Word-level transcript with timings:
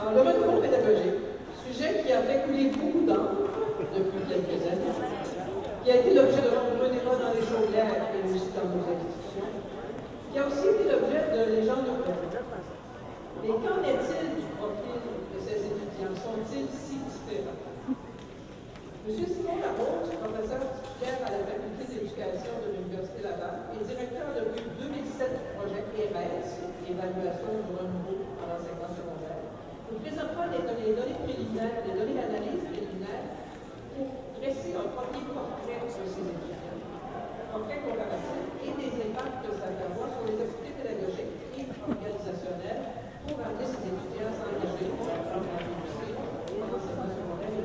Alors, 0.00 0.16
le 0.16 0.32
renouveau 0.32 0.64
pédagogique, 0.64 1.20
sujet 1.60 2.00
qui 2.00 2.08
a 2.08 2.24
fait 2.24 2.48
couler 2.48 2.72
beaucoup 2.72 3.04
d'encre 3.04 3.52
depuis 3.92 4.24
quelques 4.32 4.64
années, 4.64 4.96
qui 5.84 5.90
a 5.92 5.96
été 6.00 6.14
l'objet 6.16 6.40
de 6.40 6.56
nombreux 6.56 6.88
débats 6.88 7.20
dans 7.20 7.36
les 7.36 7.44
chaudières 7.44 8.08
et 8.08 8.24
aussi 8.24 8.48
dans 8.56 8.64
nos 8.72 8.80
institutions, 8.80 9.52
qui 10.32 10.38
a 10.40 10.48
aussi 10.48 10.72
été 10.72 10.88
l'objet 10.88 11.20
de 11.36 11.40
légendes 11.52 11.84
urbaines. 11.84 12.32
Mais 13.44 13.52
qu'en 13.60 13.76
est-il 13.84 14.40
du 14.40 14.48
profil 14.56 15.04
de 15.04 15.38
ces 15.44 15.68
étudiants? 15.68 16.16
Sont-ils 16.16 16.72
si 16.72 16.96
différents? 17.04 17.60
M. 19.04 19.16
Simon 19.20 19.60
Larose, 19.60 20.12
professeur 20.16 20.64
titulaire 20.80 21.28
à 21.28 21.30
la 21.32 21.44
faculté 21.44 21.82
d'éducation 21.92 22.56
de 22.64 22.72
l'Université 22.72 23.20
Laval 23.20 23.68
et 23.76 23.84
directeur 23.84 24.32
depuis 24.32 24.64
2007 24.80 25.28
du 25.28 25.44
projet 25.60 25.84
ERES, 25.92 26.56
évaluation 26.88 27.52
du 27.68 27.72
renouveau 27.76 28.16
en 28.40 28.44
l'enseignement 28.48 28.92
secondaire, 28.92 29.40
nous 29.89 29.89
présentera 30.00 30.48
les 30.48 30.64
données, 30.64 30.96
données 30.96 31.20
préliminaires, 31.24 31.84
les 31.84 31.94
données 31.94 32.16
d'analyse 32.16 32.64
préliminaires 32.64 33.36
pour 33.92 34.08
dresser 34.40 34.72
un 34.72 34.88
premier 34.96 35.24
portrait 35.28 35.80
de 35.84 35.88
ces 35.92 36.08
étudiants, 36.08 36.80
portrait 37.52 37.84
comparatif 37.84 38.40
et 38.64 38.72
des 38.80 38.92
impacts 39.12 39.44
que 39.44 39.52
ça 39.60 39.68
peut 39.76 39.84
avoir 39.92 40.08
sur 40.16 40.24
les 40.24 40.40
activités 40.40 40.74
pédagogiques 40.80 41.36
et 41.60 41.64
organisationnelles 41.68 42.84
pour 43.28 43.36
amener 43.44 43.66
ces 43.68 43.84
étudiants 43.92 44.32
à 44.32 44.34
s'engager 44.40 44.88
dans 44.88 46.68
l'enseignement 46.68 47.10
secondaire 47.12 47.52
et 47.52 47.64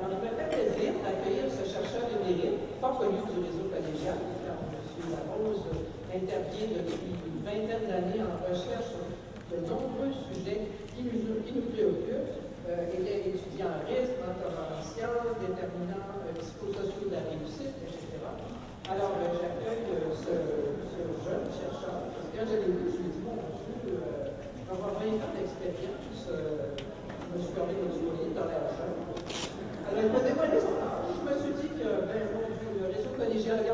alors, 0.00 0.16
il 0.16 0.24
me 0.24 0.32
fait 0.32 0.48
plaisir 0.48 0.96
d'accueillir 1.04 1.44
ce 1.52 1.60
chercheur 1.68 2.08
de 2.08 2.24
mérite, 2.24 2.56
fort 2.80 2.96
connu 2.98 3.20
du 3.20 3.36
réseau 3.44 3.68
collégial, 3.68 4.16
M. 4.16 5.12
Larose 5.12 5.60
intervient 6.08 6.72
depuis 6.72 7.12
une 7.20 7.44
vingtaine 7.44 7.84
d'années 7.84 8.24
en 8.24 8.40
recherche 8.48 8.96
de 9.50 9.60
nombreux 9.66 10.14
sujets 10.32 10.72
qui 11.00 11.16
nous, 11.24 11.40
qui 11.48 11.52
nous 11.56 11.68
préoccupent. 11.72 12.36
Euh, 12.68 12.92
il 12.92 13.08
est 13.08 13.32
étudiant 13.32 13.72
à 13.72 13.80
risque, 13.88 14.20
mentor 14.20 14.52
en 14.52 14.78
sciences, 14.84 15.32
déterminants 15.40 16.12
euh, 16.28 16.36
psychosociaux 16.38 17.08
de 17.08 17.16
la 17.16 17.24
réussite, 17.24 17.72
etc. 17.82 18.20
Alors, 18.84 19.16
euh, 19.16 19.32
j'accueille 19.40 19.88
euh, 19.96 20.12
ce, 20.12 20.34
ce, 20.92 21.00
jeune 21.24 21.48
chercheur, 21.50 22.12
parce 22.12 22.26
que 22.28 22.32
quand 22.36 22.46
je 22.46 22.56
l'ai 22.60 22.70
vu, 22.76 22.84
je 22.92 23.00
me 23.00 23.10
suis 23.10 23.10
dit, 23.16 23.22
mon 23.24 23.40
Dieu, 23.40 23.96
euh, 23.96 24.28
je 24.28 24.70
avoir 24.70 25.00
20 25.00 25.18
ans 25.24 25.32
d'expérience. 25.34 26.20
Euh, 26.30 26.76
je 26.76 27.38
me 27.38 27.38
suis 27.42 27.54
permis 27.54 27.78
de 27.78 27.86
me 27.86 28.34
dans 28.34 28.46
la 28.50 28.60
jeune. 28.76 28.98
Alors, 29.88 30.02
il 30.04 30.10
m'a 30.12 30.20
dévoilé 30.20 30.58
son 30.60 30.76
âge. 30.84 31.10
Je 31.16 31.22
me 31.26 31.34
suis 31.40 31.54
dit 31.64 31.70
que, 31.80 31.88
ben, 32.06 32.22
mon 32.34 32.44
Dieu, 32.44 32.70
le 32.76 32.86
réseau 32.92 33.14
collégial 33.16 33.64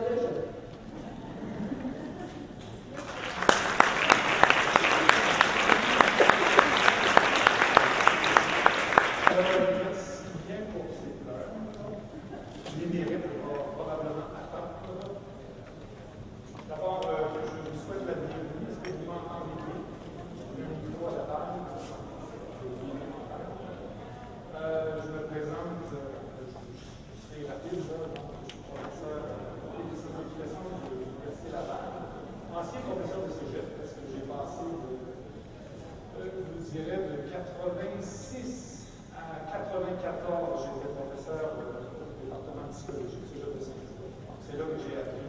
c'est 42.86 44.56
là 44.58 44.64
que 44.64 44.78
j'ai 44.78 44.96
appris 44.96 45.26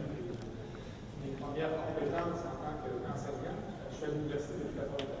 mes 1.24 1.32
premières 1.34 1.74
compétences 1.74 2.46
en 2.46 2.54
tant 2.62 2.78
qu'enseignant. 2.86 3.58
Je 3.90 3.96
suis 3.96 4.04
à 4.04 4.08
l'université 4.14 4.54
depuis 4.62 4.78
94 4.78 5.17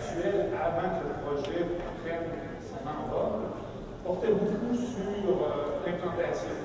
avant 0.00 0.96
que 0.96 1.04
le 1.12 1.16
projet 1.20 1.60
prenne 2.00 2.32
son 2.64 2.80
envol, 2.88 3.52
portait 4.04 4.32
beaucoup 4.32 4.72
sur 4.72 5.28
euh, 5.28 5.84
l'implantation. 5.84 6.56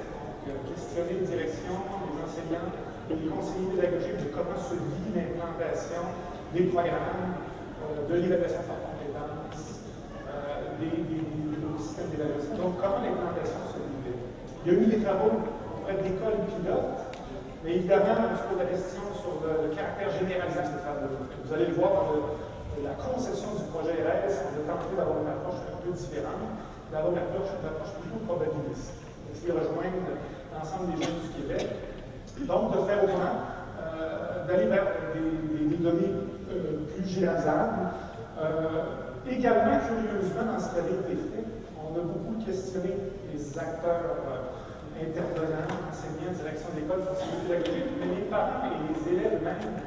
Il 0.48 0.52
a 0.52 0.56
euh, 0.56 0.72
questionné 0.72 1.20
les 1.20 1.28
directions, 1.28 1.84
les 1.84 2.16
enseignants, 2.24 2.72
les 3.12 3.28
conseillers 3.28 3.76
pédagogiques 3.76 4.24
de 4.24 4.32
comment 4.32 4.56
se 4.56 4.80
vit 4.80 5.12
l'implantation 5.12 6.16
des 6.56 6.72
programmes 6.72 7.36
euh, 7.84 8.08
de 8.08 8.16
l'évaluation 8.24 8.64
par 8.64 8.80
compétences, 8.88 9.84
euh, 10.32 10.80
des, 10.80 10.96
des, 10.96 11.28
des 11.28 11.80
systèmes 11.84 12.16
d'évaluation. 12.16 12.56
Donc, 12.56 12.80
comment 12.80 13.04
l'implantation 13.04 13.60
se 13.68 13.84
vivait. 13.84 14.16
Il 14.64 14.66
y 14.66 14.70
a 14.72 14.80
eu 14.80 14.88
des 14.96 15.04
travaux 15.04 15.44
auprès 15.76 16.00
de 16.00 16.04
l'école 16.08 16.40
pilote, 16.56 17.20
mais 17.68 17.84
évidemment, 17.84 18.32
je 18.32 18.48
pose 18.48 18.64
la 18.64 18.70
question 18.72 19.04
sur 19.20 19.44
le, 19.44 19.76
caractère 19.76 20.08
généralisant 20.24 20.64
de 20.64 20.72
ces 20.72 20.82
travaux. 20.88 21.12
Vous 21.20 21.52
allez 21.52 21.68
le 21.68 21.76
voir 21.76 21.92
dans 22.00 22.08
le 22.16 22.22
la 22.84 22.96
conception 23.00 23.56
du 23.56 23.64
projet 23.72 24.04
RS, 24.04 24.52
on 24.52 24.68
a 24.68 24.74
tenté 24.76 24.96
d'avoir 24.98 25.22
une 25.22 25.32
approche 25.32 25.62
un 25.72 25.78
peu 25.80 25.92
différente, 25.92 26.52
d'avoir 26.92 27.14
une 27.14 27.20
approche, 27.20 27.52
une 27.56 27.68
approche 27.70 27.94
plutôt 28.02 28.20
probabiliste, 28.28 29.00
essayer 29.32 29.54
de 29.54 29.60
rejoindre 29.60 30.20
l'ensemble 30.52 30.92
des 30.92 31.04
jeunes 31.04 31.22
du 31.24 31.32
Québec. 31.40 31.68
Donc, 32.48 32.76
de 32.76 32.80
faire 32.84 33.04
autrement, 33.04 33.38
euh, 33.80 34.48
d'aller 34.48 34.68
vers 34.68 34.88
des, 35.16 35.78
données 35.78 36.12
euh, 36.52 36.88
plus 36.96 37.08
gérables. 37.08 37.94
Euh, 38.40 39.30
également, 39.30 39.80
curieusement, 39.86 40.52
dans 40.52 40.60
ce 40.60 40.74
qui 40.74 40.80
avait 40.80 41.00
été 41.00 41.16
fait, 41.16 41.46
on 41.80 41.96
a 41.96 42.04
beaucoup 42.04 42.44
questionné 42.44 42.96
les 43.32 43.58
acteurs 43.58 44.20
euh, 44.28 45.04
intervenants, 45.04 45.72
enseignants, 45.88 46.34
direction 46.36 46.70
d'école, 46.76 47.04
mais 47.50 48.16
les 48.16 48.26
parents 48.30 48.68
et 48.68 48.76
les 48.92 49.18
élèves 49.18 49.44
même 49.44 49.80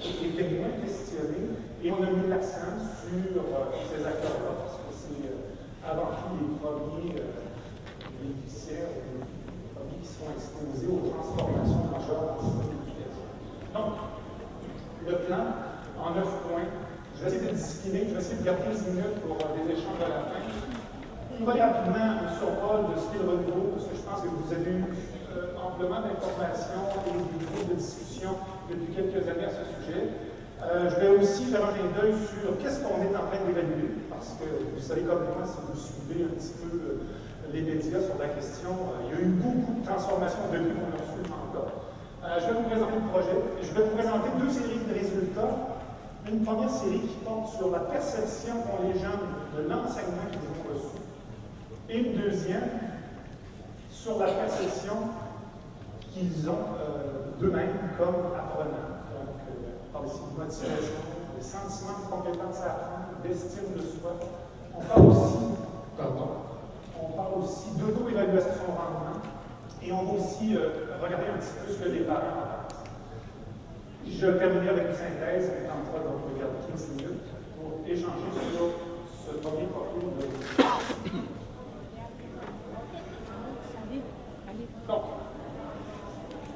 étaient 0.00 0.58
moins 0.58 0.74
questionnés 0.82 1.54
et 1.84 1.90
on 1.90 2.02
a 2.02 2.10
mis 2.10 2.28
l'accent 2.28 2.78
sur 2.78 3.42
euh, 3.42 3.74
ces 3.90 4.06
acteurs-là 4.06 4.52
parce 4.62 4.76
que 4.78 4.90
c'est 4.94 5.26
euh, 5.26 5.90
avant 5.90 6.14
tout 6.14 6.38
les 6.38 6.54
premiers 6.62 7.18
bénéficiaires, 8.22 8.94
les 9.02 9.74
premiers 9.74 9.98
qui 10.00 10.08
sont 10.08 10.30
exposés 10.30 10.86
aux 10.86 11.10
transformations 11.10 11.90
majeures 11.90 12.22
dans 12.22 12.34
le 12.38 12.44
système 12.46 12.70
d'éducation. 12.86 13.26
Donc, 13.74 13.92
le 15.06 15.14
plan 15.26 15.44
en 15.98 16.14
neuf 16.14 16.30
points 16.46 16.70
je 17.22 17.28
vais 17.28 17.36
essayer 17.36 17.50
de 17.50 17.56
discipliner, 17.56 18.00
je 18.08 18.14
vais 18.14 18.20
essayer 18.20 18.38
de 18.38 18.44
garder 18.44 18.62
15 18.66 18.86
minutes 18.88 19.18
pour 19.22 19.36
euh, 19.38 19.54
des 19.54 19.78
échanges 19.78 20.02
à 20.02 20.08
la 20.10 20.22
fin. 20.26 20.42
On 21.38 21.44
va 21.44 21.54
rapidement 21.54 22.18
au 22.18 22.28
survol 22.34 22.78
de 22.90 22.94
ce 22.98 23.14
le 23.14 23.30
renouveau, 23.30 23.78
parce 23.78 23.86
que 23.86 23.94
je 23.94 24.02
pense 24.02 24.20
que 24.22 24.30
vous 24.30 24.50
avez 24.50 24.70
eu 24.70 24.84
euh, 25.30 25.54
amplement 25.54 26.02
d'informations 26.02 26.82
et 27.06 27.14
des 27.14 27.74
de 27.74 27.74
discussion 27.78 28.34
depuis 28.70 28.90
quelques 28.90 29.22
années 29.28 29.46
à 29.46 29.54
ce 29.54 29.62
sujet. 29.70 30.31
Euh, 30.62 30.88
je 30.90 30.96
vais 31.00 31.08
aussi 31.18 31.44
faire 31.46 31.64
un 31.64 31.72
clin 31.72 31.90
d'œil 31.98 32.14
sur 32.14 32.56
qu'est-ce 32.58 32.80
qu'on 32.80 33.02
est 33.02 33.16
en 33.16 33.26
train 33.26 33.42
d'évaluer, 33.46 33.98
parce 34.08 34.38
que 34.38 34.46
vous 34.46 34.80
savez 34.80 35.02
comme 35.02 35.26
moi, 35.34 35.42
si 35.42 35.58
vous 35.58 35.74
suivez 35.74 36.24
un 36.24 36.34
petit 36.38 36.54
peu 36.62 37.02
les 37.52 37.62
médias 37.62 38.00
sur 38.00 38.16
la 38.18 38.28
question, 38.28 38.70
il 39.04 39.10
y 39.10 39.18
a 39.18 39.20
eu 39.22 39.32
beaucoup 39.42 39.80
de 39.80 39.84
transformations 39.84 40.46
depuis 40.52 40.70
qu'on 40.70 40.94
a 40.94 41.02
reçu 41.02 41.18
le 41.18 41.32
je 42.40 42.46
vais 42.46 42.52
vous 42.52 42.68
présenter 42.68 42.94
le 42.94 43.10
projet. 43.10 43.36
Et 43.60 43.64
je 43.64 43.74
vais 43.74 43.82
vous 43.82 43.96
présenter 43.96 44.28
deux 44.38 44.50
séries 44.50 44.80
de 44.88 44.94
résultats. 44.94 45.82
Une 46.30 46.44
première 46.44 46.70
série 46.70 47.00
qui 47.00 47.16
porte 47.24 47.56
sur 47.56 47.70
la 47.70 47.80
perception 47.80 48.54
qu'ont 48.62 48.86
les 48.86 48.98
jeunes 48.98 49.26
de 49.56 49.68
l'enseignement 49.68 50.30
qu'ils 50.30 50.38
ont 50.38 50.72
reçu, 50.72 51.02
et 51.90 51.98
une 51.98 52.16
deuxième 52.16 52.70
sur 53.90 54.20
la 54.20 54.26
perception 54.26 54.94
qu'ils 56.12 56.48
ont 56.48 56.52
euh, 56.52 57.40
d'eux-mêmes 57.40 57.76
comme 57.98 58.14
apprenants. 58.38 58.91
Donc, 60.02 60.12
ici 60.12 60.22
de 60.34 60.42
motivation, 60.42 61.00
de 61.38 61.42
sentiment 61.42 61.98
de 62.02 62.10
compétence 62.10 62.60
à 62.62 62.66
apprendre, 62.66 63.22
d'estime 63.22 63.74
de 63.76 63.82
soi. 63.82 64.18
On 64.76 64.82
parle 64.82 65.06
aussi, 65.06 65.38
pardon, 65.96 66.28
on 67.00 67.16
parle 67.16 67.34
aussi 67.42 67.70
d'auto-évaluation 67.78 68.50
de 68.50 68.74
rendement, 68.74 69.22
et 69.82 69.92
on 69.92 70.04
va 70.04 70.12
aussi 70.18 70.56
euh, 70.56 70.96
regarder 71.02 71.26
un 71.26 71.38
petit 71.38 71.52
peu 71.54 71.72
ce 71.72 71.78
que 71.78 71.88
les 71.88 72.00
parents 72.00 72.52
je 74.22 74.26
terminerai 74.38 74.68
avec 74.68 74.86
une 74.88 74.94
synthèse, 74.94 75.50
et 75.50 75.66
tentera 75.66 75.98
donc 76.06 76.30
de 76.30 76.38
garder 76.38 76.62
15 76.70 76.88
minutes 76.94 77.26
pour 77.58 77.82
échanger 77.86 78.30
sur 78.54 78.70
ce 79.18 79.38
premier 79.38 79.66
profil 79.66 80.14
de. 80.14 80.26
Donc, 84.86 85.02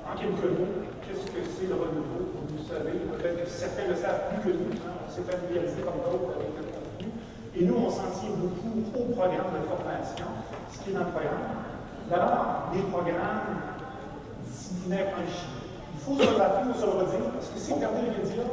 en 0.06 0.16
quelques 0.16 0.50
mots, 0.58 0.78
qu'est-ce 1.02 1.26
que 1.26 1.42
c'est 1.42 1.66
le 1.66 1.74
renouveau? 1.74 2.38
Vous 2.50 2.68
savez, 2.68 2.92
peut-être 2.92 3.44
que 3.44 3.50
certains 3.50 3.88
le 3.88 3.96
savent 3.96 4.30
plus 4.30 4.52
que 4.52 4.56
nous, 4.56 4.70
hein, 4.86 5.02
on 5.06 5.10
s'est 5.10 5.22
familiarisé 5.22 5.82
comme 5.82 5.98
d'autres 6.06 6.38
avec 6.38 6.54
le 6.54 6.62
contenu. 6.70 7.10
Et 7.56 7.64
nous, 7.64 7.76
on 7.76 7.90
s'en 7.90 8.10
tient 8.14 8.30
beaucoup 8.30 8.78
au 8.94 9.12
programme 9.14 9.58
de 9.58 9.66
formation, 9.66 10.26
ce 10.72 10.84
qui 10.84 10.90
est 10.90 10.94
dans 10.94 11.06
le 11.06 11.10
programme. 11.10 11.66
D'abord, 12.10 12.70
des 12.72 12.82
programmes 12.82 13.58
disciplinaires 14.46 15.14
enrichis 15.18 15.66
faut 16.06 16.14
se 16.14 16.38
parce 16.86 17.48
que 17.50 17.58
si 17.58 17.70
vous 17.70 17.76
regardez 17.76 18.02
les 18.02 18.22
médias, 18.22 18.46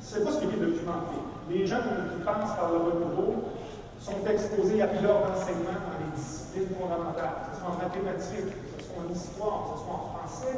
c'est 0.00 0.24
pas 0.24 0.30
ce 0.32 0.38
qui 0.38 0.44
est 0.44 0.60
documenté. 0.60 1.18
Les 1.50 1.66
gens 1.66 1.82
qui 1.82 2.22
passent 2.24 2.54
par 2.54 2.70
le 2.70 2.78
renouveau 2.78 3.50
sont 3.98 4.22
exposés 4.28 4.82
à 4.82 4.86
plusieurs 4.86 5.18
enseignements 5.30 5.82
dans 5.82 5.98
les 5.98 6.10
disciplines 6.14 6.70
fondamentales, 6.78 7.50
que 7.50 7.54
ce 7.54 7.60
soit 7.60 7.70
en 7.70 7.78
mathématiques, 7.82 8.50
que 8.54 8.82
ce 8.82 8.86
soit 8.86 9.02
en 9.02 9.10
histoire, 9.10 9.58
que 9.62 9.78
ce 9.78 9.84
soit 9.84 9.94
en 9.94 10.04
français. 10.14 10.54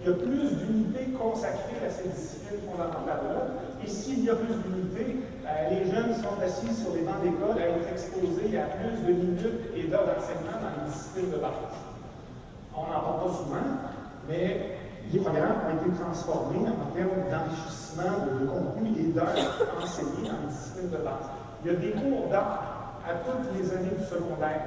Il 0.00 0.10
y 0.10 0.12
a 0.12 0.16
plus 0.16 0.48
d'unités 0.60 1.16
consacrées 1.16 1.80
à 1.80 1.90
ces 1.90 2.08
disciplines 2.08 2.60
fondamentales-là. 2.68 3.64
Et 3.82 3.88
s'il 3.88 4.24
y 4.24 4.30
a 4.30 4.36
plus 4.36 4.54
d'unités, 4.54 5.24
euh, 5.44 5.70
les 5.70 5.90
jeunes 5.90 6.14
sont 6.14 6.36
assis 6.44 6.72
sur 6.76 6.92
les 6.92 7.02
bancs 7.02 7.20
d'école 7.24 7.56
à 7.56 7.72
être 7.72 7.88
exposés 7.90 8.52
à 8.58 8.68
plus 8.76 8.96
de 9.00 9.12
minutes 9.12 9.72
et 9.74 9.88
d'heures 9.88 10.06
d'enseignement 10.06 10.60
dans 10.60 10.72
les 10.76 10.92
disciplines 10.92 11.32
de 11.32 11.40
base. 11.40 11.72
On 12.76 12.84
n'en 12.84 13.00
parle 13.00 13.20
pas 13.24 13.32
souvent, 13.32 13.66
mais 14.28 14.75
les 15.12 15.20
programmes 15.20 15.62
ont 15.66 15.76
été 15.86 16.02
transformés 16.02 16.66
en 16.66 16.90
termes 16.94 17.30
d'enrichissement 17.30 18.26
de, 18.26 18.46
contenu 18.46 18.90
et 18.98 19.12
d'heures 19.12 19.34
enseignées 19.80 20.28
dans 20.28 20.40
les 20.42 20.48
disciplines 20.50 20.90
de 20.90 20.96
base. 20.98 21.30
Il 21.64 21.72
y 21.72 21.74
a 21.74 21.78
des 21.78 21.92
cours 21.92 22.28
d'art 22.28 23.00
à 23.06 23.14
toutes 23.22 23.46
les 23.54 23.70
années 23.72 23.94
du 23.96 24.04
secondaire. 24.04 24.62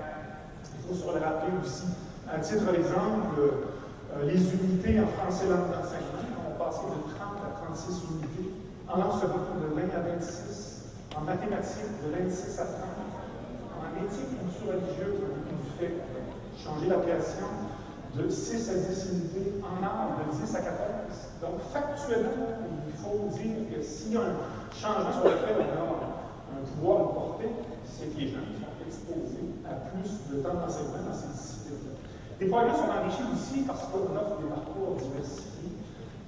Il 0.63 0.87
faut 0.87 0.95
se 0.95 1.05
le 1.05 1.19
rappeler 1.23 1.51
aussi. 1.63 1.87
À 2.31 2.39
titre 2.39 2.71
d'exemple, 2.71 3.35
euh, 3.35 4.23
les 4.25 4.39
unités 4.39 4.99
en 4.99 5.07
français 5.19 5.45
langue 5.49 5.71
d'enseignement 5.75 6.47
ont 6.47 6.57
passé 6.57 6.87
de 6.87 7.01
30 7.15 7.35
à 7.43 7.65
36 7.65 8.03
unités. 8.11 8.49
En 8.87 8.97
langue 8.97 9.19
secondaire, 9.19 9.59
de 9.59 9.75
20 9.75 9.97
à 9.97 10.01
26. 10.15 10.95
En 11.17 11.21
mathématiques, 11.21 11.99
de 12.05 12.15
26 12.15 12.59
à 12.59 12.65
30. 12.65 12.75
En 13.75 14.05
éthique 14.05 14.39
culture 14.39 14.71
religieuse, 14.71 15.19
on 15.19 15.79
fait 15.79 15.93
changer 16.63 16.87
l'appellation 16.87 17.68
de 18.15 18.29
6 18.29 18.69
à 18.69 18.73
10 18.73 19.05
unités, 19.11 19.53
en 19.61 19.83
art 19.83 20.17
de 20.25 20.45
10 20.45 20.55
à 20.55 20.61
14. 20.61 20.73
Donc, 21.41 21.61
factuellement, 21.71 22.57
il 22.87 22.93
faut 22.97 23.29
dire 23.37 23.69
que 23.69 23.79
a 23.79 24.21
un 24.21 24.35
changement 24.73 25.13
sur 25.13 25.23
lequel 25.29 25.55
on 25.61 25.77
a 25.77 26.09
un 26.57 26.65
pouvoir 26.65 26.97
de 26.99 27.13
porter, 27.13 27.49
c'est 27.85 28.09
que 28.13 28.19
les 28.19 28.27
gens 28.33 28.43
sont 28.57 28.73
exposés 28.85 29.45
à 29.63 29.93
plus 29.93 30.09
de 30.33 30.41
temps 30.41 30.57
d'enseignement 30.57 31.05
dans 31.05 31.13
ces 31.13 31.29
disciplines-là. 31.29 31.93
Les 32.39 32.47
programmes 32.47 32.75
sont 32.75 32.89
enrichis 32.89 33.27
aussi 33.29 33.61
parce 33.67 33.85
qu'on 33.93 34.09
offre 34.17 34.41
des 34.41 34.49
parcours 34.49 34.97
diversifiés, 34.97 35.77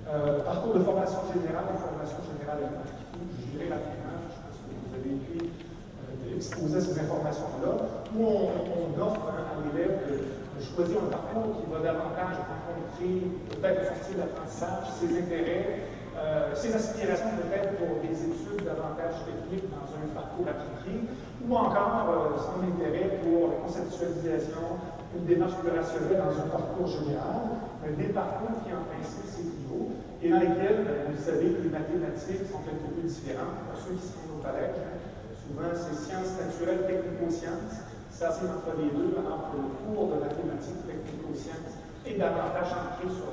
euh, 0.07 0.43
parcours 0.45 0.75
de 0.75 0.83
formation 0.85 1.25
générale 1.33 1.65
et 1.73 1.79
formation 1.81 2.21
générale 2.29 2.61
électrique. 2.61 3.09
Je 3.17 3.45
dirais 3.57 3.69
rapidement, 3.73 4.21
je 4.29 4.37
pense 4.37 4.57
que 4.61 4.69
vous 4.69 4.91
avez 4.93 5.11
été 5.17 5.35
euh, 5.49 6.35
exposé 6.37 6.77
à 6.77 6.81
ces 6.81 6.95
informations-là, 6.99 7.73
où 8.13 8.19
on, 8.21 8.45
on 8.69 8.87
offre 9.01 9.25
à 9.33 9.57
l'élève 9.65 10.40
choisir 10.61 10.97
un 11.01 11.09
parcours 11.09 11.57
qui 11.57 11.65
va 11.71 11.79
davantage 11.81 12.37
rencontrer 12.45 13.33
peut-être 13.49 13.81
son 13.89 13.97
style 14.03 14.17
d'apprentissage, 14.17 14.85
ses 15.01 15.09
intérêts, 15.17 15.89
euh, 16.17 16.53
ses 16.53 16.75
aspirations 16.75 17.33
peut-être 17.41 17.81
pour 17.81 17.97
des 18.05 18.13
études 18.13 18.61
davantage 18.61 19.25
techniques 19.25 19.67
dans 19.73 19.89
un 19.89 20.07
parcours 20.13 20.45
appliqué, 20.45 21.09
ou 21.41 21.49
encore 21.55 22.05
euh, 22.09 22.37
son 22.37 22.61
intérêt 22.61 23.19
pour 23.25 23.49
la 23.49 23.57
conceptualisation, 23.65 24.77
une 25.17 25.25
démarche 25.25 25.57
plus 25.59 25.73
rationnelle 25.73 26.21
dans 26.21 26.35
un 26.37 26.47
parcours 26.47 26.87
général, 26.87 27.57
des 27.97 28.13
parcours 28.13 28.61
qui 28.63 28.69
en 28.71 28.85
principe 28.85 29.25
s'équivaut 29.25 29.97
et 30.21 30.29
dans 30.29 30.39
lesquels, 30.39 30.85
ben, 30.85 31.09
vous 31.09 31.17
savez, 31.17 31.49
les 31.49 31.69
mathématiques 31.69 32.45
sont 32.45 32.61
un 32.61 32.77
peu 32.77 33.01
différentes. 33.01 33.57
Pour 33.65 33.81
ceux 33.81 33.97
qui 33.97 34.05
sont 34.05 34.29
au 34.29 34.39
collège, 34.39 34.77
hein, 34.77 35.01
souvent 35.41 35.73
c'est 35.73 35.97
sciences 35.97 36.37
naturelles, 36.37 36.85
technico-sciences, 36.85 37.81
c'est 38.11 38.25
assez 38.25 38.45
entre 38.45 38.75
les 38.77 38.91
deux, 38.91 39.15
alors 39.17 39.49
que 39.49 39.57
le 39.57 39.71
cours 39.79 40.11
de 40.11 40.19
mathématiques 40.19 40.83
technico-sciences 40.85 41.79
est 42.05 42.19
davantage 42.19 42.69
centré 42.69 43.07
sur 43.07 43.31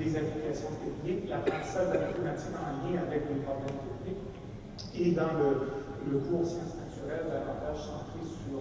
des 0.00 0.10
applications 0.16 0.72
techniques, 0.80 1.28
l'apprentissage 1.28 1.88
de 1.88 1.94
la 1.94 2.00
mathématique 2.08 2.56
en 2.56 2.68
lien 2.84 3.00
avec 3.04 3.28
les 3.28 3.40
problèmes 3.44 3.80
techniques, 3.84 4.24
et 4.96 5.12
dans 5.12 5.32
le, 5.36 6.18
cours 6.26 6.46
sciences 6.46 6.76
naturelles, 6.80 7.28
davantage 7.28 7.84
centré 7.84 8.20
sur 8.24 8.60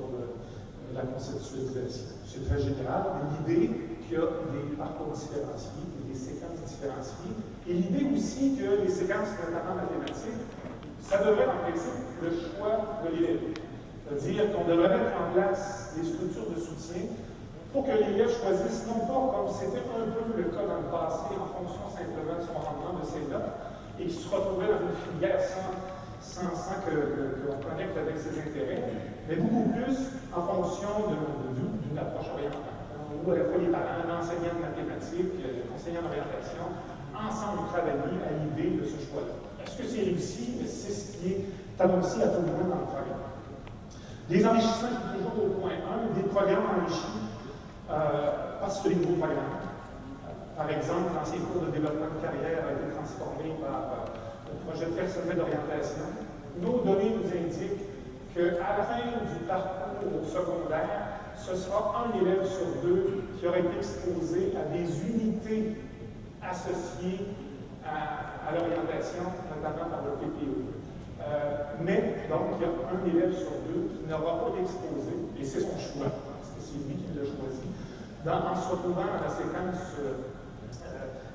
la 0.93 1.03
conceptualisation. 1.07 2.19
C'est 2.27 2.43
très 2.47 2.59
général, 2.59 3.31
l'idée 3.31 3.71
qu'il 4.03 4.17
y 4.17 4.21
a 4.21 4.27
des 4.51 4.75
parcours 4.75 5.15
différenciés, 5.15 5.87
des 6.07 6.15
séquences 6.15 6.61
différenciées, 6.67 7.35
et 7.67 7.73
l'idée 7.73 8.05
aussi 8.11 8.55
que 8.59 8.83
les 8.83 8.91
séquences, 8.91 9.39
notamment 9.39 9.81
mathématiques, 9.81 10.45
ça 11.01 11.19
devrait 11.19 11.47
en 11.47 11.63
principe 11.63 12.05
le 12.21 12.29
choix 12.31 13.01
de 13.03 13.15
l'élève. 13.15 13.64
C'est-à-dire 14.05 14.53
qu'on 14.53 14.69
devrait 14.69 14.89
mettre 14.89 15.17
en 15.17 15.33
place 15.33 15.93
des 15.97 16.05
structures 16.05 16.45
de 16.53 16.61
soutien 16.61 17.09
pour 17.73 17.89
que 17.89 17.91
l'élève 17.91 18.29
choisisse, 18.29 18.85
non 18.85 19.01
pas 19.03 19.33
comme 19.33 19.49
c'était 19.49 19.81
un 19.81 20.07
peu 20.13 20.29
le 20.37 20.47
cas 20.53 20.63
dans 20.63 20.79
le 20.79 20.89
passé, 20.93 21.33
en 21.33 21.49
fonction 21.49 21.89
simplement 21.89 22.37
de 22.37 22.45
son 22.45 22.53
rendement 22.53 23.01
de 23.01 23.05
ses 23.05 23.25
notes, 23.27 23.51
et 23.99 24.05
qui 24.05 24.13
se 24.13 24.29
retrouvait 24.29 24.69
dans 24.69 24.79
une 24.85 24.95
filière 24.95 25.41
sans, 25.41 25.73
sans, 26.21 26.79
qu'on 26.85 27.59
connecte 27.65 27.97
avec 27.97 28.15
ses 28.21 28.37
intérêts, 28.37 28.85
mais 29.27 29.35
beaucoup 29.41 29.73
plus 29.73 29.97
en 30.31 30.41
fonction 30.53 31.11
d'une 31.57 31.97
approche 31.97 32.29
orientale, 32.29 32.77
où 33.11 33.31
à 33.31 33.35
la 33.35 33.43
fois 33.49 33.57
les 33.57 33.73
parents, 33.73 34.05
l'enseignant 34.05 34.53
de 34.53 34.63
mathématiques, 34.69 35.33
l'enseignant 35.67 36.05
d'orientation, 36.05 36.63
ensemble 37.11 37.73
travailler 37.73 38.21
à 38.21 38.37
l'idée 38.37 38.77
de 38.77 38.85
ce 38.85 39.01
choix-là. 39.01 39.33
Est-ce 39.65 39.81
que 39.81 39.85
c'est 39.89 40.05
réussi? 40.05 40.61
C'est 40.63 40.93
ce 40.93 41.17
qui 41.17 41.27
est 41.33 41.81
annoncé 41.81 42.21
à 42.21 42.29
tout 42.29 42.45
le 42.45 42.53
monde 42.53 42.69
dans 42.69 42.85
le 42.85 42.87
programme. 42.87 43.24
Des 44.29 44.45
enrichissements 44.45 44.89
qui 44.89 45.17
toujours 45.21 45.45
au 45.45 45.49
point 45.61 45.77
1, 45.77 46.19
des 46.19 46.27
programmes 46.29 46.65
enrichis 46.81 47.29
euh, 47.91 48.57
parce 48.59 48.81
que 48.81 48.89
les 48.89 48.95
nouveaux 48.95 49.21
programmes. 49.21 49.61
Par 50.57 50.69
exemple, 50.69 51.13
l'ancien 51.13 51.39
cours 51.51 51.61
de 51.61 51.71
développement 51.71 52.09
de 52.09 52.25
carrière 52.25 52.65
a 52.65 52.73
été 52.73 52.89
transformé 52.95 53.53
par 53.61 53.69
euh, 53.69 54.49
le 54.49 54.65
projet 54.65 54.87
personnel 54.97 55.37
d'orientation. 55.37 56.09
Nos 56.57 56.81
données 56.81 57.13
nous 57.21 57.29
indiquent 57.29 57.85
qu'à 58.33 58.77
la 58.77 58.83
fin 58.89 59.05
du 59.05 59.45
parcours 59.45 60.25
secondaire, 60.25 61.21
ce 61.37 61.55
sera 61.55 62.07
un 62.07 62.17
élève 62.19 62.47
sur 62.47 62.81
deux 62.81 63.21
qui 63.37 63.45
aura 63.45 63.59
été 63.59 63.77
exposé 63.77 64.53
à 64.57 64.73
des 64.73 64.89
unités 65.05 65.75
associées 66.41 67.27
à, 67.85 68.51
l'orientation, 68.53 69.29
notamment 69.53 69.89
par 69.89 70.01
le 70.01 70.17
PPO. 70.17 70.74
Euh, 71.25 71.81
mais, 71.81 72.21
donc, 72.29 72.53
il 72.57 72.61
y 72.61 72.69
a 72.69 72.73
un 72.73 73.01
élève 73.09 73.33
sur 73.33 73.57
deux 73.65 73.97
qui 73.97 74.05
n'aura 74.05 74.45
pas 74.45 74.53
été 74.53 74.61
exposé, 74.61 75.13
et 75.39 75.43
c'est 75.43 75.65
son 75.65 75.77
choix, 75.77 76.13
parce 76.13 76.53
que 76.53 76.61
c'est 76.61 76.85
lui 76.85 77.01
qui 77.01 77.09
l'a 77.17 77.25
choisi, 77.25 77.65
dans, 78.21 78.45
en 78.45 78.55
se 78.55 78.69
retrouvant 78.69 79.09
à 79.09 79.25
la 79.25 79.31
séquence 79.33 79.97
euh, 80.05 80.21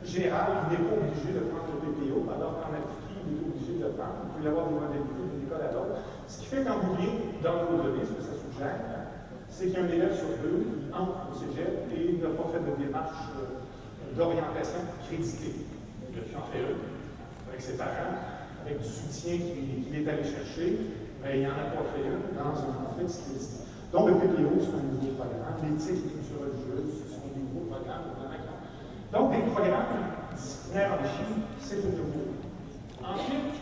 générale, 0.07 0.71
il 0.71 0.79
n'est 0.79 0.85
pas 0.87 0.95
obligé 0.95 1.31
de 1.35 1.43
prendre 1.51 1.75
le 1.75 1.91
PPO, 1.91 2.23
alors 2.31 2.63
qu'en 2.63 2.71
appliqué, 2.71 3.19
il 3.27 3.35
est 3.35 3.47
obligé 3.51 3.73
de 3.79 3.85
le 3.91 3.95
prendre. 3.99 4.27
Il 4.27 4.31
peut 4.31 4.45
y 4.47 4.49
avoir 4.51 4.71
des 4.71 4.79
modalités 4.79 5.15
d'une 5.19 5.43
école 5.43 5.63
à 5.67 5.71
l'autre. 5.75 5.99
Ce 6.31 6.35
qui 6.39 6.47
fait 6.47 6.63
qu'en 6.63 6.79
boulot, 6.79 7.35
dans 7.43 7.67
nos 7.67 7.83
données, 7.83 8.07
ce 8.07 8.15
que 8.15 8.23
ça 8.23 8.35
suggère, 8.39 9.11
c'est 9.51 9.71
qu'il 9.71 9.75
y 9.75 9.83
a 9.83 9.85
un 9.85 9.91
élève 9.91 10.15
sur 10.15 10.31
deux 10.39 10.63
qui 10.71 10.87
entre 10.95 11.31
au 11.31 11.35
cégep 11.35 11.91
et 11.91 12.19
n'a 12.23 12.31
pas 12.31 12.49
fait 12.55 12.63
de 12.63 12.73
démarche 12.79 13.27
euh, 13.39 14.17
d'orientation 14.17 14.87
créditée. 15.07 15.67
Il 16.11 16.19
a 16.19 16.39
en 16.39 16.47
fait 16.47 16.63
une 16.63 16.79
avec 17.51 17.61
ses 17.61 17.77
parents, 17.77 18.40
avec 18.65 18.79
du 18.79 18.89
soutien 18.89 19.37
qu'il 19.39 19.95
est 19.95 20.09
allé 20.09 20.25
chercher, 20.25 20.79
mais 21.23 21.41
il 21.41 21.43
n'en 21.45 21.57
a 21.57 21.73
pas 21.75 21.85
fait 21.93 22.05
une 22.05 22.37
dans 22.37 22.57
un 22.57 22.73
contexte 22.89 23.23
crédité. 23.25 23.65
Donc, 23.93 24.09
le 24.09 24.15
PPO, 24.15 24.51
c'est 24.61 24.77
un 24.79 24.87
nouveau 24.87 25.13
programme. 25.19 25.59
L'éthique 25.63 26.07
et 26.07 26.15
culture 26.15 26.41
religieuse, 26.47 27.03
ce 27.03 27.15
sont 27.15 27.27
des 27.35 27.43
nouveaux 27.43 27.67
programmes. 27.67 28.15
Donc, 29.13 29.33
des 29.33 29.51
programmes 29.51 29.91
disciplinaires 30.37 30.93
enrichis, 30.95 31.43
c'est 31.59 31.83
un 31.83 31.91
nouveau. 31.99 32.39
Ensuite, 33.03 33.59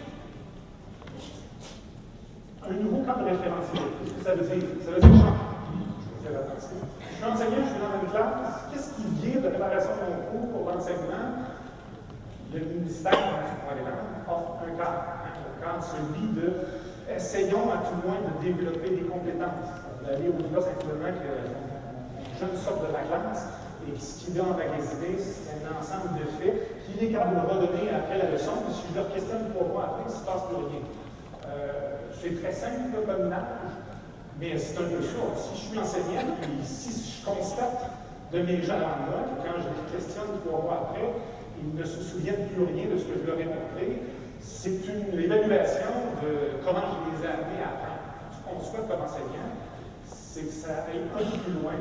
un 2.68 2.74
nouveau 2.84 3.02
cadre 3.04 3.24
référentiel. 3.24 3.82
Qu'est-ce 4.04 4.14
que? 4.14 4.24
Ça 4.24 4.34
veut 4.34 4.44
dire 4.44 4.52
Je 4.52 4.90
vais 4.92 5.00
faire 5.00 6.40
attention. 6.44 6.76
Je 7.00 7.16
suis 7.16 7.24
enseignant, 7.24 7.64
je 7.64 7.70
suis 7.72 7.80
dans 7.80 7.96
une 7.96 8.10
classe. 8.10 8.68
Qu'est-ce 8.70 8.90
qui 8.94 9.08
vient 9.24 9.40
de 9.40 9.48
préparation 9.48 9.90
de 9.96 10.04
mon 10.12 10.20
cours 10.28 10.48
pour 10.52 10.70
l'enseignement? 10.70 11.48
Le 12.52 12.60
ministère 12.60 13.12
du 13.12 13.56
programme 13.64 14.04
offre 14.28 14.60
un 14.68 14.76
cadre. 14.76 15.04
Hein, 15.64 15.80
celui 15.98 16.28
de 16.38 16.52
essayons 17.10 17.70
à 17.72 17.78
tout 17.88 17.98
moins 18.06 18.20
de 18.22 18.32
développer 18.44 18.90
des 18.90 19.06
compétences. 19.08 19.74
D'aller 20.04 20.28
au-delà 20.28 20.62
simplement 20.62 21.10
que 21.10 22.38
jeune 22.38 22.56
sorte 22.56 22.86
de 22.86 22.92
la 22.92 23.02
classe 23.04 23.48
et 23.84 23.98
ce 23.98 24.24
qu'il 24.24 24.40
a 24.40 24.44
emmagasiné, 24.44 25.18
c'est 25.18 25.64
un 25.64 25.74
ensemble 25.80 26.20
de 26.20 26.26
faits 26.38 26.86
qu'il 26.86 27.08
est 27.08 27.12
capable 27.12 27.36
de 27.36 27.46
redonner 27.48 27.90
après 27.90 28.18
la 28.18 28.30
leçon. 28.30 28.52
Puis 28.64 28.74
si 28.74 28.82
je 28.90 28.94
leur 28.96 29.12
questionne 29.12 29.50
pour 29.52 29.68
moi 29.68 29.84
après, 29.84 30.04
il 30.06 30.12
ne 30.12 30.18
se 30.18 30.24
passe 30.24 30.44
plus 30.48 30.56
rien. 30.56 30.84
Euh, 31.48 31.98
c'est 32.20 32.40
très 32.40 32.52
simple 32.52 32.94
comme 33.06 33.32
âge, 33.32 33.72
mais 34.40 34.56
c'est 34.58 34.78
un 34.78 34.88
peu 34.88 35.02
ça. 35.02 35.24
Si 35.36 35.50
je 35.56 35.68
suis 35.68 35.78
enseignant, 35.78 36.28
et 36.42 36.64
si 36.64 36.92
je 36.92 37.24
constate 37.24 37.90
de 38.32 38.38
mes 38.42 38.62
gens 38.62 38.80
en 38.80 39.08
moi 39.08 39.20
que 39.24 39.44
quand 39.44 39.56
je 39.60 39.68
les 39.68 39.98
questionne 39.98 40.36
trois 40.44 40.62
mois 40.62 40.88
après, 40.88 41.08
ils 41.60 41.74
ne 41.74 41.84
se 41.84 42.00
souviennent 42.02 42.46
plus 42.54 42.64
rien 42.64 42.86
de 42.92 42.98
ce 42.98 43.04
que 43.04 43.18
je 43.18 43.26
leur 43.26 43.40
ai 43.40 43.44
montré, 43.44 44.02
c'est 44.40 44.80
une 44.86 45.18
évaluation 45.18 46.14
de 46.22 46.62
comment 46.64 46.86
je 46.92 47.10
les 47.10 47.24
ai 47.24 47.32
amenés 47.32 47.62
à 47.62 47.68
apprendre. 47.74 48.08
Ce 48.32 48.38
qu'on 48.42 48.60
souhaite 48.60 48.88
comme 48.88 49.02
enseignant, 49.02 49.50
c'est 50.04 50.46
que 50.46 50.52
ça 50.52 50.86
aille 50.86 51.02
un 51.02 51.18
peu 51.18 51.38
plus 51.38 51.52
loin 51.62 51.78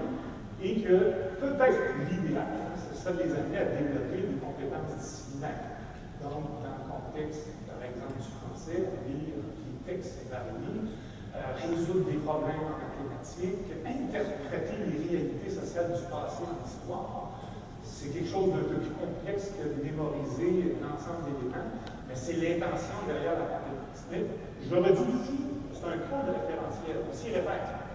et 0.62 0.82
que 0.82 1.38
peut-être 1.40 1.82
l'idéal, 2.10 2.48
ce 2.78 2.98
serait 2.98 3.14
de 3.14 3.24
les 3.24 3.34
amener 3.34 3.58
à 3.58 3.66
développer 3.66 4.26
des 4.26 4.40
compétences 4.42 4.98
disciplinaires. 4.98 5.78
Donc, 6.22 6.66
dans 6.66 6.74
le 6.74 6.86
contexte, 6.90 7.54
par 7.70 7.78
exemple, 7.86 8.18
du 8.18 8.30
français, 8.42 8.90
lire 9.06 9.38
des 9.38 9.78
textes 9.86 10.26
variés, 10.34 10.90
euh, 11.38 11.54
résoudre 11.62 12.10
des 12.10 12.18
problèmes 12.26 12.66
en 12.66 12.82
mathématiques, 12.82 13.70
interpréter 13.86 14.82
les 14.90 14.98
réalités 15.06 15.54
sociales 15.54 15.94
du 15.94 16.02
passé 16.10 16.42
en 16.42 16.58
histoire. 16.66 17.38
C'est 17.84 18.10
quelque 18.10 18.30
chose 18.30 18.50
de, 18.58 18.82
plus 18.82 18.94
complexe 18.98 19.54
que 19.54 19.64
de 19.64 19.78
mémoriser 19.86 20.74
l'ensemble 20.82 21.30
des 21.30 21.38
d'éléments, 21.38 21.70
mais 21.78 21.87
c'est 22.18 22.42
l'intention 22.42 22.98
derrière 23.06 23.38
la 23.38 23.48
compétence. 23.48 24.02
Mais 24.12 24.26
je 24.66 24.74
le 24.74 24.82
redis 24.82 25.08
ici, 25.22 25.38
c'est 25.72 25.86
un 25.86 26.02
cas 26.10 26.26
de 26.26 26.34
référentiel, 26.34 27.06
on 27.06 27.14
s'y 27.14 27.30
répète 27.32 27.88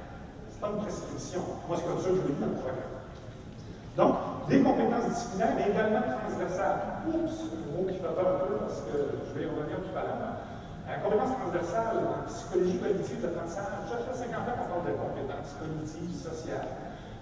pas 0.63 0.71
une 0.71 0.83
prescription. 0.87 1.43
Moi, 1.67 1.75
c'est 1.75 1.87
comme 1.91 1.99
ça 1.99 2.09
que 2.15 2.23
je 2.23 2.23
le 2.23 2.31
dis 2.31 2.39
dans 2.39 2.55
le 2.55 2.59
programme. 2.63 2.95
Donc, 3.99 4.15
des 4.47 4.63
compétences 4.63 5.11
disciplinaires, 5.11 5.59
mais 5.59 5.75
également 5.75 6.07
transversales. 6.07 7.03
Oups, 7.11 7.51
mot 7.75 7.83
qui 7.91 7.99
fait 7.99 8.15
peur 8.15 8.31
un 8.31 8.39
peu 8.47 8.63
parce 8.63 8.79
que 8.87 8.95
je 9.27 9.31
vais 9.35 9.43
y 9.43 9.51
revenir 9.51 9.83
tout 9.83 9.97
à 9.99 10.07
l'heure. 10.07 10.39
La 10.87 11.03
compétence 11.03 11.35
transversale 11.35 11.99
en 12.07 12.23
psychologie 12.31 12.79
cognitive 12.79 13.21
d'apprentissage, 13.27 13.75
ça 13.91 13.99
fait 14.07 14.31
50 14.31 14.39
ans 14.39 14.55
qu'on 14.55 14.71
parle 14.71 14.87
de 14.87 14.95
compétences 15.03 15.51
cognitives, 15.59 16.15
sociales, 16.15 16.71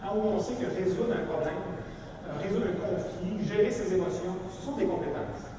où 0.04 0.36
on 0.36 0.40
sait 0.40 0.60
que 0.60 0.68
résoudre 0.68 1.16
un 1.16 1.24
problème, 1.24 1.64
euh, 2.28 2.36
résoudre 2.44 2.68
un 2.68 2.76
conflit, 2.76 3.40
gérer 3.46 3.72
ses 3.72 3.94
émotions, 3.94 4.36
ce 4.52 4.68
sont 4.68 4.76
des 4.76 4.84
compétences. 4.84 5.49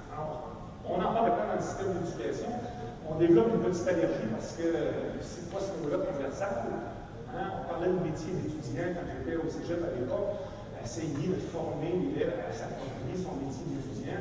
On 0.91 0.99
en 0.99 1.13
parle 1.15 1.31
maintenant 1.31 1.47
dans 1.47 1.55
le 1.55 1.63
système 1.63 1.93
d'éducation. 1.95 2.51
On 3.07 3.15
développe 3.15 3.47
une 3.55 3.63
petite 3.63 3.87
allergie 3.87 4.27
parce 4.35 4.59
que 4.59 4.67
c'est 5.23 5.47
pas 5.47 5.63
ce 5.63 5.71
niveau-là 5.79 6.03
transversal. 6.03 6.67
Hein, 7.31 7.47
on 7.55 7.71
parlait 7.71 7.95
de 7.95 8.03
métier 8.03 8.35
d'étudiant 8.35 8.91
quand 8.91 9.07
j'étais 9.07 9.39
au 9.39 9.47
cégep 9.47 9.79
à 9.87 9.95
l'époque, 9.95 10.35
essayer 10.83 11.31
de 11.31 11.39
former 11.47 11.95
l'élève 11.95 12.43
à 12.43 12.51
s'approprier 12.51 13.15
son 13.15 13.39
métier 13.39 13.63
d'étudiant, 13.71 14.19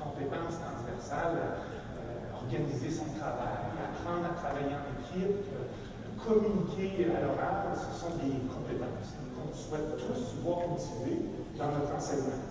compétences 0.00 0.56
transversales, 0.64 1.60
euh, 2.00 2.40
organiser 2.40 2.88
son 2.88 3.12
travail, 3.20 3.76
apprendre 3.76 4.32
à 4.32 4.34
travailler 4.40 4.72
en 4.72 4.88
équipe, 4.96 5.44
euh, 5.52 5.68
communiquer 6.16 7.12
à 7.12 7.20
l'oral, 7.20 7.76
ce 7.76 7.92
sont 8.00 8.16
des 8.16 8.40
compétences 8.48 9.12
qu'on 9.36 9.52
souhaite 9.52 9.92
tous 10.00 10.40
voir 10.40 10.72
cultiver 10.72 11.20
dans 11.60 11.68
notre 11.68 11.92
enseignement. 11.92 12.48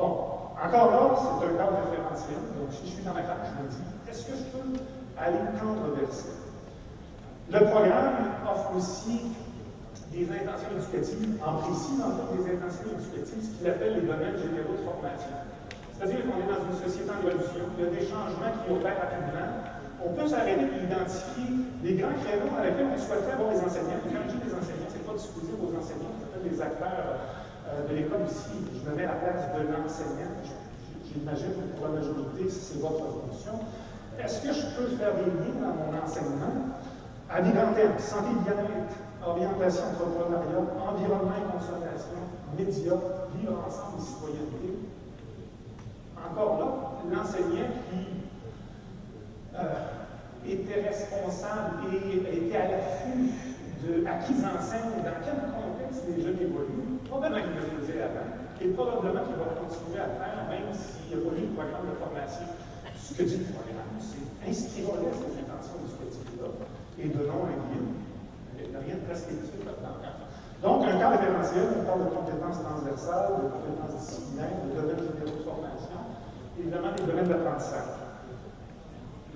Bon, 0.00 0.41
encore 0.62 0.90
là, 0.90 1.02
c'est 1.18 1.46
un 1.46 1.58
cadre 1.58 1.78
référentiel. 1.90 2.38
Donc, 2.54 2.70
si 2.70 2.86
je 2.86 2.92
suis 2.94 3.04
dans 3.04 3.14
ma 3.14 3.22
classe, 3.22 3.50
je 3.50 3.62
me 3.62 3.68
dis, 3.68 3.82
est-ce 4.06 4.22
que 4.30 4.34
je 4.38 4.46
peux 4.54 4.78
aller 5.18 5.42
controverser? 5.58 6.38
Le 7.50 7.60
programme 7.66 8.30
offre 8.46 8.70
aussi 8.78 9.34
des 10.14 10.24
intentions 10.30 10.70
éducatives, 10.70 11.34
en 11.42 11.58
précis, 11.66 11.98
dans 11.98 12.14
le 12.14 12.38
des 12.38 12.46
intentions 12.54 12.94
éducatives, 12.94 13.42
ce 13.42 13.50
qu'il 13.58 13.66
appelle 13.66 13.94
les 13.98 14.06
domaines 14.06 14.38
généraux 14.38 14.78
de 14.78 14.84
formation. 14.86 15.34
C'est-à-dire 15.92 16.22
qu'on 16.30 16.38
est 16.38 16.48
dans 16.48 16.62
une 16.62 16.78
société 16.78 17.10
en 17.10 17.18
évolution, 17.26 17.64
il 17.74 17.78
y 17.82 17.86
a 17.86 17.90
des 17.90 18.06
changements 18.06 18.52
qui 18.62 18.66
opèrent 18.70 19.02
rapidement. 19.02 19.50
On 20.02 20.10
peut 20.14 20.26
s'arrêter 20.26 20.66
et 20.66 20.82
identifier 20.86 21.48
les 21.82 21.94
grands 21.98 22.16
créneaux 22.22 22.54
à 22.54 22.70
lesquels 22.70 22.90
on 22.90 22.98
souhaiterait 22.98 23.34
avoir 23.34 23.50
des 23.50 23.62
enseignants. 23.66 24.02
quand 24.02 24.26
je 24.30 24.38
des 24.38 24.54
enseignants, 24.54 24.90
ce 24.90 24.96
n'est 24.98 25.06
pas 25.06 25.18
disposé 25.18 25.52
aux 25.58 25.72
enseignants, 25.74 26.14
c'est 26.18 26.42
des 26.42 26.58
acteurs 26.58 27.41
euh, 27.72 27.88
de 27.88 27.94
l'école 27.96 28.28
ici. 28.28 28.52
Je 28.72 28.90
me 28.90 28.96
mets 28.96 29.04
à 29.04 29.14
la 29.14 29.20
place 29.20 29.48
de 29.56 29.72
l'enseignant. 29.72 30.36
J'imagine 31.08 31.52
que 31.52 31.76
pour 31.76 31.88
la 31.88 32.00
majorité, 32.00 32.48
c'est 32.48 32.80
votre 32.80 33.04
fonction. 33.04 33.60
Est-ce 34.18 34.42
que 34.42 34.52
je 34.52 34.66
peux 34.76 34.88
faire 34.96 35.14
des 35.16 35.28
liens 35.28 35.60
dans 35.60 35.74
mon 35.74 36.04
enseignement? 36.04 36.78
À 37.28 37.40
termes, 37.40 37.98
santé, 37.98 38.28
bien-être, 38.44 38.96
orientation, 39.26 39.84
entrepreneuriat, 39.92 40.68
environnement 40.76 41.32
et 41.32 41.48
consommation, 41.52 42.20
médias, 42.58 43.00
vivre 43.36 43.64
ensemble 43.66 43.98
et 43.98 44.04
citoyenneté. 44.04 44.78
Encore 46.16 46.58
là, 46.58 47.16
l'enseignant 47.16 47.72
qui 47.88 48.06
euh, 49.56 50.46
était 50.46 50.88
responsable 50.88 51.88
et 51.92 52.36
était 52.36 52.56
à 52.56 52.70
l'affût 52.70 53.32
de 53.82 54.06
à 54.06 54.14
qui 54.24 54.32
enseigne, 54.32 55.02
dans 55.02 55.18
quel 55.24 55.40
contexte 55.50 56.04
les 56.08 56.22
jeunes 56.22 56.38
évoluent, 56.40 56.81
probablement 57.12 57.44
qu'il 57.44 57.60
le 57.60 57.68
faisait 57.76 58.00
avant, 58.00 58.28
et 58.56 58.68
probablement 58.72 59.20
qu'il 59.28 59.36
va 59.36 59.52
continuer 59.52 60.00
à 60.00 60.08
le 60.08 60.16
faire, 60.16 60.48
même 60.48 60.72
s'il 60.72 61.12
n'y 61.12 61.20
a 61.20 61.20
pas 61.20 61.36
eu 61.36 61.44
de 61.44 61.52
programme 61.52 61.84
de 61.92 61.96
formation. 62.00 62.48
Ce 62.96 63.12
que 63.12 63.22
dit 63.28 63.44
le 63.44 63.52
programme, 63.52 63.92
c'est 64.00 64.24
inscrivons-les 64.48 65.12
à 65.12 65.16
ces 65.20 65.32
intentions 65.36 65.76
éducatives-là 65.84 66.48
et 66.96 67.08
donnons 67.12 67.44
un 67.52 67.58
guide. 67.68 67.92
Il 68.56 68.70
n'y 68.72 68.76
a 68.76 68.80
rien 68.80 68.96
de 68.96 69.04
prescriptif 69.04 69.60
là-dedans. 69.60 70.00
Donc, 70.64 70.86
un 70.88 70.96
cas 70.96 71.10
référentiel, 71.18 71.66
on 71.76 71.84
parle 71.84 72.08
de 72.08 72.10
compétences 72.16 72.62
transversales, 72.62 73.44
de 73.44 73.48
compétences 73.50 73.94
disciplinaires, 73.98 74.56
de 74.64 74.70
domaines 74.72 75.02
généraux 75.02 75.36
de 75.36 75.44
formation, 75.44 76.00
évidemment 76.56 76.94
des 76.96 77.04
domaines 77.04 77.28
d'apprentissage. 77.28 77.92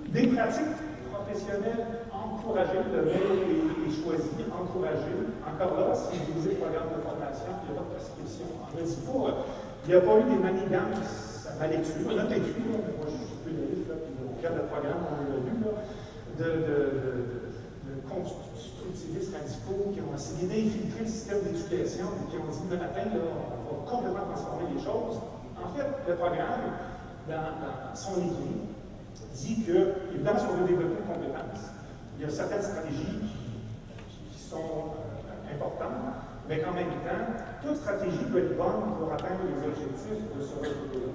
Des 0.09 0.27
pratiques 0.33 0.79
professionnelles 1.11 2.07
encouragées, 2.09 2.81
le 2.87 3.01
mail 3.05 3.27
est, 3.83 3.93
choisi, 3.99 4.31
encouragées. 4.47 5.27
Encore 5.43 5.75
là, 5.75 5.93
si 5.93 6.15
vous 6.17 6.39
lisez 6.39 6.55
le 6.55 6.63
programme 6.63 6.95
de 6.95 7.01
formation, 7.03 7.16
il 7.45 7.71
n'y 7.71 7.77
a 7.77 7.81
pas 7.81 7.85
de 7.85 7.93
prescription. 7.93 8.47
Pas, 8.63 9.33
il 9.85 9.89
n'y 9.89 9.95
a 9.95 10.01
pas 10.01 10.15
eu 10.19 10.23
des 10.23 10.41
manigances 10.41 11.47
à 11.47 11.59
ma 11.59 11.67
lecture. 11.67 12.05
On 12.05 12.17
a 12.17 12.25
écrit, 12.25 12.63
moi 12.65 13.07
je 13.07 13.17
suis 13.17 13.39
plus 13.43 13.53
livre, 13.53 13.93
puis 14.03 14.13
au 14.23 14.41
cadre 14.41 14.63
de 14.63 14.67
programme, 14.67 15.01
on 15.07 15.23
l'a 15.25 15.39
lu, 15.45 15.55
là, 15.63 15.71
de, 16.37 17.47
constructivistes 18.07 19.35
radicaux 19.35 19.91
qui 19.93 19.99
ont 20.01 20.15
essayé 20.15 20.47
d'infiltrer 20.47 21.03
le 21.03 21.11
système 21.11 21.41
d'éducation 21.43 22.07
et 22.07 22.31
qui 22.31 22.37
ont 22.37 22.49
dit 22.51 22.67
le 22.69 22.77
matin, 22.77 23.03
là, 23.05 23.19
on 23.19 23.75
va 23.75 23.91
complètement 23.91 24.25
transformer 24.31 24.73
les 24.75 24.81
choses. 24.81 25.19
En 25.57 25.69
fait, 25.75 25.87
le 26.07 26.15
programme, 26.15 26.77
dans, 27.27 27.95
son 27.95 28.21
équipe, 28.21 28.77
dit 29.33 29.63
que, 29.63 30.13
évidemment, 30.13 30.39
si 30.39 30.45
on 30.49 30.57
veut 30.57 30.67
développer 30.67 31.01
une 31.01 31.13
compétence, 31.13 31.61
il 32.17 32.25
y 32.25 32.25
a 32.25 32.29
certaines 32.29 32.61
stratégies 32.61 33.19
qui, 34.31 34.39
sont 34.39 34.95
euh, 34.95 35.53
importante, 35.53 36.26
mais 36.47 36.59
qu'en 36.59 36.71
même 36.71 36.95
temps, 37.03 37.27
toute 37.61 37.75
stratégie 37.75 38.23
peut 38.31 38.39
être 38.39 38.57
bonne 38.57 38.95
pour 38.97 39.11
atteindre 39.11 39.43
les 39.51 39.59
objectifs 39.67 40.23
de 40.31 40.39
ce 40.41 40.55
renouveau-là. 40.55 41.11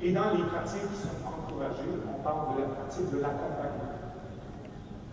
Et 0.00 0.12
dans 0.12 0.32
les 0.32 0.44
pratiques 0.48 0.88
qui 0.88 1.00
sont 1.04 1.20
encouragées, 1.20 1.92
on 2.08 2.22
parle 2.24 2.56
de 2.56 2.62
la 2.64 2.68
pratique 2.72 3.12
de 3.12 3.20
l'accompagnement. 3.20 4.00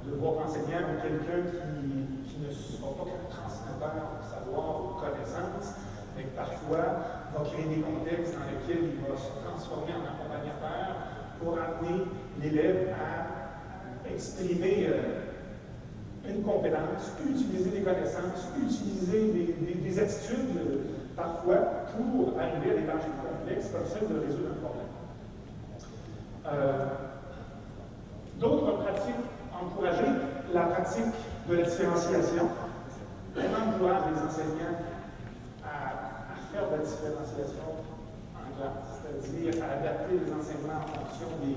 Le 0.08 0.16
voir 0.16 0.48
enseignant 0.48 0.88
ou 0.88 0.96
quelqu'un 1.04 1.44
qui, 1.52 2.40
ne 2.40 2.52
sera 2.54 2.96
pas 2.96 3.04
qu'un 3.04 3.28
transmetteur 3.28 4.08
de 4.16 4.24
savoir 4.24 4.80
ou 4.80 4.96
de 4.96 5.00
connaissances, 5.04 5.76
mais 6.16 6.24
parfois 6.32 7.28
va 7.36 7.44
créer 7.44 7.68
des 7.68 7.82
contextes 7.82 8.38
dans 8.40 8.48
lesquels 8.48 8.96
il 8.96 9.04
va 9.04 9.18
se 9.20 9.28
transformer 9.44 9.92
en 9.92 10.08
accompagnateur 10.08 10.96
pour 11.42 11.60
amener 11.60 12.06
l'élève 12.40 12.96
à 12.96 14.08
exprimer 14.08 14.88
euh, 14.88 15.27
une 16.30 16.44
compétence, 16.44 17.12
utiliser 17.30 17.70
des 17.70 17.82
connaissances, 17.82 18.48
utiliser 18.62 19.32
des, 19.32 19.54
des, 19.54 19.74
des 19.76 20.00
attitudes 20.00 20.86
parfois 21.16 21.56
pour 21.96 22.34
arriver 22.40 22.72
à 22.72 22.74
des 22.82 22.86
tâches 22.86 23.10
complexes 23.24 23.70
comme 23.72 23.86
celle 23.88 24.08
de 24.14 24.20
résoudre 24.26 24.50
un 24.52 24.66
problème. 24.66 24.92
Euh, 26.48 26.86
D'autres 28.40 28.78
pratiques 28.84 29.26
encouragées, 29.52 30.14
la 30.54 30.62
pratique 30.68 31.06
de 31.50 31.56
la 31.56 31.64
différenciation, 31.64 32.50
vraiment 33.34 33.78
voir 33.80 34.06
les 34.12 34.22
enseignants 34.22 34.78
à, 35.66 36.34
à 36.34 36.36
faire 36.54 36.70
de 36.70 36.76
la 36.78 36.84
différenciation 36.86 37.66
en 38.38 38.46
classe, 38.56 39.02
c'est-à-dire 39.02 39.64
à 39.64 39.80
adapter 39.82 40.14
les 40.24 40.32
enseignements 40.32 40.86
en 40.86 40.88
fonction 40.88 41.30
des 41.42 41.56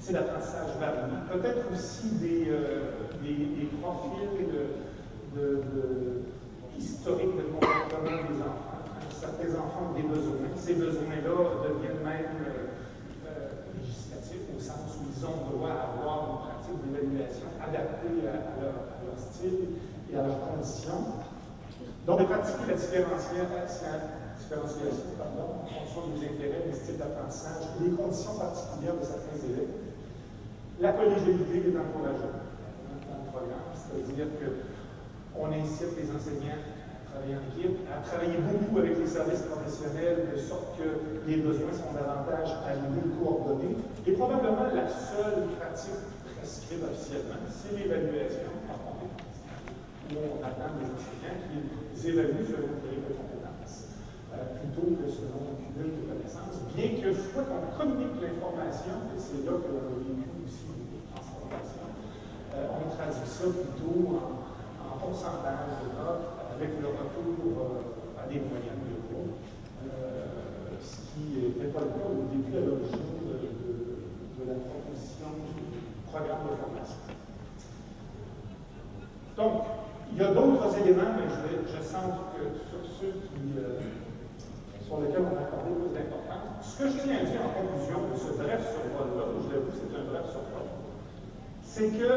styles 0.00 0.14
d'apprentissage 0.14 0.78
variés, 0.78 1.18
peut-être 1.32 1.66
aussi 1.74 2.10
des, 2.22 2.46
euh, 2.48 3.07
des, 3.22 3.68
profils 3.80 4.28
historiques 6.78 7.36
de 7.36 7.42
comportement 7.52 8.22
des 8.30 8.38
enfants. 8.40 8.78
Certains 9.10 9.52
enfants 9.58 9.90
ont 9.90 9.96
des 9.96 10.06
besoins. 10.06 10.46
Ces 10.56 10.74
besoins-là 10.74 11.34
deviennent 11.66 12.02
même 12.04 12.38
euh, 12.46 12.78
euh, 13.26 13.48
législatifs 13.80 14.46
au 14.54 14.60
sens 14.60 14.98
où 15.00 15.10
ils 15.10 15.24
ont 15.26 15.50
droit 15.50 15.70
à 15.70 15.98
avoir 15.98 16.18
une 16.22 16.38
pratique 16.46 16.78
d'évaluation 16.86 17.50
adaptée 17.58 18.22
à, 18.30 18.62
leur, 18.62 19.18
style 19.18 19.74
et 20.12 20.16
à 20.16 20.22
leurs 20.22 20.40
conditions. 20.46 21.26
Donc, 22.06 22.20
de 22.20 22.24
pratiquer 22.24 22.66
la 22.68 22.74
différenciation 22.74 23.98
en 24.48 24.66
fonction 24.66 26.14
des 26.14 26.24
intérêts, 26.24 26.64
des 26.66 26.72
styles 26.72 26.96
d'apprentissage 26.96 27.68
et 27.80 27.90
des 27.90 27.96
conditions 27.96 28.34
particulières 28.38 28.96
de 28.96 29.04
certains 29.04 29.38
élèves. 29.44 29.76
La 30.80 30.92
collégialité 30.92 31.68
est 31.68 31.76
encouragée 31.76 32.47
c'est-à-dire 33.74 34.26
qu'on 34.38 35.46
incite 35.52 35.96
les 35.96 36.08
enseignants 36.10 36.58
à 36.58 37.10
travailler 37.10 37.36
en 37.36 37.44
équipe, 37.50 37.76
à 37.88 38.04
travailler 38.04 38.38
beaucoup 38.38 38.78
avec 38.78 38.98
les 38.98 39.06
services 39.06 39.42
professionnels, 39.48 40.28
de 40.32 40.38
sorte 40.38 40.78
que 40.78 40.88
les 41.26 41.38
besoins 41.38 41.72
sont 41.72 41.92
davantage 41.94 42.50
alignés, 42.66 43.08
coordonnés. 43.18 43.76
Et 44.06 44.12
probablement 44.12 44.68
la 44.74 44.88
seule 44.88 45.48
pratique 45.58 46.04
prescrite 46.38 46.82
officiellement, 46.84 47.42
c'est 47.50 47.74
l'évaluation 47.74 48.54
par 48.70 48.78
compétences, 48.86 49.42
où 50.08 50.16
on 50.16 50.38
attend 50.40 50.70
des 50.78 50.86
enseignants 50.86 51.38
qui 51.44 52.08
évaluent 52.08 52.46
selon 52.46 52.78
grille 52.86 53.02
de 53.02 53.12
compétences, 53.12 53.98
euh, 54.32 54.62
plutôt 54.62 54.94
que 54.94 55.06
selon 55.10 55.50
un 55.50 55.56
cumul 55.58 55.90
de 55.98 56.02
connaissances, 56.06 56.62
bien 56.72 57.02
que 57.02 57.10
soit 57.10 57.42
qu'on 57.42 57.66
communique 57.74 58.22
l'information, 58.22 59.10
et 59.10 59.18
c'est 59.18 59.42
là 59.42 59.58
qu'on 59.58 59.76
a 59.82 59.98
vécu 59.98 60.24
aussi 60.46 60.70
des 60.78 61.02
transformations, 61.10 61.90
euh, 61.90 62.47
on 62.66 62.90
traduit 62.90 63.26
ça 63.26 63.44
plutôt 63.44 64.18
en, 64.18 64.42
en, 64.82 64.98
pourcentage 64.98 65.78
de 65.82 66.38
avec 66.58 66.74
le 66.82 66.88
retour 66.90 67.38
euh, 67.54 68.18
à 68.18 68.26
des 68.26 68.42
moyens 68.42 68.74
de 68.82 68.98
groupe, 69.06 69.38
euh, 69.86 70.26
ce 70.82 71.14
qui 71.14 71.38
n'était 71.38 71.70
pas 71.70 71.86
le 71.86 71.94
cas 71.94 72.10
au 72.10 72.26
début 72.34 72.50
à 72.58 72.66
l'origine 72.66 73.14
de, 73.22 73.46
de, 73.46 73.78
de, 74.34 74.42
la 74.42 74.58
proposition 74.58 75.38
du 75.38 75.54
programme 76.10 76.50
de 76.50 76.58
formation. 76.58 77.02
Donc, 79.38 79.54
il 80.10 80.18
y 80.18 80.22
a 80.26 80.34
d'autres 80.34 80.66
éléments, 80.82 81.14
mais 81.14 81.30
je, 81.30 81.78
sens 81.78 82.10
que 82.34 82.42
sur 82.66 82.82
ceux 82.98 83.14
qui, 83.30 83.54
euh, 83.54 83.78
sur 84.82 84.98
lesquels 84.98 85.22
on 85.30 85.36
a 85.38 85.46
accordé 85.46 85.78
plus 85.78 85.94
d'importance, 85.94 86.74
ce 86.74 86.82
que 86.82 86.90
je 86.90 87.06
tiens 87.06 87.22
à 87.22 87.24
dire 87.24 87.40
en 87.46 87.54
conclusion 87.54 88.02
de 88.10 88.18
ce 88.18 88.34
bref 88.34 88.66
survol-là, 88.66 89.24
je 89.46 89.48
l'avoue, 89.54 89.70
c'est 89.70 89.94
un 89.94 90.04
bref 90.10 90.26
survol, 90.26 90.66
c'est 91.68 91.90
que 91.90 92.08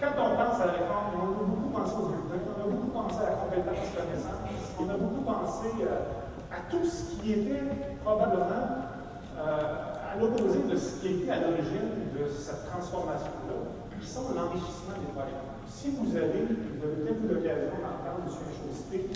quand 0.00 0.16
on 0.18 0.34
pense 0.34 0.60
à 0.60 0.66
la 0.66 0.72
réforme, 0.72 1.14
on 1.14 1.22
a 1.22 1.44
beaucoup 1.46 1.70
pensé 1.70 1.92
aux 1.94 2.08
bulletins, 2.08 2.42
on 2.56 2.60
a 2.60 2.70
beaucoup 2.72 2.90
pensé 2.90 3.18
à 3.22 3.30
la 3.30 3.36
compétence 3.36 3.86
connaissance, 3.94 4.40
on 4.80 4.88
a 4.88 4.96
beaucoup 4.96 5.22
pensé 5.22 5.68
à, 5.86 6.56
à 6.56 6.58
tout 6.70 6.84
ce 6.84 7.20
qui 7.20 7.32
était 7.32 7.62
probablement 8.02 8.90
euh, 9.38 10.10
à 10.10 10.18
l'opposé 10.18 10.58
de 10.68 10.76
ce 10.76 11.00
qui 11.00 11.22
était 11.22 11.30
à 11.30 11.40
l'origine 11.40 12.10
de 12.18 12.26
cette 12.28 12.66
transformation-là, 12.66 13.56
qui 14.00 14.08
sont 14.08 14.34
l'enrichissement 14.34 14.98
des 14.98 15.12
programmes. 15.14 15.54
Si 15.68 15.94
vous 15.94 16.10
avez, 16.16 16.42
vous 16.42 16.82
avez 16.82 16.96
peut-être 17.06 17.22
eu 17.22 17.28
l'occasion 17.28 17.76
d'entendre 17.78 18.26
M. 18.26 18.32
Chaussé, 18.34 19.06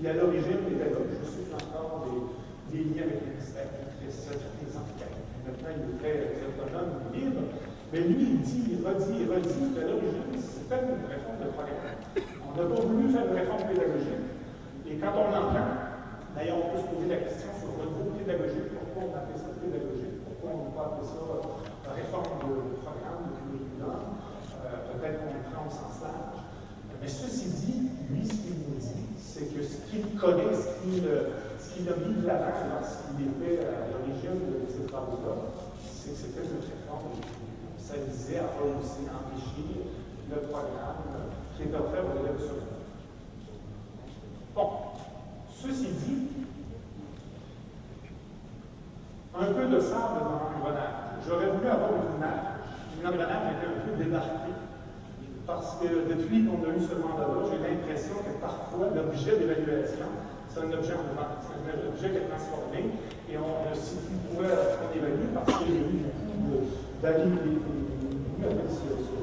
il 0.00 0.06
à 0.08 0.12
l'origine 0.14 0.66
était 0.66 0.90
là, 0.90 0.98
je 0.98 1.54
a 1.54 1.58
encore 1.62 2.08
des, 2.10 2.74
des 2.74 2.82
liens 2.90 3.06
avec 3.06 3.22
le 3.22 3.30
ministère 3.38 3.70
qui 3.70 4.02
fait 4.02 4.10
certains 4.10 4.72
enquêtes. 4.74 5.14
Maintenant, 5.46 5.70
il 5.70 5.82
est 5.86 5.98
très 6.02 6.42
autonome, 6.50 7.06
libre. 7.14 7.46
Mais 7.92 8.00
lui, 8.08 8.16
il 8.24 8.40
dit, 8.40 8.72
il 8.72 8.80
redit, 8.80 9.20
il 9.20 9.28
redit 9.28 9.68
qu'à 9.76 9.84
l'origine, 9.84 10.32
c'était 10.40 10.80
une 10.80 11.04
réforme 11.04 11.44
de 11.44 11.52
programme. 11.52 12.00
On 12.16 12.52
n'a 12.56 12.64
pas 12.64 12.80
voulu 12.88 13.12
faire 13.12 13.28
une 13.28 13.36
réforme 13.36 13.68
pédagogique. 13.68 14.32
Et 14.88 14.96
quand 14.96 15.12
on 15.12 15.28
l'entend, 15.28 15.68
d'ailleurs, 16.32 16.56
on 16.56 16.68
peut 16.72 16.80
se 16.80 16.88
poser 16.88 17.08
la 17.12 17.20
question 17.20 17.52
sur 17.52 17.76
le 17.76 17.92
groupe 17.92 18.16
pédagogique. 18.16 18.72
Pourquoi 18.72 19.12
on 19.12 19.12
appelle 19.12 19.36
ça 19.36 19.52
pédagogique? 19.60 20.24
Pourquoi 20.24 20.48
on 20.56 20.60
n'a 20.64 20.72
pas 20.72 20.84
appelé 20.88 21.04
ça 21.04 21.20
réforme 21.92 22.32
de 22.48 22.80
programme, 22.80 23.22
de 23.28 23.32
curriculum? 23.44 24.00
Euh, 24.16 24.88
Peut-être 24.88 25.16
qu'on 25.20 25.36
le 25.36 25.44
prend 25.52 25.68
au 25.68 25.72
sens 25.72 26.00
large. 26.00 26.40
Mais 26.96 27.08
ceci 27.12 27.44
dit, 27.60 27.92
lui, 28.08 28.24
ce 28.24 28.40
qu'il 28.40 28.56
nous 28.72 28.80
dit, 28.80 29.04
c'est 29.20 29.52
que 29.52 29.60
ce 29.60 29.84
qu'il 29.92 30.16
connaît, 30.16 30.56
ce 30.56 30.80
qu'il 30.80 31.04
qu 31.04 31.92
a 31.92 31.96
mis 32.00 32.14
de 32.16 32.24
l'avant 32.24 32.72
lorsqu'il 32.72 33.20
était 33.36 33.68
à 33.68 33.92
l'origine 33.92 34.48
de 34.48 34.64
ces 34.72 34.88
travaux-là, 34.88 35.60
c'est 35.76 36.16
que 36.16 36.16
c'était 36.16 36.48
une 36.48 36.64
réforme 36.64 37.20
à 37.92 38.48
rehausser, 38.56 39.04
enrichir 39.04 39.84
le 40.30 40.40
programme 40.48 41.28
qui 41.56 41.62
est 41.64 41.74
offert 41.74 42.04
aux 42.08 42.24
élèves 42.24 42.40
secondaires. 42.40 42.88
Bon, 44.54 44.68
ceci 45.60 45.92
dit, 45.92 46.28
un 49.38 49.52
peu 49.52 49.66
de 49.66 49.80
sable 49.80 50.24
dans 50.24 50.40
l'engrenage. 50.40 51.20
J'aurais 51.28 51.50
voulu 51.50 51.68
avoir 51.68 51.90
une 51.92 52.16
image. 52.16 53.04
L'engrenage 53.04 53.60
était 53.60 53.68
un 53.68 53.80
peu 53.84 54.02
débarqué 54.02 54.52
parce 55.46 55.76
que 55.76 56.08
depuis 56.08 56.46
qu'on 56.46 56.64
a 56.64 56.72
eu 56.72 56.80
ce 56.80 56.94
mandat-là, 56.96 57.44
j'ai 57.50 57.60
l'impression 57.60 58.14
que 58.24 58.40
parfois 58.40 58.88
l'objet 58.94 59.36
d'évaluation, 59.36 60.08
c'est 60.48 60.60
un 60.60 60.72
objet 60.72 60.94
en 60.94 61.12
vente, 61.12 61.44
c'est 61.44 61.60
un 61.60 61.88
objet 61.92 62.08
qui 62.08 62.16
est 62.16 62.28
transformé 62.28 62.88
et 63.28 63.36
on 63.36 63.68
ne 63.68 63.74
sait 63.74 64.00
plus 64.00 64.36
quoi 64.36 64.48
on 64.80 64.96
évalue 64.96 65.28
parce 65.34 65.58
qu'il 65.58 65.74
y 65.74 65.76
a 65.76 65.80
eu 65.80 66.08
beaucoup 66.24 66.56
d'avis 66.56 66.81
avec 67.04 68.68
ce, 68.70 68.88
ce, 69.02 69.18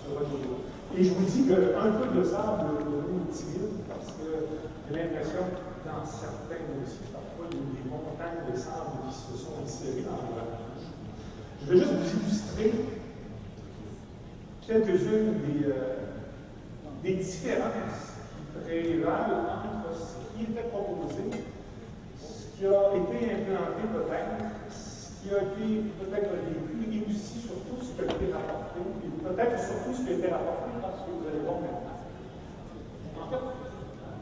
ce 0.00 0.08
renouveau. 0.14 0.56
Et 0.96 1.04
je 1.04 1.10
vous 1.12 1.24
dis 1.24 1.46
qu'un 1.46 1.92
peu 1.92 2.18
de 2.18 2.24
sable 2.24 2.64
nous 2.84 3.30
utile 3.30 3.68
parce 3.88 4.08
que 4.16 4.28
j'ai 4.88 4.96
l'impression 5.02 5.42
que 5.52 5.88
dans 5.88 6.04
certains 6.04 6.64
dossiers, 6.74 7.08
parfois, 7.12 7.46
il 7.52 7.58
y 7.58 7.60
a 7.60 7.64
des 7.76 7.90
montagnes 7.90 8.52
de 8.52 8.56
sable 8.58 9.06
qui 9.08 9.14
se 9.14 9.36
sont 9.44 9.54
insérées 9.64 10.02
dans 10.04 10.18
le 10.34 10.42
Je 11.62 11.72
vais 11.72 11.78
juste 11.78 11.92
vous 11.92 12.20
illustrer 12.20 12.72
quelques-unes 14.66 15.34
des, 15.44 15.66
euh, 15.66 15.96
des 17.02 17.14
différences 17.14 18.16
qui 18.34 18.42
prévalent 18.64 19.44
entre 19.44 19.90
ce 19.94 20.14
qui 20.36 20.50
était 20.50 20.68
proposé, 20.68 21.22
ce 22.18 22.58
qui 22.58 22.66
a 22.66 22.68
été 22.96 23.18
implanté 23.34 23.82
peut-être, 23.92 24.40
ce 24.70 25.22
qui 25.22 25.34
a 25.34 25.38
été 25.42 25.66
peut-être 26.00 26.30
vécu, 26.30 26.79
et 26.90 27.06
aussi 27.06 27.38
surtout 27.46 27.78
ce 27.78 27.94
a 28.02 28.10
été 28.10 28.32
rapporté, 28.34 28.82
et 28.82 29.10
peut-être 29.22 29.58
surtout 29.62 29.94
ce 29.94 30.02
qui 30.02 30.10
a 30.10 30.16
été 30.18 30.28
rapporté 30.28 30.74
parce 30.82 31.06
que 31.06 31.10
vous 31.14 31.24
allez 31.30 31.42
voir 31.46 31.62
maintenant. 31.62 31.98
En 33.14 33.26
fait, 33.30 33.44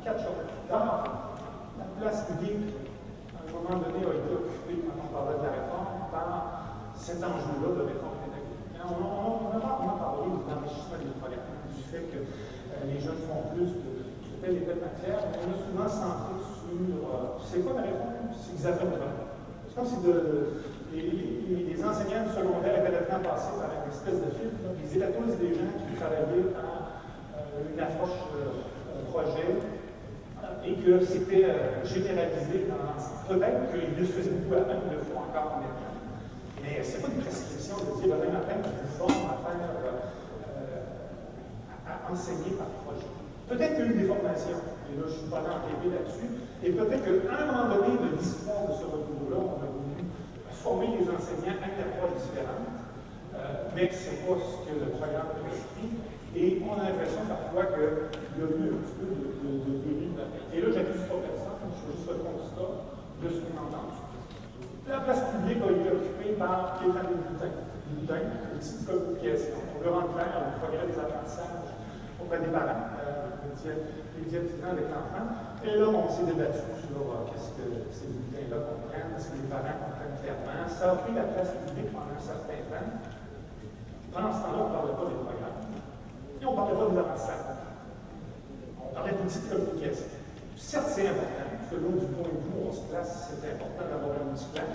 quatre 0.05 0.21
choses. 0.21 0.45
D'abord, 0.69 1.33
la 1.81 1.89
place 1.97 2.29
publique, 2.29 2.77
à 3.33 3.41
un 3.41 3.49
moment 3.57 3.81
donné, 3.81 4.05
a 4.05 4.13
été 4.21 4.31
occupée, 4.37 4.85
quand 4.85 5.01
on 5.01 5.09
parlait 5.09 5.41
de 5.41 5.45
la 5.49 5.53
réforme, 5.57 6.13
par 6.13 6.93
cet 6.93 7.25
enjeu-là 7.25 7.69
de 7.73 7.83
réforme 7.89 8.21
pédagogique. 8.21 8.69
On, 8.85 9.01
on, 9.01 9.49
on, 9.49 9.57
a 9.57 9.61
rarement 9.65 9.97
parlé 9.97 10.29
de 10.29 10.45
l'enrichissement 10.45 11.01
des 11.01 11.13
programmes, 11.17 11.65
du 11.73 11.83
fait 11.89 12.05
que 12.13 12.21
euh, 12.21 12.85
les 12.85 13.01
jeunes 13.01 13.23
font 13.25 13.49
plus 13.57 13.73
de, 13.81 13.91
de 14.05 14.33
telle 14.45 14.61
et 14.61 14.65
telle 14.69 14.85
matière, 14.85 15.25
mais 15.33 15.41
on 15.41 15.57
a 15.57 15.57
souvent 15.57 15.89
centré 15.89 16.37
sur 16.37 16.69
euh, 16.69 17.41
c'est 17.41 17.65
quoi 17.65 17.81
la 17.81 17.89
réforme? 17.89 18.29
C'est 18.37 18.53
exactement 18.61 18.99
C'est 19.69 19.75
comme 19.75 19.89
si 19.89 19.99
de, 20.05 20.68
les, 20.95 21.85
enseignants 21.85 22.25
du 22.27 22.33
secondaire 22.35 22.81
étaient 22.81 22.93
maintenant 22.93 23.31
passés 23.31 23.55
par 23.57 23.71
une 23.71 23.91
espèce 23.93 24.19
de 24.19 24.31
filtre. 24.35 24.61
Ils 24.83 24.97
étaient 24.97 25.13
tous 25.13 25.33
des 25.39 25.55
gens 25.55 25.73
qui 25.87 25.95
travaillaient 25.95 26.51
dans 26.53 26.91
euh, 27.39 27.73
une 27.73 27.81
approche 27.81 28.19
euh, 28.35 29.09
projet 29.11 29.57
et 30.65 30.75
que 30.75 31.05
c'était 31.05 31.49
généralisé 31.85 32.67
dans. 32.69 32.93
Peut-être 33.29 33.71
qu'il 33.71 33.95
le 33.97 34.05
faisait 34.05 34.31
beaucoup 34.31 34.55
avant, 34.55 34.81
il 34.85 34.97
le 34.97 35.03
faut 35.05 35.17
encore 35.17 35.61
maintenant. 35.61 35.97
Mais 36.63 36.83
ce 36.83 36.97
n'est 36.97 37.03
pas 37.03 37.09
une 37.15 37.23
prescription 37.23 37.77
de 37.79 38.03
dire 38.03 38.17
demain 38.17 38.33
matin, 38.33 38.57
je 38.65 38.69
vous 38.69 38.95
forme 38.99 39.29
à 39.31 39.37
faire, 39.45 39.95
à 41.87 42.13
enseigner 42.13 42.53
par 42.59 42.67
projet. 42.85 43.07
Peut-être 43.49 43.77
qu'il 43.77 43.85
y 43.85 43.89
a 43.89 43.93
eu 43.93 43.99
des 44.03 44.09
formations, 44.09 44.61
et 44.61 44.97
là 44.97 45.05
je 45.07 45.13
ne 45.13 45.19
suis 45.19 45.31
pas 45.31 45.41
dans 45.41 45.65
là-dessus, 45.65 46.29
et 46.65 46.71
peut-être 46.73 47.05
qu'à 47.05 47.33
un 47.33 47.47
moment 47.47 47.75
donné 47.75 47.97
de 47.97 48.17
l'histoire 48.17 48.69
de 48.69 48.73
ce 48.73 48.85
voulu 48.85 49.09
former 50.63 50.89
les 50.99 51.07
enseignants 51.07 51.59
à 51.63 51.69
une 51.71 51.83
approche 51.87 52.19
différente, 52.23 52.75
euh, 53.35 53.71
mais 53.75 53.91
ce 53.95 54.11
n'est 54.11 54.23
pas 54.27 54.39
ce 54.39 54.57
que 54.67 54.75
le 54.75 54.91
programme 54.99 55.31
prescrit. 55.43 55.91
Et 56.37 56.61
on 56.61 56.77
a 56.77 56.93
l'impression 56.93 57.25
parfois 57.25 57.73
qu'il 57.73 58.13
y 58.37 58.43
a 58.43 58.51
eu 58.51 58.65
un 58.69 58.81
petit 58.85 58.97
peu 59.01 59.09
de, 59.09 59.49
de, 59.65 59.73
dérive. 59.81 60.21
Et 60.53 60.61
là, 60.61 60.69
j'accuse 60.75 61.09
pas 61.09 61.19
personne, 61.25 61.59
je 61.73 61.81
fais 61.81 61.95
juste 61.97 62.11
le 62.11 62.21
constat 62.21 62.71
de 63.23 63.27
ce 63.33 63.39
qu'on 63.43 63.57
entend. 63.59 63.89
La 64.87 65.01
place 65.01 65.25
publique 65.33 65.63
a 65.65 65.71
été 65.73 65.89
occupée 65.89 66.33
par 66.37 66.81
les 66.85 66.93
familles 66.93 67.25
de. 67.29 67.69
Les 67.89 68.05
petite. 68.05 68.89
On 68.89 69.85
veut 69.85 69.91
rendre 69.91 70.13
clair 70.15 70.29
le 70.29 70.61
progrès 70.61 70.87
des 70.87 70.99
apprentissages 70.99 71.68
auprès 72.29 72.45
des 72.45 72.53
parents, 72.53 72.93
euh, 73.01 73.33
les 73.65 74.29
étudiants 74.29 74.77
avec 74.77 74.85
l'enfant. 74.93 75.25
Et 75.65 75.81
là, 75.81 75.89
on 75.89 76.13
s'est 76.13 76.29
débattu 76.29 76.61
sur 76.85 77.01
euh, 77.01 77.25
qu'est-ce 77.33 77.57
que 77.57 77.89
ces 77.89 78.13
bulletins-là 78.13 78.69
comprennent, 78.69 79.17
est-ce 79.17 79.33
que 79.33 79.41
les 79.41 79.49
parents 79.49 79.81
comprennent 79.81 80.21
clairement. 80.21 80.69
Ça 80.69 80.93
a 80.93 80.95
pris 81.01 81.17
la 81.17 81.25
place 81.33 81.57
publique 81.65 81.89
pendant 81.89 82.13
un 82.13 82.21
certain 82.21 82.61
temps. 82.69 82.89
Pendant 84.13 84.33
ce 84.37 84.41
temps-là, 84.45 84.61
on 84.61 84.69
ne 84.69 84.77
parlait 84.77 84.99
pas 85.01 85.09
des 85.09 85.21
programmes. 85.25 85.61
Et 86.37 86.45
on 86.45 86.53
ne 86.53 86.57
parlait 86.61 86.77
pas 86.77 86.89
des 86.93 86.99
apprentissages. 87.01 87.49
On 88.77 88.89
parlait 88.93 89.17
d'outils 89.17 89.41
de 89.41 89.49
communication. 89.49 90.09
Certes, 90.61 90.91
c'est 90.93 91.09
important, 91.09 91.49
parce 91.49 91.69
que 91.73 91.77
là, 91.81 91.89
du 91.97 92.07
point 92.13 92.29
de 92.29 92.41
vue 92.45 92.53
où 92.53 92.69
on 92.69 92.73
se 92.77 92.85
place, 92.93 93.33
c'est 93.33 93.41
important 93.57 93.85
d'avoir 93.89 94.21
un 94.21 94.37
outil 94.37 94.53
plan. 94.53 94.69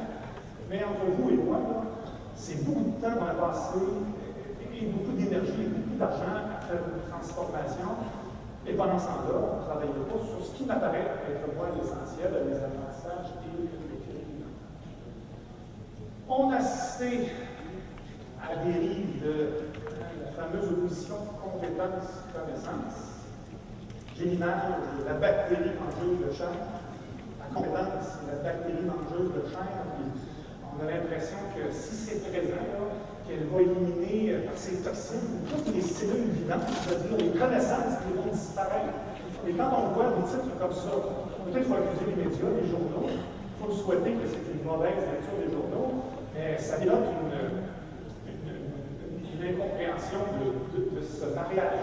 Mais 0.74 0.82
entre 0.82 1.06
vous 1.06 1.30
et 1.30 1.38
moi, 1.38 1.62
c'est 2.34 2.66
beaucoup 2.66 2.98
de 2.98 2.98
temps 2.98 3.13
qu'on 3.13 3.30
a 3.30 3.38
beaucoup 4.86 5.12
d'énergie 5.13 5.67
beaucoup 5.69 5.98
d'argent 5.98 6.36
à 6.52 6.65
faire 6.65 6.82
une 6.88 7.12
transformation. 7.12 7.89
Et 8.65 8.74
pendant 8.74 8.98
ce 8.98 9.08
temps-là, 9.08 9.36
on 9.36 9.60
ne 9.60 9.65
travaillait 9.65 10.08
pas 10.08 10.19
sur 10.24 10.46
ce 10.46 10.56
qui 10.56 10.65
m'apparaît 10.65 11.19
être 11.28 11.54
moi 11.56 11.67
l'essentiel, 11.76 12.32
les 12.48 12.56
apprentissages 12.56 13.36
et 13.43 13.52
le 13.52 13.67
curriculum. 13.67 14.52
On 16.30 16.50
a 16.50 16.58
assisté 16.58 17.30
à 18.41 18.56
la 18.56 18.63
dérive 18.63 19.22
de 19.22 19.67
fameuse 20.36 20.72
opposition 20.72 21.15
compétence-connaissance. 21.43 23.28
J'ai 24.17 24.26
l'image 24.26 24.80
de 25.00 25.06
la 25.06 25.13
bactérie 25.15 25.72
mangeuse 25.76 26.26
de 26.26 26.32
chair. 26.32 26.56
La 27.39 27.54
compétence, 27.54 28.24
la 28.28 28.43
bactérie 28.43 28.86
mangeuse 28.86 29.34
de 29.34 29.50
chair. 29.50 29.67
On 30.74 30.88
a 30.88 30.92
l'impression 30.92 31.38
que 31.54 31.72
si 31.72 31.94
c'est 31.96 32.32
présent, 32.32 32.66
qu'elle 33.28 33.46
va 33.48 33.62
éliminer 33.62 34.34
euh, 34.34 34.46
par 34.46 34.58
ses 34.58 34.82
toxines 34.82 35.46
toutes 35.50 35.74
les 35.74 35.82
cellules 35.82 36.34
vivantes, 36.34 36.68
c'est-à-dire 36.84 37.18
les 37.18 37.32
connaissances 37.40 38.02
qui 38.04 38.12
vont 38.18 38.32
disparaître. 38.32 38.98
Et 39.48 39.54
quand 39.54 39.72
on 39.72 39.94
voit 39.94 40.12
des 40.18 40.26
titres 40.28 40.56
comme 40.60 40.74
ça, 40.74 40.92
peut-être 41.46 41.54
qu'il 41.54 41.64
faut 41.68 41.80
accuser 41.80 42.06
les 42.10 42.18
médias, 42.26 42.52
les 42.52 42.68
journaux, 42.68 43.08
il 43.08 43.56
faut 43.60 43.72
souhaiter 43.72 44.12
que 44.18 44.26
c'est 44.28 44.44
une 44.52 44.64
mauvaise 44.66 45.00
lecture 45.08 45.40
des 45.40 45.52
journaux, 45.52 46.04
mais 46.34 46.58
ça 46.58 46.80
dénote 46.80 47.08
une, 47.22 47.64
incompréhension 49.44 50.24
de, 50.40 50.96
de, 50.96 51.04
ce 51.04 51.36
mariage 51.36 51.76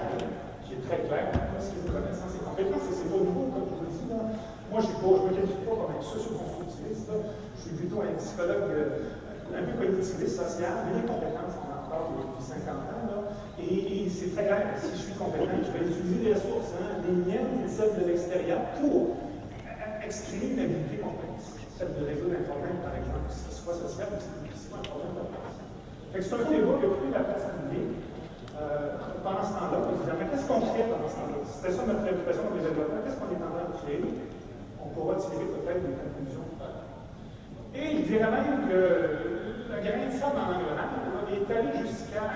qui 0.65 0.73
est 0.73 0.83
très 0.89 1.05
clair. 1.05 1.29
Parce 1.53 1.69
que 1.69 1.77
vous 1.85 1.93
connaissez 1.93 2.25
ces 2.33 2.41
compétences, 2.41 2.89
et 2.89 2.95
c'est 2.97 3.11
pas 3.13 3.21
nouveau, 3.21 3.53
comme 3.53 3.69
je 3.69 3.75
vous 3.77 3.85
le 3.85 3.93
dis. 3.93 4.09
Là. 4.09 4.33
Moi, 4.71 4.79
je 4.79 4.87
ne 4.87 5.03
me 5.03 5.35
qualifie 5.35 5.67
pas 5.67 5.75
comme 5.75 5.99
un 5.99 6.03
socioconstructiviste. 6.03 7.11
Je 7.11 7.61
suis 7.61 7.75
plutôt 7.75 8.07
un 8.07 8.15
psychologue 8.15 8.71
euh, 8.71 9.51
un 9.51 9.67
peu 9.67 9.75
cognitiviste, 9.83 10.39
social, 10.39 10.87
mais 10.87 11.03
les 11.03 11.07
compétences, 11.11 11.59
on 11.59 11.75
en 11.75 11.83
parle 11.91 12.23
depuis 12.23 12.39
50 12.39 12.71
ans. 12.71 13.27
Et, 13.59 14.07
c'est 14.07 14.31
très 14.31 14.47
clair, 14.47 14.79
si 14.79 14.95
je 14.95 15.03
suis 15.11 15.17
compétent, 15.19 15.59
je 15.59 15.75
vais 15.75 15.91
utiliser 15.91 16.23
les 16.23 16.35
ressources, 16.39 16.71
hein, 16.79 17.03
les 17.03 17.19
miennes 17.19 17.67
et 17.67 17.69
celles 17.69 17.99
de 17.99 18.07
l'extérieur, 18.07 18.63
pour 18.79 19.19
exprimer 20.07 20.55
une 20.55 20.61
habilité 20.63 21.03
complexe. 21.03 21.59
Celle 21.75 21.91
de 21.99 22.07
résoudre 22.07 22.39
un 22.39 22.47
problème, 22.47 22.79
par 22.79 22.95
exemple, 22.95 23.27
que 23.27 23.35
ce 23.35 23.51
soit 23.51 23.75
social 23.75 24.07
ou 24.07 24.23
que 24.23 24.55
ce 24.55 24.71
soit 24.71 24.79
un 24.79 24.87
problème 24.87 25.19
de 25.19 25.31
c'est 26.19 26.35
un 26.35 26.51
débat 26.51 26.75
qui 26.79 26.87
a 26.87 26.91
pris 26.91 27.11
la 27.15 27.23
place 27.23 27.47
publique 27.55 28.03
euh, 28.59 28.99
pendant 29.23 29.47
ce 29.47 29.55
temps-là. 29.55 29.79
On 29.79 29.95
se 29.95 30.03
disait, 30.03 30.17
mais 30.19 30.27
qu'est-ce 30.27 30.47
qu'on 30.47 30.63
fait 30.75 30.91
pendant 30.91 31.07
ce 31.07 31.15
temps-là? 31.23 31.39
C'était 31.47 31.71
ça 31.71 31.87
notre 31.87 32.03
préoccupation 32.03 32.43
comme 32.51 32.59
développement. 32.59 32.99
Qu'est-ce 33.07 33.19
qu'on 33.19 33.31
est 33.31 33.43
en 33.43 33.51
train 33.55 33.67
de 33.71 33.79
créer? 33.79 34.03
On 34.85 34.89
pourra 34.89 35.15
tirer 35.17 35.45
peut-être 35.47 35.83
des 35.83 35.95
conclusions. 35.95 36.47
Et 37.75 38.03
je 38.03 38.03
dirais 38.03 38.31
même 38.31 38.69
que 38.69 38.81
le 39.71 39.77
grain 39.79 40.07
de 40.07 40.13
sable 40.13 40.35
dans 40.35 40.51
l'engrenage 40.51 41.31
est 41.31 41.47
allé 41.55 41.87
jusqu'à 41.87 42.27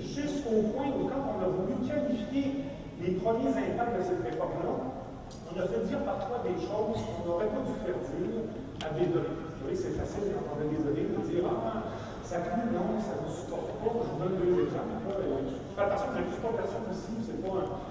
jusqu'au 0.00 0.74
point 0.74 0.90
où, 0.90 1.06
quand 1.06 1.22
on 1.22 1.38
a 1.42 1.48
voulu 1.48 1.86
qualifier 1.86 2.64
les 3.00 3.12
premiers 3.18 3.54
impacts 3.54 3.98
de 3.98 4.02
cette 4.02 4.22
réforme-là, 4.26 4.74
on 5.46 5.54
a 5.54 5.66
fait 5.66 5.86
dire 5.86 6.02
parfois 6.02 6.42
des 6.42 6.58
choses 6.58 6.98
qu'on 6.98 7.22
n'aurait 7.26 7.46
pas 7.46 7.62
dû 7.62 7.74
faire 7.86 7.98
dire 7.98 8.42
à 8.82 8.90
des 8.94 9.06
données. 9.06 9.38
Vous 9.58 9.62
voyez, 9.62 9.78
c'est 9.78 9.94
facile 9.94 10.34
quand 10.34 10.54
on 10.54 10.58
a 10.58 10.66
des 10.66 10.82
données 10.82 11.06
de 11.06 11.22
dire 11.30 11.46
Ah, 11.46 11.94
ça 12.22 12.42
pue, 12.42 12.74
non, 12.74 12.98
ça 12.98 13.22
ne 13.22 13.30
supporte 13.30 13.70
pas. 13.78 13.90
Je 14.02 14.10
vous 14.10 14.18
donne 14.18 14.36
deux 14.42 14.66
exemples. 14.66 14.98
Fais 15.08 15.82
attention, 15.82 16.10
je 16.10 16.18
n'accuse 16.18 16.42
pas 16.42 16.52
personne 16.58 16.86
ici, 16.90 17.14
c'est 17.22 17.38
pas 17.38 17.54
un... 17.54 17.87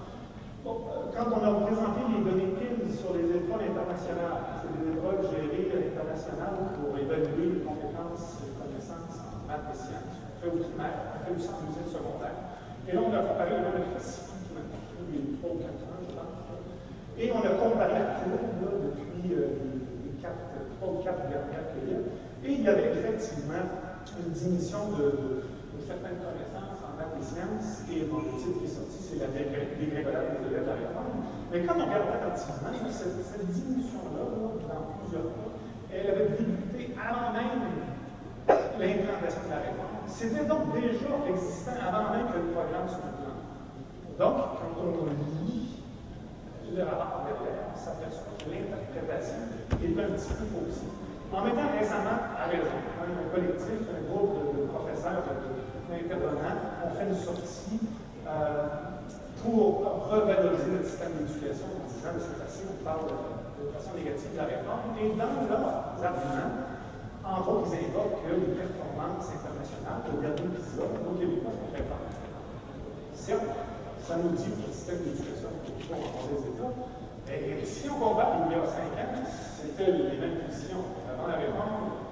quand 0.68 1.28
on 1.32 1.42
a 1.44 1.52
présenté 1.64 2.02
les 2.12 2.22
données 2.28 2.48
sur 2.92 3.16
les 3.16 3.28
épreuves 3.32 3.64
internationales, 3.72 4.60
c'est 4.60 4.72
des 4.76 4.92
épreuves 4.92 5.24
gérées 5.32 5.72
à 5.72 5.80
l'international 5.80 6.76
pour 6.76 6.92
évaluer 6.98 7.56
les 7.56 7.64
compétences 7.64 8.44
et 8.44 8.52
les 8.52 8.56
connaissances 8.60 9.24
en 9.24 9.48
maths 9.48 9.72
et 9.72 9.78
sciences. 9.78 10.20
On 10.20 10.36
fait 10.44 10.52
au 10.52 10.60
primaire, 10.60 11.16
on 11.16 11.20
fait 11.24 11.48
en 11.48 11.64
usine 11.72 11.88
secondaire. 11.88 12.38
Et 12.84 12.92
là, 12.92 13.00
on 13.00 13.14
a 13.16 13.24
comparé 13.24 13.52
le 13.56 13.64
nombre 13.64 13.80
de 13.80 13.96
facilités 13.96 14.38
depuis 14.56 15.40
3 15.40 15.52
ou 15.52 15.60
4 15.64 15.72
ans, 15.88 16.04
je 16.04 16.14
pense. 16.16 16.36
Et 17.18 17.26
on 17.32 17.42
a 17.42 17.54
comparé 17.56 17.96
la 17.96 18.20
courbe 18.28 18.92
depuis 18.92 19.34
euh, 19.34 19.60
les 20.04 20.20
4, 20.20 20.32
3 20.80 20.88
ou 20.88 21.00
4 21.04 21.32
dernières 21.32 21.68
périodes. 21.76 22.12
Et 22.44 22.52
il 22.54 22.62
y 22.64 22.68
avait 22.68 22.92
effectivement 22.92 23.64
une 24.20 24.32
diminution 24.32 24.92
de, 25.00 25.44
certaines 25.88 26.20
connaissances 26.20 26.77
et 27.18 28.06
mon 28.06 28.22
le 28.22 28.38
titre 28.38 28.62
qui 28.62 28.66
est 28.66 28.76
sorti, 28.78 28.98
c'est 29.02 29.18
la 29.18 29.34
dégringolade 29.34 30.38
de 30.38 30.54
la 30.54 30.74
réforme. 30.78 31.26
Mais 31.50 31.66
quand 31.66 31.74
on 31.82 31.90
regarde 31.90 32.14
attentivement, 32.14 32.70
cette, 32.94 33.18
cette 33.26 33.48
diminution-là, 33.50 34.22
dans 34.22 35.02
plusieurs 35.02 35.34
cas, 35.34 35.50
elle 35.90 36.08
avait 36.14 36.30
débuté 36.38 36.94
avant 36.94 37.34
même 37.34 37.90
l'implantation 38.46 39.42
de 39.46 39.50
la 39.50 39.62
réforme. 39.66 39.98
C'était 40.06 40.46
donc 40.46 40.78
déjà 40.78 41.10
existant 41.26 41.78
avant 41.82 42.14
même 42.14 42.30
que 42.30 42.38
le 42.38 42.54
programme 42.54 42.86
soit 42.86 43.10
implanté. 43.10 43.50
Donc, 44.22 44.62
quand 44.62 44.78
on 44.78 45.10
lit 45.42 45.82
le 46.70 46.84
rapport 46.86 47.26
derrière, 47.26 47.74
on 47.74 47.78
s'aperçoit 47.78 48.38
que 48.38 48.46
l'interprétation 48.46 49.42
est 49.74 49.94
un 49.98 50.10
petit 50.14 50.34
peu 50.38 50.46
faussée. 50.54 50.94
En 51.34 51.42
mettant 51.44 51.74
récemment, 51.74 52.24
à 52.38 52.46
raison, 52.46 52.78
un 52.78 53.28
collectif, 53.34 53.84
un 53.90 54.02
groupe 54.06 54.54
de, 54.54 54.70
professeurs, 54.70 55.26
d'intervenants, 55.90 56.60
ont 56.84 56.92
fait 56.96 57.08
une 57.08 57.16
sortie 57.16 57.80
euh, 58.28 58.68
pour 59.44 60.10
revaloriser 60.12 60.72
notre 60.72 60.90
système 60.90 61.14
d'éducation 61.20 61.68
en 61.80 61.88
disant 61.88 62.16
c'est 62.20 62.40
facile, 62.44 62.68
on 62.76 62.84
parle 62.84 63.08
de, 63.08 63.72
façon 63.72 63.96
négative 63.96 64.32
de 64.34 64.38
la 64.38 64.48
réforme. 64.52 64.92
Et 65.00 65.16
dans 65.16 65.32
leurs 65.48 65.96
arguments, 66.04 66.52
entre 67.24 67.50
autres, 67.50 67.72
ils 67.72 67.88
invoquent 67.88 68.24
que 68.24 68.34
les 68.36 68.52
performances 68.56 69.32
internationales, 69.32 70.04
au 70.12 70.20
dernier 70.20 70.48
épisode, 70.52 70.96
nos 71.04 71.16
Québécois 71.16 71.56
sont 71.56 71.70
très 71.72 71.84
forts. 71.88 72.08
Certes, 73.14 73.52
ça 74.04 74.16
nous 74.20 74.32
dit 74.36 74.52
que 74.52 74.68
le 74.68 74.74
système 74.74 75.04
d'éducation 75.04 75.52
est 75.52 75.92
en 75.92 76.24
des 76.32 76.44
États, 76.52 76.74
mais 77.28 77.66
si 77.66 77.90
on 77.92 78.00
compare 78.00 78.48
il 78.48 78.56
y 78.56 78.60
a 78.60 78.64
cinq 78.64 78.96
ans, 78.96 79.24
c'était 79.28 79.92
les 79.92 80.16
mêmes 80.16 80.48
positions 80.48 80.84
avant 81.12 81.28
la 81.28 81.36
réforme, 81.36 82.08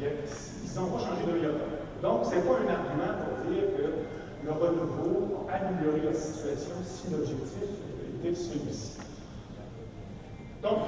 ils 0.00 0.80
n'ont 0.80 0.88
pas 0.88 0.98
changé 0.98 1.24
de 1.28 1.38
iota. 1.38 1.75
Donc, 2.06 2.24
ce 2.24 2.36
n'est 2.36 2.42
pas 2.42 2.62
un 2.62 2.70
argument 2.70 3.18
pour 3.18 3.50
dire 3.50 3.66
que 3.74 4.46
le 4.46 4.52
renouveau 4.52 5.48
a 5.50 5.58
amélioré 5.58 6.06
la 6.06 6.14
situation 6.14 6.78
si 6.84 7.10
l'objectif 7.10 7.66
était 8.22 8.32
celui-ci. 8.32 8.98
Donc, 10.62 10.86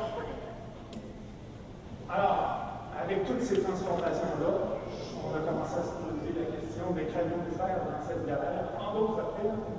alors, 2.08 2.94
avec 3.02 3.26
toutes 3.26 3.42
ces 3.42 3.58
transformations-là, 3.62 4.78
on 5.18 5.34
a 5.34 5.40
commencé 5.42 5.74
à 5.74 5.90
se 5.90 5.98
poser 5.98 6.38
la 6.38 6.54
question 6.54 6.94
de 6.94 7.02
qu'allons-nous 7.10 7.58
faire 7.58 7.82
dans 7.82 8.06
cette 8.06 8.22
galère? 8.22 8.70
En 8.78 8.94
d'autres 8.94 9.34
termes, 9.42 9.74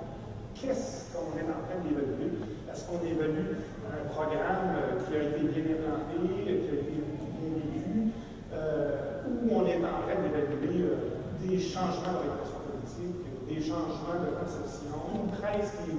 qu'est-ce 0.60 1.15
qu'on 1.15 1.39
est 1.39 1.47
en 1.47 1.63
train 1.63 1.80
d'évaluer? 1.88 2.36
Est-ce 2.67 2.84
qu'on 2.84 2.99
évalue 2.99 3.63
un 3.88 4.12
programme 4.12 4.75
qui 5.08 5.15
a 5.15 5.23
été 5.23 5.39
bien 5.39 5.88
implanté, 5.88 6.43
qui 6.43 6.49
a 6.49 6.52
été 6.52 6.99
euh, 8.52 9.21
où 9.41 9.56
on 9.56 9.65
est 9.65 9.78
en 9.78 10.04
train 10.04 10.19
d'évaluer 10.19 10.84
euh, 10.84 11.09
des 11.49 11.59
changements 11.59 12.13
d'orientation 12.13 12.62
politique, 12.69 13.25
des 13.49 13.59
changements 13.62 14.21
de 14.21 14.38
conception, 14.38 14.93
une 15.17 15.31
presse 15.33 15.73
qui, 15.81 15.97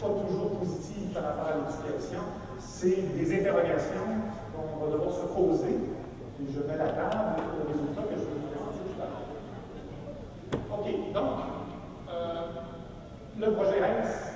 pas 0.00 0.08
toujours 0.08 0.58
positives 0.58 1.10
par 1.12 1.22
rapport 1.24 1.46
à 1.46 1.54
l'éducation. 1.58 2.22
C'est 2.58 3.02
des 3.18 3.40
interrogations 3.40 4.30
qu'on 4.54 4.84
va 4.84 4.92
devoir 4.92 5.12
se 5.12 5.26
poser. 5.26 5.76
Je 6.42 6.60
mets 6.60 6.76
la 6.76 6.90
table 6.90 7.42
au 7.58 7.66
résultat 7.70 8.02
que 8.02 8.14
je 8.14 8.26
vais 8.26 8.38
vous 8.38 8.50
présenter 8.50 8.82
tout 8.90 9.00
à 9.02 9.06
l'heure. 9.10 9.26
OK, 10.78 10.86
donc, 11.14 11.38
euh, 12.10 12.42
le 13.38 13.52
projet 13.52 13.78
RES, 13.80 14.32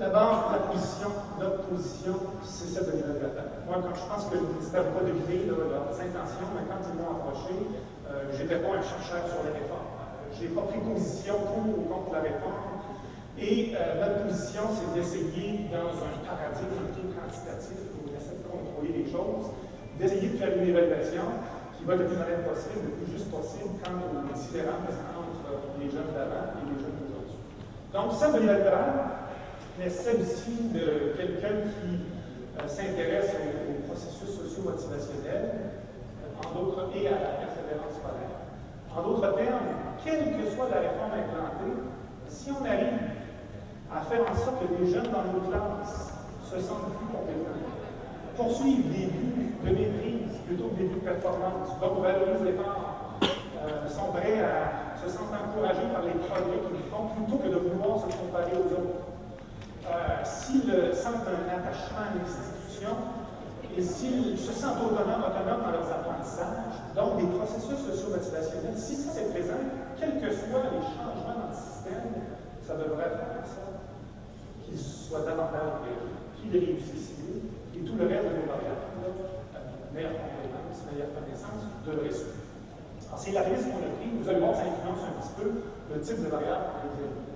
D'abord, 0.00 0.48
la 0.50 0.72
position, 0.72 1.08
notre 1.38 1.68
position, 1.68 2.14
c'est 2.42 2.68
celle 2.72 2.86
de 2.86 2.92
l'évaluateur. 2.92 3.44
Moi, 3.66 3.84
quand 3.84 3.94
je 3.94 4.08
pense 4.08 4.32
que 4.32 4.34
le 4.40 4.48
ministère 4.48 4.84
n'a 4.84 4.96
pas 4.96 5.04
deviné 5.04 5.44
leurs 5.44 5.92
intentions, 5.92 6.48
mais 6.56 6.64
quand 6.64 6.80
ils 6.88 6.96
m'ont 6.96 7.20
approché, 7.20 7.52
euh, 8.10 8.26
je 8.34 8.42
n'étais 8.42 8.58
pas 8.58 8.74
un 8.74 8.82
chercheur 8.82 9.22
sur 9.30 9.46
les 9.46 9.54
réformes. 9.54 9.86
Je 10.34 10.42
n'ai 10.42 10.50
pas 10.50 10.62
pris 10.62 10.78
position 10.78 11.34
pour 11.46 11.62
ou 11.62 11.86
contre 11.86 12.12
la 12.12 12.20
réforme. 12.26 12.70
Et 13.38 13.72
euh, 13.72 14.02
notre 14.02 14.26
position, 14.26 14.66
c'est 14.74 14.90
d'essayer, 14.92 15.70
dans 15.70 15.94
un 15.94 16.14
paradigme 16.26 16.76
un 16.76 16.90
peu 16.90 17.06
quantitatif, 17.14 17.78
où 17.94 18.04
on 18.04 18.12
essaie 18.12 18.36
de 18.36 18.46
contrôler 18.50 18.92
les 19.00 19.06
choses, 19.06 19.54
d'essayer 19.98 20.28
de 20.28 20.36
faire 20.36 20.52
une 20.58 20.68
évaluation 20.68 21.24
qui 21.78 21.84
va 21.84 21.96
le 21.96 22.04
plus 22.04 22.16
honnête 22.20 22.44
possible, 22.44 22.90
le 22.90 22.94
plus 23.00 23.12
juste 23.14 23.30
possible, 23.30 23.80
quant 23.80 23.96
aux 23.96 24.28
différences 24.34 24.98
entre 25.16 25.80
les 25.80 25.88
jeunes 25.88 26.12
d'avant 26.12 26.52
et 26.58 26.64
les 26.68 26.78
jeunes 26.82 26.98
d'aujourd'hui. 27.00 27.40
Donc, 27.94 28.12
celle 28.18 28.32
de 28.34 28.38
l'évaluateur, 28.44 29.24
mais 29.78 29.88
celle 29.88 30.20
aussi 30.20 30.68
de 30.74 31.16
quelqu'un 31.16 31.64
qui 31.64 32.04
euh, 32.60 32.68
s'intéresse 32.68 33.32
au, 33.40 33.88
processus 33.88 34.36
socio-motivationnel, 34.36 35.80
en 36.36 36.54
d'autres, 36.54 36.90
et 36.94 37.08
à 37.08 37.16
la 37.16 37.32
persévérance. 37.40 37.99
En 38.96 39.02
d'autres 39.02 39.34
termes, 39.36 39.70
quelle 40.04 40.36
que 40.36 40.50
soit 40.50 40.68
la 40.70 40.80
réforme 40.80 41.14
implantée, 41.14 41.78
si 42.28 42.50
on 42.50 42.64
arrive 42.64 42.98
à 43.94 44.00
faire 44.02 44.22
en 44.22 44.34
sorte 44.34 44.66
que 44.66 44.82
les 44.82 44.90
jeunes 44.90 45.10
dans 45.12 45.30
nos 45.30 45.46
classes 45.46 46.12
se 46.42 46.58
sentent 46.60 46.90
plus 46.98 47.06
compétents, 47.06 47.70
poursuivent 48.36 48.90
des 48.90 49.06
buts 49.06 49.54
de 49.62 49.70
maîtrise 49.70 50.38
plutôt 50.46 50.68
que 50.70 50.76
des 50.76 50.84
buts 50.88 51.00
de 51.00 51.06
performance, 51.06 51.78
donc 51.80 52.02
valorisent 52.02 52.42
l'effort, 52.42 53.18
euh, 53.22 53.88
sont 53.88 54.10
prêts 54.12 54.42
à 54.42 54.98
se 54.98 55.08
sentir 55.08 55.38
encouragés 55.38 55.86
par 55.92 56.02
les 56.02 56.18
progrès 56.26 56.58
qu'ils 56.58 56.90
font 56.90 57.14
plutôt 57.14 57.38
que 57.38 57.48
de 57.48 57.58
vouloir 57.62 58.00
se 58.00 58.10
comparer 58.10 58.52
aux 58.58 58.72
autres. 58.74 59.06
Euh, 59.86 60.24
s'ils 60.24 60.94
sentent 60.94 61.30
un 61.30 61.46
attachement 61.46 62.10
à 62.10 62.18
l'institution 62.18 63.19
et 63.76 63.82
s'ils 63.82 64.38
se 64.38 64.52
sentent 64.52 64.82
autonomes, 64.82 65.22
autonomes 65.22 65.62
dans 65.62 65.70
leurs 65.70 65.90
apprentissages, 65.90 66.74
donc 66.94 67.18
des 67.18 67.28
processus 67.30 67.78
socio-motivationnels, 67.78 68.76
si 68.76 68.94
ça 68.96 69.10
c'est 69.14 69.30
présent, 69.30 69.60
quels 69.98 70.20
que 70.20 70.30
soient 70.30 70.70
les 70.74 70.82
changements 70.82 71.38
dans 71.38 71.50
le 71.50 71.56
système, 71.56 72.10
ça 72.66 72.74
devrait 72.74 73.10
faire 73.14 73.46
ça 73.46 73.66
qu'ils 74.64 74.78
soient 74.78 75.22
davantage 75.22 75.86
qu'ils 76.40 76.52
réussissent 76.52 77.14
et 77.74 77.80
tout 77.80 77.96
le 77.96 78.06
reste 78.06 78.24
de 78.24 78.34
nos 78.36 78.48
variables, 78.50 78.90
euh, 79.06 79.94
meilleure 79.94 80.18
compétence, 80.18 80.84
meilleure 80.90 81.14
connaissance, 81.14 81.64
devrait 81.86 82.12
suivre. 82.12 82.42
Alors, 83.08 83.18
c'est 83.18 83.32
la 83.32 83.42
risque 83.42 83.70
qu'on 83.70 83.82
a 83.82 83.90
pris. 83.96 84.10
Vous 84.12 84.28
allez 84.28 84.40
voir, 84.40 84.54
ça 84.54 84.62
influence 84.68 85.02
un 85.02 85.14
petit 85.18 85.34
peu 85.38 85.48
le 85.94 86.00
type 86.00 86.22
de 86.22 86.28
variable 86.28 86.64
que 86.82 87.02
vous 87.02 87.30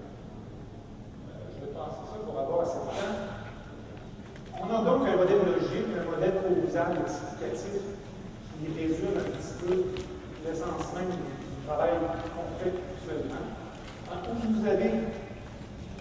c'est 1.65 1.73
ça 1.73 2.19
pour 2.25 2.39
avoir 2.39 2.61
assez 2.61 2.79
de 2.79 2.85
temps. 2.85 3.34
On 4.63 4.67
a 4.71 4.85
donc 4.85 5.09
un 5.09 5.17
modèle 5.17 5.43
logique, 5.45 5.91
un 5.99 6.11
modèle 6.11 6.35
causal 6.43 6.99
explicatif 7.03 7.83
qui 8.55 8.67
résume 8.79 9.19
un 9.19 9.31
petit 9.35 9.55
peu 9.61 9.75
l'essence 10.47 10.95
même 10.95 11.11
du 11.11 11.67
travail 11.67 11.91
qu'on 12.33 12.49
fait 12.63 12.71
actuellement. 12.71 13.45
Où 14.31 14.53
vous 14.53 14.67
avez 14.69 14.91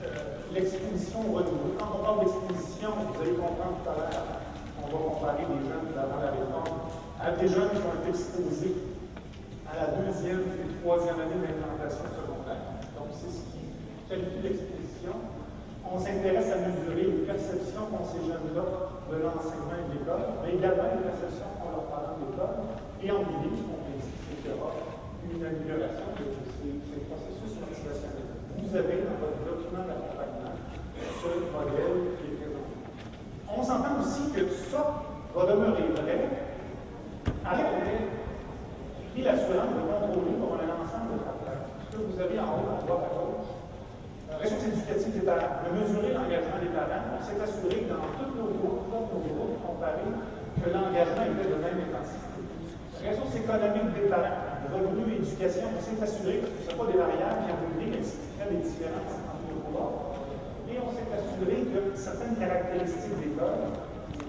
euh, 0.03 0.33
l'exposition 0.53 1.19
au 1.21 1.37
renouveau. 1.37 1.73
Quand 1.79 1.97
on 1.97 2.03
parle 2.03 2.19
d'exposition, 2.19 2.89
vous 2.93 3.21
allez 3.21 3.33
comprendre 3.33 3.81
tout 3.81 3.89
à 3.89 3.95
l'heure, 3.97 4.25
on 4.77 4.85
va 4.85 4.97
comparer 5.09 5.43
des 5.49 5.61
jeunes 5.65 5.89
d'avant 5.95 6.21
la 6.21 6.31
réforme 6.31 6.93
à 7.19 7.31
des 7.31 7.47
jeunes 7.47 7.71
qui 7.71 7.81
ont 7.81 7.97
été 8.03 8.09
exposés 8.09 8.75
à 9.65 9.73
la 9.81 9.87
deuxième 9.97 10.43
et 10.61 10.67
troisième 10.83 11.19
année 11.23 11.41
d'implantation 11.41 12.05
secondaire. 12.11 12.69
Donc, 12.99 13.09
c'est 13.17 13.33
ce 13.33 13.41
qui 13.49 13.63
qualifie 14.09 14.43
l'exposition 14.43 14.72
on 15.93 15.99
s'intéresse 15.99 16.49
à 16.49 16.57
mesurer 16.57 17.05
les 17.05 17.21
perceptions 17.29 17.85
qu'ont 17.93 18.01
ces 18.09 18.25
jeunes-là 18.25 18.65
de 19.13 19.15
l'enseignement 19.21 19.77
et 19.77 19.85
de 19.93 20.01
l'école, 20.01 20.25
mais 20.41 20.57
également 20.57 20.89
les 20.89 21.05
perceptions 21.05 21.53
qu'ont 21.61 21.69
leurs 21.69 21.85
parents 21.93 22.17
de 22.17 22.33
l'école, 22.33 22.57
et 22.97 23.09
en 23.13 23.21
ligne, 23.29 23.61
on 23.69 23.77
prédit 23.85 24.09
qu'il 24.41 24.49
y 24.49 25.37
une 25.37 25.45
amélioration 25.45 26.17
de 26.17 26.25
ces, 26.33 26.97
processus 27.05 27.53
motivationnels. 27.61 28.41
Vous 28.57 28.73
avez 28.73 29.05
dans 29.05 29.21
votre 29.21 29.39
document 29.45 29.85
d'accompagnement 29.85 30.57
ce 30.97 31.29
modèle 31.53 32.17
qui 32.17 32.25
est 32.25 32.37
présenté. 32.41 32.73
On 33.45 33.61
s'entend 33.61 34.01
aussi 34.01 34.33
que 34.33 34.49
ça 34.49 34.81
va 35.29 35.41
demeurer 35.45 35.93
vrai 35.93 36.19
avec 37.45 37.69
pris 39.13 39.21
l'assurance 39.21 39.77
de 39.77 39.81
contrôler 39.85 40.33
pour 40.41 40.57
un 40.57 40.73
ensemble 40.73 41.13
de 41.13 41.19
travail. 41.21 41.69
Ce 41.85 41.97
que 41.97 42.01
vous 42.01 42.17
avez 42.17 42.39
en 42.39 42.49
haut, 42.49 42.69
en 42.73 42.81
droite 42.81 43.05
à 43.05 43.13
gauche, 43.13 43.42
ressources 44.43 44.67
éducatives 44.67 45.15
des 45.15 45.23
parents, 45.25 45.63
de 45.63 45.69
mesurer 45.71 46.11
l'engagement 46.11 46.59
des 46.59 46.73
parents, 46.75 47.15
on 47.15 47.21
s'est 47.23 47.39
assuré 47.39 47.87
que 47.87 47.95
dans 47.95 48.11
tous 48.19 48.27
nos 48.35 48.51
groupes, 48.51 48.91
tous 48.91 49.23
nos 49.23 49.33
groupes 49.39 49.59
comparés, 49.63 50.11
que 50.59 50.67
l'engagement 50.67 51.31
était 51.31 51.47
de 51.47 51.59
même 51.63 51.79
intensité. 51.87 52.43
Ressources 53.07 53.35
économiques 53.39 53.91
des 53.95 54.07
parents, 54.11 54.67
revenus, 54.67 55.23
éducation, 55.23 55.71
on 55.71 55.79
s'est 55.79 55.99
assuré 55.99 56.43
que 56.43 56.51
ce 56.59 56.71
ne 56.71 56.75
pas 56.75 56.87
des 56.91 56.99
variables 56.99 57.39
qui 57.47 57.51
ont 57.55 57.63
donné, 57.71 57.87
mais 57.87 58.03
les 58.03 58.63
différences 58.67 59.15
entre 59.31 59.47
nos 59.47 59.63
groupes. 59.63 60.19
Et 60.67 60.75
on 60.79 60.91
s'est 60.91 61.11
assuré 61.11 61.63
que 61.71 61.79
certaines 61.95 62.35
caractéristiques 62.35 63.15
d'école, 63.23 63.71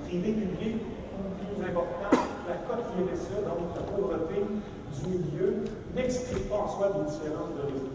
privées, 0.07 0.39
publiques, 0.39 0.83
plus 1.43 1.59
importantes, 1.59 2.31
la 2.47 2.57
cote 2.67 2.87
IRSE, 2.99 3.35
donc 3.43 3.75
la 3.75 3.83
pauvreté 3.83 4.39
du 4.47 5.03
milieu, 5.11 5.67
n'explique 5.95 6.49
pas 6.51 6.67
en 6.67 6.69
soi 6.69 6.95
des 6.99 7.11
différences 7.11 7.55
de 7.59 7.63
résultats. 7.67 7.94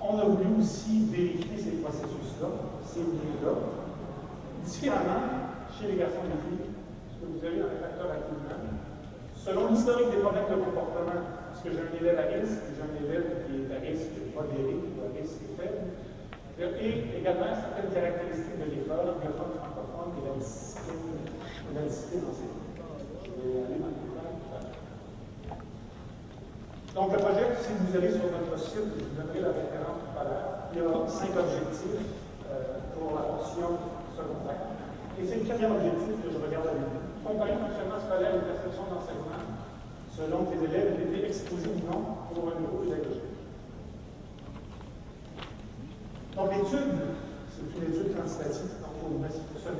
On 0.00 0.18
a 0.18 0.24
voulu 0.24 0.60
aussi 0.60 1.06
vérifier 1.10 1.58
ces 1.58 1.82
processus-là, 1.82 2.48
ces 2.86 3.00
liens-là, 3.00 3.54
différemment 4.64 5.26
chez 5.74 5.88
les 5.88 5.96
garçons 5.98 6.22
et 6.22 6.30
les 6.30 6.40
filles, 6.46 6.70
ce 7.10 7.18
que 7.18 7.26
vous 7.26 7.42
avez 7.44 7.58
dans 7.58 7.70
les 7.74 7.82
facteurs. 7.82 8.14
Selon 9.34 9.68
l'historique 9.68 10.10
des 10.10 10.22
problèmes 10.22 10.50
de 10.50 10.60
comportement, 10.62 11.18
est-ce 11.50 11.62
que 11.64 11.70
j'ai 11.72 11.82
un 11.82 11.92
élève 11.98 12.18
à 12.18 12.26
risque, 12.30 12.62
j'ai 12.70 12.82
un 12.84 12.94
élève 13.00 13.26
qui 13.46 13.64
est 13.64 13.70
à 13.74 13.80
risque 13.80 14.16
modéré 14.36 14.76
ou 14.76 15.02
à 15.02 15.10
risque 15.18 15.42
faible, 15.56 15.98
et 16.58 17.18
également 17.18 17.54
certaines 17.54 17.90
caractéristiques 17.90 18.58
de 18.58 18.70
l'école, 18.70 19.18
anglophone, 19.18 19.56
francophone, 19.56 20.14
et 20.14 20.22
la 20.26 20.34
discipline, 20.38 21.26
la 21.74 21.82
discipline 21.82 22.22
enseignée. 22.28 22.70
Je 23.24 23.30
vais 23.40 23.66
aller 23.66 23.78
dans 23.82 23.90
le 23.90 24.08
donc, 26.98 27.14
le 27.14 27.18
projet, 27.22 27.46
si 27.62 27.70
vous 27.78 27.94
allez 27.94 28.10
sur 28.10 28.26
notre 28.26 28.58
site, 28.58 28.82
vous 28.82 29.14
donnerai 29.14 29.38
la 29.38 29.54
référence 29.54 30.02
tout 30.02 30.18
à 30.18 30.24
l'heure, 30.26 30.66
il 30.74 30.78
y 30.78 30.82
a 30.82 31.06
cinq 31.06 31.30
objectifs 31.30 32.10
euh, 32.50 32.82
pour 32.98 33.14
la 33.14 33.22
portion 33.38 33.78
secondaire. 34.18 34.66
Et 35.14 35.22
c'est 35.22 35.38
le 35.38 35.46
quatrième 35.46 35.78
objectif 35.78 36.18
que 36.18 36.26
je 36.26 36.42
regarde 36.42 36.74
avec 36.74 36.90
vous. 36.90 36.98
Comparer 37.22 37.54
le 37.54 37.62
fonctionnement 37.70 38.02
scolaire 38.02 38.34
et 38.34 38.42
perception 38.50 38.82
d'enseignement 38.90 39.46
selon 40.10 40.50
que 40.50 40.58
les 40.58 40.66
élèves 40.74 40.98
étaient 40.98 41.30
exposés 41.30 41.70
ou 41.70 41.86
non 41.86 42.02
pour 42.34 42.50
un 42.50 42.58
niveau 42.66 42.82
pédagogique. 42.82 43.30
Donc, 46.34 46.50
l'étude, 46.50 46.98
c'est 47.54 47.78
une 47.78 47.94
étude 47.94 48.10
quantitative, 48.10 48.74
donc 48.82 48.98
on 49.06 49.14
se 49.14 49.22
mettre 49.22 49.46
ce 49.54 49.70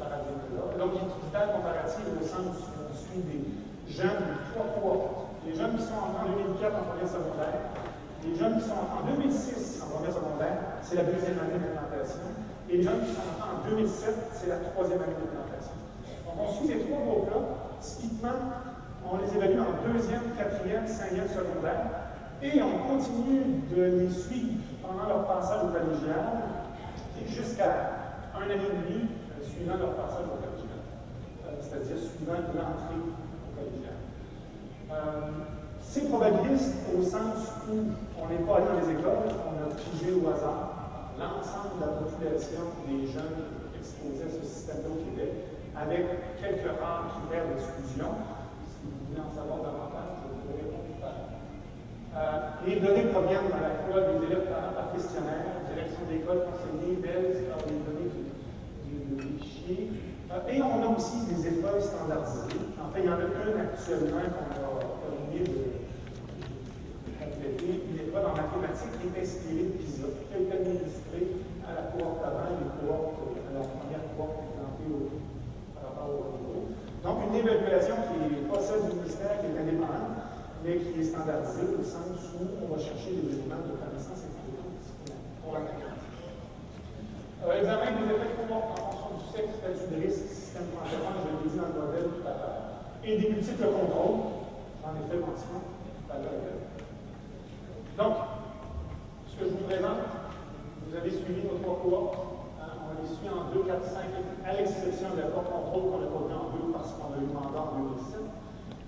paradigme-là. 0.00 0.64
Donc, 0.80 0.96
l'étude 0.96 1.28
comparative 1.28 2.08
au 2.16 2.24
sens 2.24 2.56
où 2.72 2.88
on 2.88 2.96
suit 2.96 3.20
des 3.20 3.44
jeunes 3.92 4.32
de 4.32 4.36
trois 4.48 4.72
cohortes 4.72 5.21
les 5.46 5.54
jeunes 5.54 5.76
qui 5.76 5.82
sont 5.82 5.98
en 5.98 6.22
2004 6.22 6.76
en 6.76 6.84
première 6.92 7.10
secondaire, 7.10 7.58
les 8.22 8.34
jeunes 8.38 8.56
qui 8.58 8.64
sont 8.68 8.78
en 8.78 9.02
2006 9.06 9.82
en 9.82 9.98
première 9.98 10.14
secondaire, 10.14 10.56
c'est 10.82 10.96
la 10.96 11.04
deuxième 11.04 11.38
année 11.42 11.58
d'implantation, 11.58 12.30
et 12.70 12.76
les 12.78 12.82
jeunes 12.82 13.02
qui 13.02 13.14
sont 13.14 13.34
en 13.42 13.68
2007, 13.68 14.14
c'est 14.32 14.48
la 14.48 14.58
troisième 14.70 15.02
année 15.02 15.18
d'implantation. 15.18 15.74
Donc 16.24 16.34
on 16.38 16.52
suit 16.54 16.68
ces 16.68 16.86
trois 16.86 17.02
groupes-là, 17.02 17.40
typiquement, 17.80 18.38
on 19.02 19.18
les 19.18 19.30
évalue 19.34 19.58
en 19.58 19.74
deuxième, 19.82 20.30
quatrième, 20.38 20.86
cinquième 20.86 21.28
secondaire, 21.28 22.14
et 22.42 22.62
on 22.62 22.86
continue 22.86 23.66
de 23.74 23.82
les 23.82 24.10
suivre 24.10 24.62
pendant 24.82 25.08
leur 25.08 25.26
passage 25.26 25.66
au 25.66 25.74
collégial, 25.74 26.62
jusqu'à 27.28 28.30
un 28.34 28.46
an 28.46 28.50
et 28.50 28.58
demi 28.58 29.06
euh, 29.06 29.44
suivant 29.44 29.76
leur 29.76 29.94
passage 29.94 30.26
au 30.26 30.38
collégial, 30.42 30.82
euh, 31.46 31.54
c'est-à-dire 31.60 31.96
suivant 31.98 32.34
l'entrée 32.34 32.98
au 32.98 33.50
collégial. 33.54 33.91
Euh, 34.92 35.32
c'est 35.80 36.08
probabiliste 36.08 36.76
au 36.92 37.02
sens 37.02 37.48
où 37.68 37.90
on 38.20 38.28
n'est 38.28 38.44
pas 38.44 38.56
allé 38.56 38.66
dans 38.68 38.80
les 38.80 38.92
écoles, 38.92 39.32
on 39.44 39.56
a 39.64 39.74
pigé 39.74 40.12
au 40.12 40.28
hasard 40.28 41.16
l'ensemble 41.18 41.80
de 41.80 41.84
la 41.84 41.92
population 42.00 42.62
des 42.86 43.06
jeunes 43.08 43.40
exposés 43.76 44.24
à 44.24 44.32
ce 44.32 44.44
système-là 44.44 44.88
au 44.88 45.00
Québec, 45.04 45.32
avec 45.76 46.04
quelques 46.40 46.72
rares 46.80 47.20
critères 47.20 47.48
d'exclusion. 47.48 48.12
Si 48.68 48.76
vous 48.84 48.96
voulez 49.08 49.20
en 49.20 49.32
savoir 49.32 49.64
davantage, 49.64 50.22
je 50.22 50.48
vous 50.48 50.56
répondre 50.56 50.86
tout 50.88 51.04
à 51.04 51.32
les 52.66 52.76
données 52.80 53.08
proviennent 53.08 53.52
à 53.52 53.60
la 53.60 53.74
fois 53.84 54.00
des 54.12 54.26
élèves 54.26 54.48
par 54.48 54.92
questionnaire, 54.92 55.52
l'école 56.12 56.44
enseignée, 56.52 56.96
Belz 57.00 57.40
a 57.48 57.56
les 57.66 57.80
données 57.80 58.12
des 58.12 59.38
fichiers. 59.38 59.90
Euh, 60.30 60.48
et 60.48 60.62
on 60.62 60.82
a 60.82 60.96
aussi 60.96 61.24
des 61.26 61.46
épreuves 61.48 61.82
standardisées. 61.82 62.60
En 62.80 62.92
fait, 62.92 63.00
il 63.00 63.06
y 63.06 63.08
en 63.08 63.16
a 63.16 63.24
une 63.24 63.60
actuellement 63.60 64.28
qu'on 64.32 64.52
a 64.52 64.81
de, 65.40 65.80
compléter. 67.16 67.72
Une 67.88 67.98
épreuve 68.04 68.26
en 68.26 68.36
mathématiques 68.36 68.92
qui 69.00 69.08
est 69.08 69.22
inspirée 69.22 69.64
de 69.64 69.74
PISA, 69.80 70.08
qui 70.12 70.34
a 70.36 70.38
été 70.38 70.92
à 71.64 71.70
la 71.72 71.82
cohorte 71.94 72.20
avant 72.20 72.52
et 72.52 72.60
à 72.60 73.52
la 73.56 73.64
première 73.64 74.04
cohorte 74.12 74.44
présentée 74.52 74.92
par 75.72 75.82
rapport 75.88 76.12
au 76.12 76.36
niveau. 76.36 76.76
Donc, 77.02 77.16
une 77.28 77.36
évaluation 77.40 77.96
qui 78.06 78.14
n'est 78.20 78.46
pas 78.46 78.60
celle 78.60 78.84
du 78.90 79.00
ministère, 79.00 79.40
qui 79.40 79.46
est 79.48 79.56
indépendante, 79.56 80.22
mais 80.64 80.78
qui 80.78 81.00
est 81.00 81.08
standardisée 81.08 81.74
au 81.74 81.82
sens 81.82 82.14
où 82.38 82.46
on 82.62 82.66
va 82.70 82.78
chercher 82.78 83.18
des 83.18 83.34
éléments 83.34 83.64
de 83.66 83.74
connaissance 83.74 84.22
et 84.22 84.30
de 84.30 84.42
pour 85.42 85.54
la. 85.54 85.66
Euh, 87.42 87.58
examen 87.58 87.90
des 87.98 88.06
effets 88.06 88.38
de 88.38 88.52
en 88.54 88.62
fonction 88.70 89.18
du 89.18 89.26
sexe, 89.34 89.58
statut 89.58 89.90
de 89.90 89.98
risque, 89.98 90.30
système 90.30 90.70
francophone, 90.70 91.26
je 91.26 91.42
l'ai 91.42 91.50
dit 91.50 91.58
dans 91.58 91.74
le 91.74 91.74
modèle 91.74 92.06
tout 92.14 92.22
à 92.22 92.38
l'heure, 92.38 92.62
et 93.02 93.18
des 93.18 93.28
multiples 93.34 93.66
contrôles, 93.66 94.31
effet 94.90 95.18
mention 95.22 95.62
tout 95.62 96.10
à. 96.10 96.18
Donc, 98.02 98.14
ce 99.28 99.36
que 99.36 99.44
je 99.44 99.54
vous 99.54 99.64
présente, 99.68 100.02
vous 100.86 100.96
avez 100.96 101.10
suivi 101.10 101.46
nos 101.46 101.58
trois 101.62 101.78
cohortes. 101.82 102.18
Hein, 102.60 102.90
on 102.90 103.02
les 103.02 103.08
suit 103.08 103.30
en 103.30 103.52
2, 103.54 103.62
4, 103.62 103.84
5, 103.84 104.02
à 104.44 104.52
l'exception 104.54 105.14
de 105.14 105.20
la 105.22 105.30
contrôle 105.30 105.86
qu'on 105.92 106.02
a 106.02 106.10
pas 106.10 106.24
vu 106.26 106.34
en 106.34 106.48
deux 106.50 106.72
parce 106.72 106.92
qu'on 106.98 107.14
a 107.14 107.18
eu 107.22 107.28
mandat 107.30 107.62
en 107.62 107.94
2007. 107.94 108.20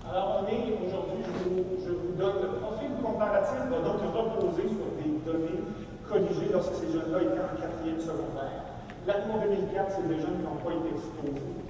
Alors, 0.05 0.41
on 0.41 0.43
est 0.51 0.69
aujourd'hui, 0.85 1.23
je, 1.25 1.91
vous 1.91 2.13
donne 2.13 2.37
le 2.43 2.49
profil 2.61 2.91
comparatif, 3.01 3.57
va 3.71 3.79
donc 3.81 4.01
reposer 4.05 4.69
sur 4.69 4.89
des 5.01 5.17
données 5.25 5.65
colligées 6.07 6.51
lorsque 6.51 6.75
ces 6.75 6.91
jeunes-là 6.93 7.23
étaient 7.25 7.41
en 7.41 7.57
quatrième 7.57 7.99
secondaire. 7.99 8.75
La 9.07 9.21
cour 9.21 9.37
2004, 9.37 10.01
c'est 10.01 10.07
des 10.07 10.17
jeunes 10.17 10.41
qui 10.41 10.45
n'ont 10.49 10.61
pas 10.65 10.73
été 10.73 10.89
exposés. 10.97 11.65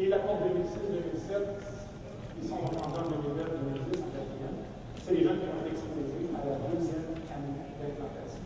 Et 0.00 0.08
la 0.08 0.18
cour 0.24 0.40
2006-2007, 0.40 1.36
ils 2.40 2.48
sont 2.48 2.54
entendus 2.64 2.96
en 2.96 3.20
2009-2010 3.28 4.00
en 4.00 4.12
quatrième. 4.14 4.58
C'est 5.04 5.14
les 5.14 5.24
jeunes 5.24 5.40
qui 5.40 5.48
ont 5.52 5.60
été 5.60 5.76
exposés 5.76 6.32
à 6.32 6.48
la 6.48 6.56
deuxième 6.64 7.12
année 7.28 7.60
d'implantation. 7.76 8.44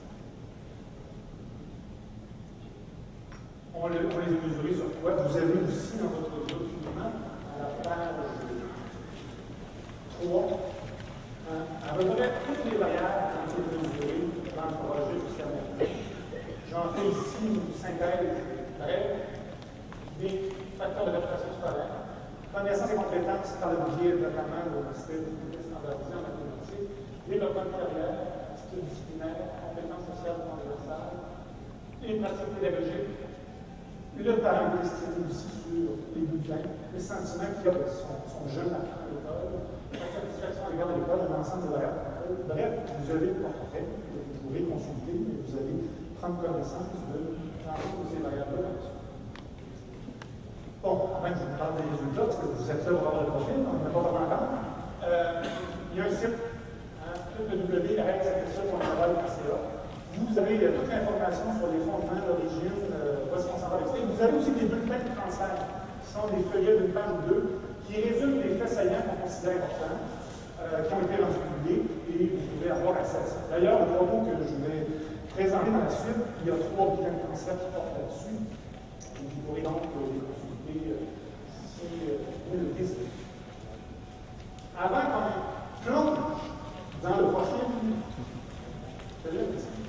On, 3.74 3.88
les 3.88 3.98
a 3.98 4.02
mesurés 4.02 4.74
sur 4.74 4.90
quoi 5.00 5.14
Vous 5.14 5.36
avez 5.36 5.58
aussi 5.62 5.98
dans 5.98 6.10
votre 6.10 6.42
document, 6.42 7.14
à 7.46 7.62
la 7.62 7.68
page 7.78 8.32
3, 10.24 10.60
hein, 11.50 11.62
à 11.88 11.94
peu 11.94 12.04
près 12.06 12.30
toutes 12.46 12.72
les 12.72 12.78
variables 12.78 13.38
qui 13.46 13.54
ont 13.54 13.66
été 13.66 13.76
mesurées 13.76 14.24
dans 14.56 14.66
le 14.66 14.76
projet 14.82 15.14
jusqu'à 15.26 15.46
maintenant. 15.46 16.12
J'en 16.72 16.88
fais 16.96 17.04
ici 17.04 17.52
une 17.52 17.68
synthèse 17.76 18.32
brève 18.80 19.28
des 20.20 20.56
facteurs 20.78 21.04
d'adaptation 21.04 21.52
scolaire. 21.60 22.00
Connaissance 22.48 22.92
et 22.92 22.96
compétences 22.96 23.60
par 23.60 23.76
le 23.76 23.92
biais 23.92 24.16
notamment 24.16 24.72
de 24.72 24.80
système 24.96 25.36
standardisé 25.68 26.16
en 26.16 26.24
mathématiques, 26.24 26.88
développement 27.28 27.68
de 27.68 27.76
carrière, 27.76 28.16
attitude 28.56 28.88
disciplinaire, 28.88 29.52
compétences 29.60 30.08
sociales 30.16 30.40
transversales, 30.48 31.12
et 32.08 32.16
pratique 32.24 32.56
pédagogique. 32.56 33.20
Le 34.16 34.32
parent 34.40 34.72
est 34.72 34.84
questionné 34.84 35.28
aussi 35.28 35.48
sur 35.60 35.92
les 36.16 36.24
bulletins, 36.24 36.72
les 36.92 37.04
sentiments 37.04 37.52
qu'il 37.60 37.68
a 37.68 37.84
de 37.84 37.88
son, 37.88 38.16
son 38.32 38.44
jeune 38.48 38.72
à 38.72 38.80
l'école, 39.12 39.60
la 39.92 40.08
satisfaction 40.08 40.68
à 40.68 40.70
l'égard 40.72 40.88
de. 41.60 41.68
Bref, 42.48 42.72
vous 42.98 43.10
avez 43.10 43.26
le 43.26 43.38
portrait, 43.44 43.84
vous 43.84 44.48
pouvez 44.48 44.62
consulter, 44.64 45.12
mais 45.12 45.36
vous 45.44 45.52
allez 45.58 45.76
prendre 46.20 46.40
connaissance 46.40 46.88
de 47.12 47.42
de 47.62 48.04
ces 48.10 48.20
variables-là. 48.22 48.68
Bon, 50.82 51.14
avant 51.14 51.30
que 51.30 51.38
je 51.38 51.46
vous 51.46 51.58
parle 51.58 51.74
des 51.78 51.88
résultats, 51.94 52.26
parce 52.26 52.40
que 52.42 52.48
vous 52.52 52.70
êtes 52.70 52.84
là 52.84 52.92
pour 52.98 53.08
avoir 53.08 53.22
le 53.22 53.30
profil, 53.30 53.54
on 53.62 53.78
n'a 53.80 53.90
pas 53.90 54.02
parlé 54.02 54.26
encore. 54.26 54.46
Euh, 55.04 55.42
il 55.92 55.98
y 55.98 56.00
a 56.02 56.04
un 56.04 56.10
site, 56.10 56.36
hein. 57.00 57.16
Vous 60.12 60.38
avez 60.38 60.56
euh, 60.58 60.72
toute 60.76 60.90
l'information 60.90 61.48
sur 61.58 61.68
les 61.72 61.80
fondements, 61.86 62.20
l'origine, 62.26 62.76
euh, 62.92 63.24
où 63.24 63.36
est-ce 63.36 63.46
Vous 63.46 64.22
avez 64.22 64.36
aussi 64.36 64.52
des 64.52 64.66
bulletins 64.66 65.00
de 65.00 65.12
transfert, 65.16 65.60
qui 66.02 66.08
sont 66.12 66.26
des 66.34 66.42
feuillets 66.50 66.76
d'une 66.82 66.92
page 66.92 67.12
ou 67.14 67.20
deux, 67.28 67.44
qui 67.86 67.94
résument 68.00 68.40
les 68.42 68.54
faits 68.58 68.68
saillants 68.68 69.04
qu'on 69.06 69.22
considère 69.22 69.62
importants, 69.62 70.02
euh, 70.72 70.83
qui 70.85 70.94
ont 70.94 71.03
été 71.03 71.16
publics, 71.16 71.90
et 72.09 72.25
vous 72.31 72.46
pouvez 72.55 72.70
avoir 72.70 72.96
accès 72.96 73.18
à 73.18 73.27
ça. 73.27 73.40
D'ailleurs, 73.51 73.81
le 73.81 74.07
mots 74.07 74.25
que 74.25 74.37
je 74.38 74.57
vais 74.62 74.87
présenter 75.35 75.70
dans 75.70 75.85
la 75.85 75.90
suite, 75.90 76.22
il 76.42 76.46
y 76.46 76.51
a 76.51 76.57
trois 76.57 76.94
bulletins 76.94 77.14
de 77.14 77.22
transfert 77.27 77.59
qui 77.59 77.68
portent 77.75 77.96
là-dessus. 77.98 78.38
Vous 79.18 79.40
pourrez 79.46 79.62
donc 79.62 79.83
euh, 79.83 80.12
les 80.14 80.22
consulter 80.22 80.79
euh, 80.90 81.07
si 81.66 81.87
vous 82.48 82.59
le 82.59 82.72
désirez. 82.79 83.11
Avant 84.79 85.05
qu'on 85.12 85.85
plonge 85.85 86.18
dans 87.03 87.16
le 87.16 87.25
profil, 87.33 87.66
je 89.25 89.81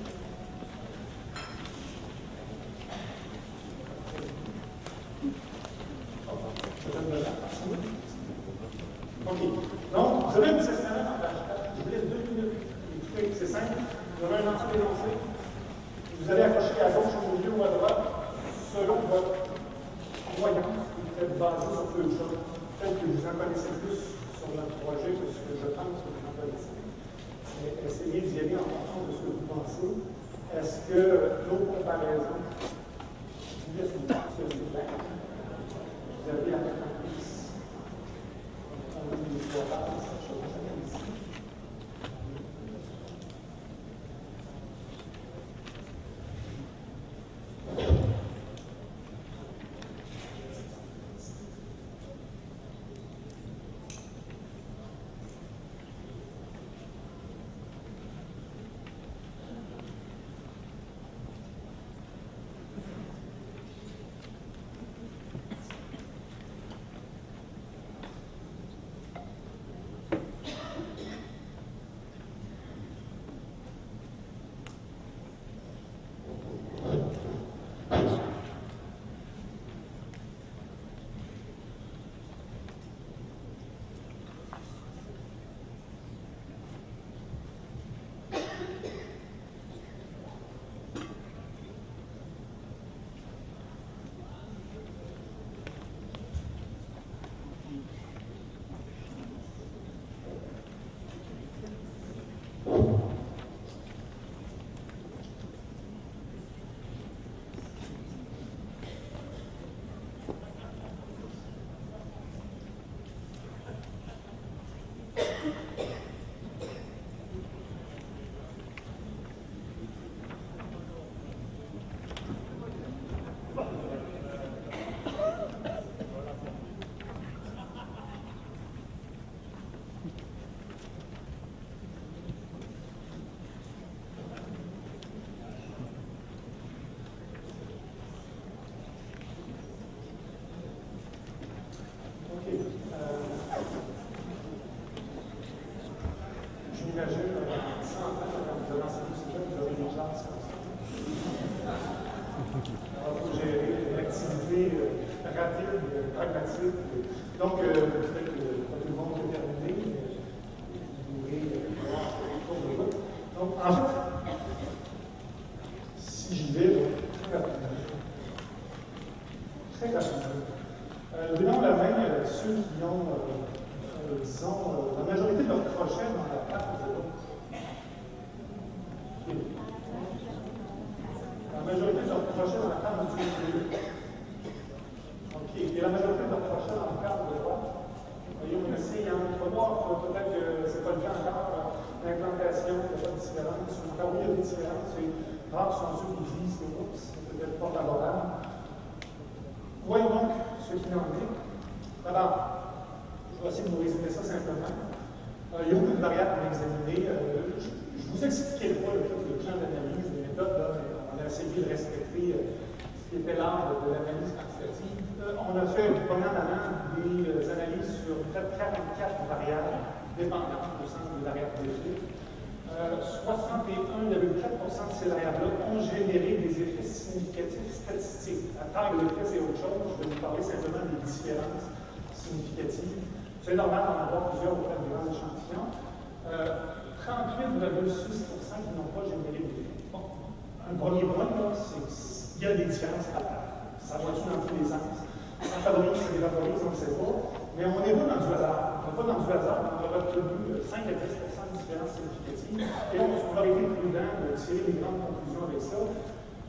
y 242.93 242.99
a 242.99 243.01
des 243.01 243.01
différences 243.01 243.09
à 243.15 243.21
part. 243.21 243.43
Ça 243.79 243.97
va-tu 243.97 244.23
dans 244.29 244.41
tous 244.45 244.57
les 244.61 244.69
sens? 244.69 245.03
Ça 245.41 245.59
favorise, 245.59 245.99
ça 245.99 246.11
défavorise, 246.13 246.61
on 246.61 246.71
ne 246.71 246.75
sait 246.75 246.93
pas. 246.93 247.13
Mais 247.57 247.65
on 247.65 247.79
n'est 247.81 247.93
pas 247.93 248.07
dans 248.15 248.21
du 248.25 248.33
hasard. 248.33 248.83
On 248.83 248.91
n'est 248.91 248.97
pas 248.97 249.07
dans 249.13 249.19
du 249.19 249.31
hasard. 249.31 249.59
On 249.77 249.85
a 249.85 249.97
retenu 249.97 250.61
5 250.61 250.77
à 250.77 250.93
10% 250.93 250.93
de 250.93 251.57
différences 251.57 251.93
significatives. 251.97 252.61
Et 252.93 252.97
on, 252.99 253.37
aurait 253.37 253.49
été 253.49 253.65
prudent 253.75 254.09
de 254.21 254.37
tirer 254.37 254.71
des 254.71 254.79
grandes 254.79 255.01
conclusions 255.01 255.45
avec 255.49 255.61
ça. 255.61 255.77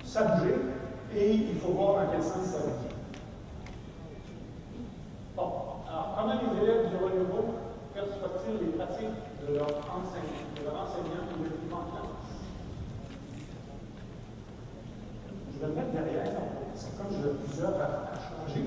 Ça 0.04 0.20
bougeait. 0.24 0.60
Et 1.14 1.32
il 1.52 1.58
faut 1.58 1.72
voir 1.72 2.04
dans 2.04 2.12
quel 2.12 2.22
sens 2.22 2.44
ça 2.48 2.58
bouge. 2.64 2.94
Bon. 5.36 5.50
Alors, 5.90 6.14
comment 6.16 6.34
les 6.38 6.62
élèves 6.62 6.90
du 6.90 6.96
renouveau 6.96 7.54
perçoivent-ils 7.92 8.66
les 8.66 8.72
pratiques 8.72 9.18
de 9.46 9.54
leur 9.54 9.68
enseignant, 9.68 10.46
de 10.56 10.64
leur 10.64 10.74
enseignant 10.74 11.26
ou 11.34 11.42
de 11.42 11.70
leur 11.70 11.84
classe? 11.90 12.14
Je 15.52 15.60
vais 15.60 15.66
le 15.66 15.74
mettre 15.74 15.92
derrière, 15.92 16.13
à, 17.62 18.18
changer, 18.18 18.66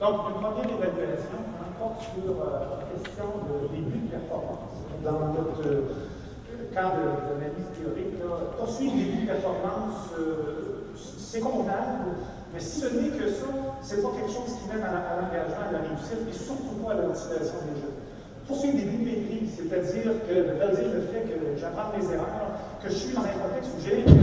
Donc, 0.00 0.30
une 0.30 0.40
première 0.42 0.70
évaluation 0.78 1.38
porte 1.78 2.02
sur 2.02 2.30
euh, 2.30 2.78
la 2.78 2.86
question 2.90 3.26
de 3.46 3.68
début 3.74 4.06
de 4.06 4.10
performance. 4.10 4.86
Dans 5.04 5.34
notre 5.34 5.62
euh, 5.66 6.70
cadre 6.74 7.22
d'analyse 7.26 7.70
théorique, 7.74 8.14
poursuivre 8.58 8.94
les 8.94 9.04
buts 9.04 9.22
de 9.22 9.26
performance, 9.26 10.14
euh, 10.18 10.94
c'est 10.94 11.40
comptable, 11.40 12.14
mais 12.54 12.60
si 12.60 12.80
ce 12.80 12.86
n'est 12.94 13.10
que 13.10 13.28
ça, 13.28 13.46
ce 13.82 13.96
n'est 13.96 14.02
pas 14.02 14.10
quelque 14.14 14.30
chose 14.30 14.54
qui 14.54 14.68
mène 14.70 14.82
à, 14.82 15.18
l'engagement, 15.18 15.66
à 15.66 15.72
la 15.72 15.82
réussite, 15.86 16.26
et 16.30 16.32
surtout 16.32 16.78
pas 16.82 16.92
à 16.92 16.94
la 16.94 17.06
motivation 17.10 17.58
des 17.66 17.78
jeunes. 17.78 17.98
Poursuivre 18.46 18.76
des 18.78 18.86
buts 18.86 19.02
de 19.02 19.04
maîtrise, 19.04 19.50
c'est-à-dire 19.58 20.14
que 20.26 20.34
le 20.34 21.02
fait 21.10 21.26
que 21.26 21.58
j'apprends 21.58 21.90
mes 21.90 22.06
erreurs, 22.06 22.47
que 22.82 22.88
je 22.88 22.94
suis 22.94 23.14
dans 23.14 23.22
un 23.22 23.34
contexte 23.42 23.70
où 23.76 23.80
j'ai 23.82 24.02
qu'on 24.04 24.14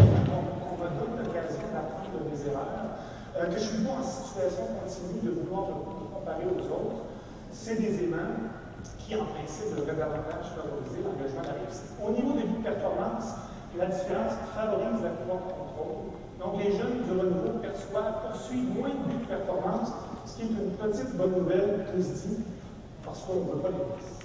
me 0.80 0.88
donne 0.96 1.14
l'occasion 1.20 1.68
d'apprendre 1.76 2.24
mes 2.24 2.40
erreurs, 2.48 2.96
euh, 3.36 3.46
que 3.52 3.60
je 3.60 3.66
suis 3.66 3.84
pas 3.84 4.00
en 4.00 4.04
situation 4.04 4.64
continue 4.80 5.20
de 5.24 5.32
vouloir 5.44 5.68
me 5.68 6.16
comparer 6.16 6.46
aux 6.48 6.64
autres, 6.72 7.04
c'est 7.52 7.76
des 7.76 8.04
éléments 8.04 8.48
qui, 9.00 9.16
en 9.16 9.26
principe, 9.26 9.76
devraient 9.76 10.00
davantage 10.00 10.56
favoriser 10.56 11.04
l'engagement 11.04 11.42
de 11.44 11.48
la 11.52 11.58
réussite. 11.60 11.92
Au 12.00 12.12
niveau 12.12 12.32
des 12.40 12.48
buts 12.48 12.64
de 12.64 12.64
performance, 12.64 13.36
la 13.78 13.88
différence 13.88 14.34
favorise 14.56 15.04
la 15.04 15.12
pouvoir 15.20 15.40
de 15.44 15.52
contrôle. 15.52 16.16
Donc, 16.40 16.64
les 16.64 16.72
jeunes 16.72 17.04
du 17.04 17.12
renouveau 17.12 17.60
perçoivent, 17.60 18.24
poursuivent 18.32 18.72
moins 18.72 18.90
de 18.90 19.04
buts 19.04 19.20
de 19.20 19.28
performance, 19.28 19.92
ce 20.26 20.36
qui 20.36 20.42
est 20.44 20.56
une 20.56 20.72
petite 20.80 21.12
bonne 21.18 21.36
nouvelle 21.36 21.86
positive, 21.92 22.40
parce 23.04 23.20
qu'on 23.24 23.44
ne 23.44 23.52
veut 23.52 23.60
pas 23.60 23.70
les 23.76 23.84
baisser. 23.84 24.24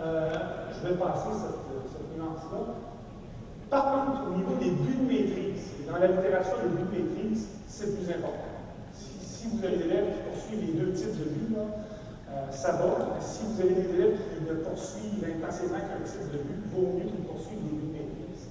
Euh, 0.00 0.70
je 0.72 0.88
vais 0.88 0.94
passer 0.94 1.28
cette, 1.36 1.92
cette 1.92 2.08
nuance-là. 2.16 2.87
Par 3.70 3.84
contre, 3.84 4.28
au 4.28 4.36
niveau 4.36 4.54
des 4.54 4.70
buts 4.70 4.96
de 4.96 5.04
maîtrise, 5.04 5.84
dans 5.86 5.98
la 5.98 6.06
littérature, 6.06 6.56
les 6.64 6.72
buts 6.72 6.88
de 6.88 7.04
maîtrise, 7.04 7.48
c'est 7.66 7.94
plus 7.94 8.08
important. 8.08 8.48
Si, 8.92 9.48
vous 9.48 9.64
avez 9.64 9.76
des 9.76 9.84
élèves 9.84 10.06
qui 10.08 10.22
poursuivent 10.24 10.64
les 10.64 10.80
deux 10.80 10.92
types 10.92 11.18
de 11.20 11.28
buts, 11.28 11.54
euh, 11.56 12.50
ça 12.50 12.72
va, 12.72 13.20
si 13.20 13.44
vous 13.44 13.60
avez 13.60 13.74
des 13.74 13.88
élèves 13.92 14.16
qui 14.24 14.40
ne 14.48 14.54
poursuivent 14.64 15.20
intensément 15.20 15.80
qu'un 15.84 16.00
type 16.00 16.32
de 16.32 16.38
but, 16.38 16.64
vaut 16.72 16.96
mieux 16.96 17.12
qu'ils 17.12 17.28
poursuivent 17.28 17.60
des 17.60 17.76
buts 17.76 17.88
de 17.88 17.92
maîtrise. 17.92 18.48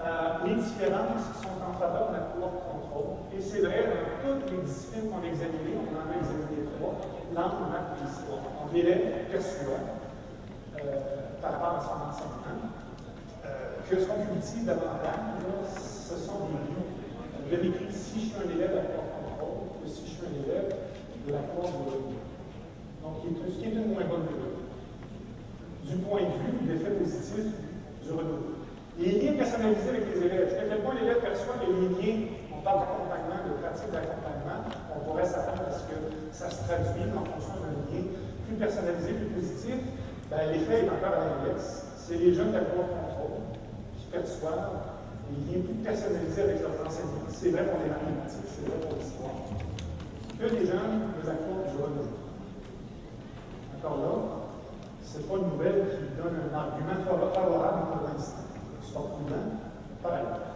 Euh, 0.00 0.48
les 0.48 0.56
différences 0.56 1.28
sont 1.44 1.60
en 1.60 1.76
faveur 1.76 2.08
de 2.08 2.14
la 2.16 2.24
cour 2.32 2.48
de 2.48 2.60
contrôle, 2.64 3.12
et 3.36 3.40
c'est 3.44 3.60
vrai 3.60 3.92
dans 4.24 4.40
toutes 4.40 4.48
les 4.56 4.64
disciplines 4.64 5.12
qu'on 5.12 5.20
a 5.20 5.28
examinées, 5.28 5.76
on 5.76 5.92
en 5.92 6.08
a 6.08 6.16
examiné 6.16 6.64
trois, 6.80 6.96
langue, 7.36 7.68
maths 7.68 7.92
et 8.00 8.08
histoire. 8.08 8.40
Donc 8.40 8.72
l'élève 8.72 9.28
perçoit, 9.28 9.84
euh, 10.80 11.36
par 11.44 11.52
rapport 11.60 11.76
à 11.76 11.82
son 11.84 11.96
enseignement, 12.08 12.69
que 13.88 13.98
ce 13.98 14.06
qu'on 14.06 14.22
cultive 14.22 14.64
davantage, 14.64 15.18
ce 15.74 16.14
sont 16.14 16.46
des 17.50 17.56
buts 17.56 17.68
de 17.68 17.68
maîtrise 17.70 17.96
si 17.96 18.20
je 18.20 18.26
suis 18.26 18.36
un 18.38 18.50
élève 18.54 18.78
à 18.78 18.82
cour 18.94 19.04
contrôle 19.10 19.82
que 19.82 19.88
si 19.88 20.06
je 20.06 20.10
suis 20.10 20.22
un 20.26 20.34
élève 20.46 20.70
de 21.26 21.32
la 21.32 21.42
cour 21.50 21.66
de 21.66 22.14
Donc, 23.02 23.14
ce 23.26 23.58
qui 23.58 23.64
est 23.66 23.74
une 23.74 23.90
moins 23.90 24.06
bonne 24.06 24.30
nouvelle. 24.30 24.62
Du 25.82 25.96
point 26.06 26.22
de 26.22 26.38
vue 26.38 26.54
de 26.62 26.72
l'effet 26.72 26.94
positif 26.94 27.50
du 28.02 28.10
renouveau. 28.10 28.62
Les 28.98 29.18
liens 29.18 29.34
personnalisés 29.34 29.90
avec 29.90 30.06
les 30.14 30.22
élèves. 30.22 30.54
À 30.54 30.68
quel 30.70 30.80
point 30.82 30.94
l'élève 30.94 31.18
perçoit 31.18 31.58
les 31.66 31.72
liens, 31.98 32.30
on 32.54 32.62
parle 32.62 32.86
d'accompagnement, 32.86 33.42
de 33.48 33.58
pratique 33.58 33.90
d'accompagnement, 33.90 34.70
on 34.94 34.98
pourrait 35.02 35.26
s'attendre 35.26 35.66
à 35.66 35.72
ce 35.72 35.82
que 35.90 35.98
ça 36.30 36.50
se 36.50 36.62
traduise 36.68 37.10
en 37.10 37.24
fonction 37.26 37.58
d'un 37.58 37.74
lien 37.90 38.06
plus 38.46 38.54
personnalisé, 38.54 39.14
plus 39.14 39.30
positif. 39.34 39.78
Ben, 40.30 40.46
l'effet 40.52 40.86
est 40.86 40.90
encore 40.90 41.18
à 41.18 41.26
l'inverse. 41.26 41.86
C'est 41.96 42.16
les 42.16 42.34
jeunes 42.34 42.52
de 42.54 42.58
la 42.58 42.70
contrôle 42.70 43.19
perçoivent 44.10 44.98
des 45.30 45.38
liens 45.46 45.62
plus 45.62 45.80
personnalisés 45.86 46.42
avec 46.42 46.60
leurs 46.60 46.78
enseignants. 46.86 47.30
C'est 47.30 47.50
vrai 47.50 47.64
pour 47.70 47.78
les 47.80 47.90
mathématiques, 47.90 48.50
c'est 48.50 48.66
vrai 48.66 48.78
pour 48.82 48.98
l'histoire. 48.98 49.38
Que 50.38 50.46
les 50.50 50.66
gens 50.66 50.86
nous 51.14 51.26
accordent 51.28 51.70
du 51.70 51.76
renouveau. 51.78 52.18
Encore 53.78 53.98
là, 54.02 54.14
ce 55.04 55.18
n'est 55.18 55.24
pas 55.24 55.36
une 55.38 55.50
nouvelle 55.54 55.80
qui 55.94 56.02
donne 56.18 56.36
un 56.36 56.54
argument 56.54 56.98
favorable 57.06 57.82
pour 57.92 58.02
l'instant. 58.08 58.46
Soit 58.82 59.06
prudent, 59.14 59.62
par 60.02 60.12
ailleurs. 60.12 60.50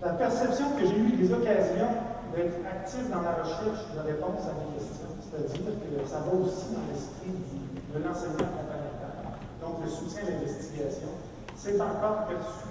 La 0.00 0.12
perception 0.14 0.72
que 0.78 0.86
j'ai 0.86 0.96
eue 0.96 1.16
des 1.16 1.32
occasions 1.32 1.92
d'être 2.34 2.60
actif 2.64 3.08
dans 3.10 3.22
la 3.22 3.40
recherche 3.44 3.84
de 3.94 4.00
réponses 4.00 4.48
à 4.48 4.56
mes 4.58 4.76
questions, 4.76 5.12
c'est-à-dire 5.20 5.76
que 5.80 6.08
ça 6.08 6.24
va 6.24 6.32
aussi 6.32 6.72
dans 6.72 6.84
l'esprit 6.88 7.30
de 7.30 7.98
l'enseignement 8.02 8.50
complémentaire, 8.52 9.38
donc 9.60 9.84
le 9.84 9.88
soutien 9.88 10.22
à 10.26 10.30
l'investigation, 10.30 11.12
c'est 11.56 11.80
encore 11.80 12.26
perçu 12.26 12.68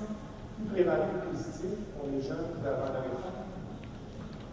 plus 0.56 0.66
prévalent 0.66 1.08
positif 1.32 1.72
pour 1.98 2.10
les 2.12 2.22
jeunes 2.22 2.62
d'avant 2.64 2.94
la 2.94 3.02
réforme 3.02 3.44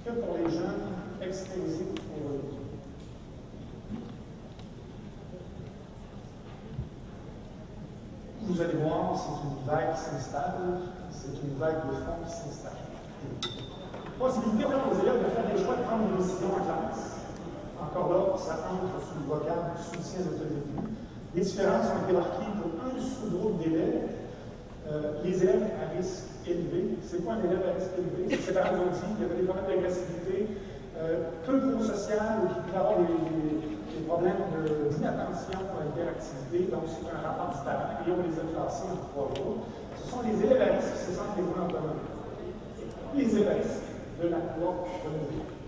que 0.04 0.10
pour 0.12 0.36
les 0.38 0.50
jeunes 0.50 0.80
exposés 1.20 1.86
au 2.10 2.28
revenu. 2.28 2.60
Vous 8.42 8.60
allez 8.60 8.78
voir, 8.78 9.14
c'est 9.16 9.46
une 9.46 9.66
vague 9.66 9.94
qui 9.94 10.00
s'installe, 10.00 10.80
c'est 11.10 11.42
une 11.42 11.58
vague 11.58 11.86
de 11.86 11.92
fond 11.92 12.24
qui 12.24 12.32
s'installe. 12.32 12.72
Possibilité 14.18 14.64
pour 14.64 14.92
aux 14.92 15.02
élèves 15.02 15.24
de 15.24 15.30
faire 15.30 15.54
des 15.54 15.62
choix, 15.62 15.76
de 15.76 15.82
prendre 15.82 16.08
des 16.10 16.22
décisions 16.22 16.52
en 16.52 16.64
classe, 16.64 17.20
en 17.78 17.84
encore 17.84 18.10
là, 18.10 18.38
ça 18.38 18.58
entre 18.72 19.04
sous 19.06 19.20
le 19.20 19.26
vocable 19.28 19.76
soutien 19.78 20.20
autodéfini. 20.26 20.96
Les 21.34 21.42
différences 21.42 21.86
ont 21.86 22.04
été 22.04 22.12
marquées 22.12 22.52
pour 22.60 22.70
un 22.84 23.00
sous-groupe 23.00 23.62
d'élèves, 23.62 24.19
euh, 24.88 25.12
les 25.24 25.42
élèves 25.42 25.68
à 25.82 25.96
risque 25.96 26.24
élevé. 26.46 26.96
C'est 27.02 27.24
quoi 27.24 27.34
un 27.34 27.44
élève 27.44 27.62
à 27.68 27.74
risque 27.74 27.92
élevé? 27.98 28.36
C'est 28.36 28.52
séparé 28.52 28.70
dit, 28.70 29.00
il 29.18 29.22
y 29.22 29.24
avait 29.24 29.40
des 29.40 29.46
problèmes 29.46 29.66
d'agressivité, 29.68 30.46
euh, 30.96 31.30
peu 31.44 31.60
pro-social 31.60 32.44
ou 32.44 32.48
qui 32.48 32.60
pouvaient 32.60 32.78
avoir 32.78 32.98
des, 32.98 34.00
problèmes 34.08 34.42
d'inattention 34.90 35.54
à 35.54 35.84
l'hyperactivité. 35.84 36.72
Donc, 36.72 36.88
c'est 36.88 37.06
un 37.06 37.20
rapport 37.22 37.62
parent 37.62 38.00
et 38.02 38.10
on 38.10 38.22
les 38.26 38.34
a 38.40 38.44
classés 38.50 38.90
en 38.90 38.96
trois 39.12 39.30
groupes. 39.34 39.62
Ce 39.96 40.10
sont 40.10 40.22
les 40.26 40.34
élèves 40.46 40.62
à 40.62 40.74
risque, 40.74 40.96
c'est 40.96 41.14
ça 41.14 41.22
les 41.36 41.44
en 41.44 41.68
commun. 41.68 41.94
Les 43.14 43.36
élèves 43.36 43.48
à 43.48 43.54
risque 43.54 43.86
de 44.22 44.28
la 44.28 44.38
cour 44.38 44.88
renouvelée. 45.04 45.59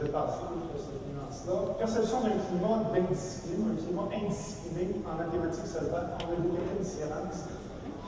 Vais 0.00 0.08
passer 0.08 0.48
outre 0.48 0.80
cette 0.80 1.04
nuance-là. 1.12 1.76
Perception 1.76 2.24
d'un 2.24 2.40
climat 2.40 2.88
d'indiscipline, 2.88 3.68
un 3.68 3.76
climat 3.76 4.08
indiscipliné 4.16 4.96
en 5.04 5.12
mathématiques 5.20 5.68
seulement, 5.68 6.08
on 6.24 6.32
a 6.32 6.40
une 6.40 6.56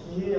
qui, 0.01 0.33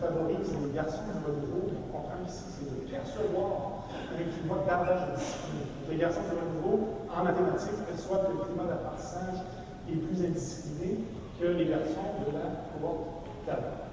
favorise 0.00 0.48
les 0.64 0.72
garçons 0.72 1.04
du 1.12 1.20
renouveau. 1.28 1.68
On 1.76 1.92
comprend 1.92 2.24
ici, 2.24 2.56
c'est 2.56 2.72
de 2.72 2.88
percevoir 2.88 3.84
un 4.16 4.24
climat 4.24 4.64
davantage 4.64 5.12
indiscipliné. 5.12 5.68
Les 5.90 5.96
garçons 6.00 6.24
du 6.24 6.40
renouveau, 6.40 6.88
en 7.04 7.24
mathématiques, 7.24 7.84
perçoivent 7.84 8.32
que 8.32 8.32
le 8.32 8.44
climat 8.48 8.64
d'apprentissage 8.72 9.44
est 9.92 10.00
plus 10.00 10.24
indiscipliné 10.24 11.04
que 11.38 11.46
les 11.52 11.66
garçons 11.68 12.16
de 12.24 12.32
la 12.32 12.48
cohorte 12.72 13.28
d'avant. 13.44 13.91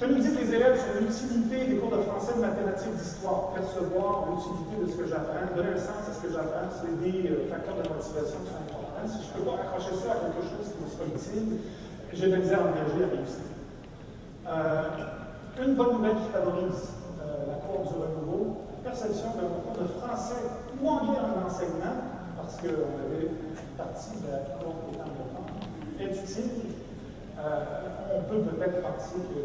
Que 0.00 0.06
nous 0.06 0.16
disent 0.16 0.40
les 0.40 0.54
élèves 0.54 0.80
sur 0.80 0.96
l'utilité 0.96 1.66
des 1.68 1.76
cours 1.76 1.92
de 1.92 2.00
français, 2.00 2.32
de 2.32 2.40
mathématiques, 2.40 2.96
d'histoire? 2.96 3.52
Percevoir 3.52 4.32
l'utilité 4.32 4.80
de 4.80 4.86
ce 4.88 4.96
que 4.96 5.04
j'apprends, 5.04 5.44
donner 5.52 5.76
un 5.76 5.82
sens 5.84 6.08
à 6.08 6.12
ce 6.16 6.24
que 6.24 6.32
j'apprends, 6.32 6.72
c'est 6.72 6.96
des 7.04 7.28
euh, 7.28 7.44
facteurs 7.52 7.76
de 7.76 7.84
motivation 7.84 8.40
qui 8.40 8.48
sont 8.48 8.64
importants. 8.64 9.04
Si 9.04 9.20
je 9.20 9.28
peux 9.36 9.44
pas 9.44 9.60
accrocher 9.60 9.92
ça 10.00 10.16
à 10.16 10.24
quelque 10.24 10.40
chose 10.40 10.72
qui 10.72 10.80
me 10.80 10.88
soit 10.88 11.04
utile, 11.04 11.60
j'ai 12.16 12.26
de 12.28 12.32
la 12.32 12.40
misère 12.40 12.64
à 12.64 12.72
engager 12.72 12.96
à 13.04 13.12
réussir. 13.12 13.44
Euh, 14.48 15.68
une 15.68 15.74
bonne 15.76 15.92
nouvelle 15.92 16.16
qui 16.16 16.32
favorise 16.32 16.80
euh, 17.20 17.52
la 17.52 17.60
cour 17.60 17.84
du 17.84 17.92
renouveau, 17.92 18.72
perception 18.80 19.36
mon 19.36 19.68
cours 19.68 19.84
de 19.84 19.88
français 20.00 20.48
ou 20.80 21.12
lien 21.12 21.28
en 21.28 21.44
enseignement, 21.44 22.08
parce 22.40 22.56
qu'on 22.56 22.88
avait 23.04 23.28
une 23.28 23.76
partie 23.76 24.16
de 24.16 24.32
la 24.32 24.48
cour 24.64 24.80
qui 24.80 24.96
est 24.96 25.04
en 25.04 25.12
est 26.00 26.16
utile. 26.24 26.88
Euh, 27.40 27.64
on 28.12 28.20
peut 28.28 28.42
peut-être 28.52 28.82
penser 28.84 29.16
que 29.16 29.40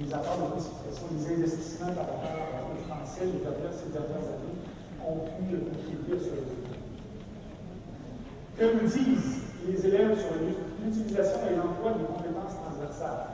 les 0.00 0.08
de 0.08 0.16
modification, 0.16 1.04
les 1.12 1.36
investissements 1.36 1.92
par 1.92 2.08
rapport 2.08 2.32
au 2.72 2.80
français 2.88 3.28
les 3.28 3.44
dernières, 3.44 3.76
ces 3.76 3.92
dernières 3.92 4.24
années 4.24 4.56
ont 5.04 5.20
pu 5.36 5.60
contribuer 5.68 6.16
à 6.16 6.20
ce 6.24 6.32
Que 8.56 8.66
nous 8.72 8.88
disent 8.88 9.52
les 9.68 9.84
élèves 9.84 10.16
sur 10.16 10.32
l'utilisation 10.40 11.40
et 11.52 11.56
l'emploi 11.60 11.92
des 12.00 12.08
compétences 12.08 12.56
transversales? 12.56 13.28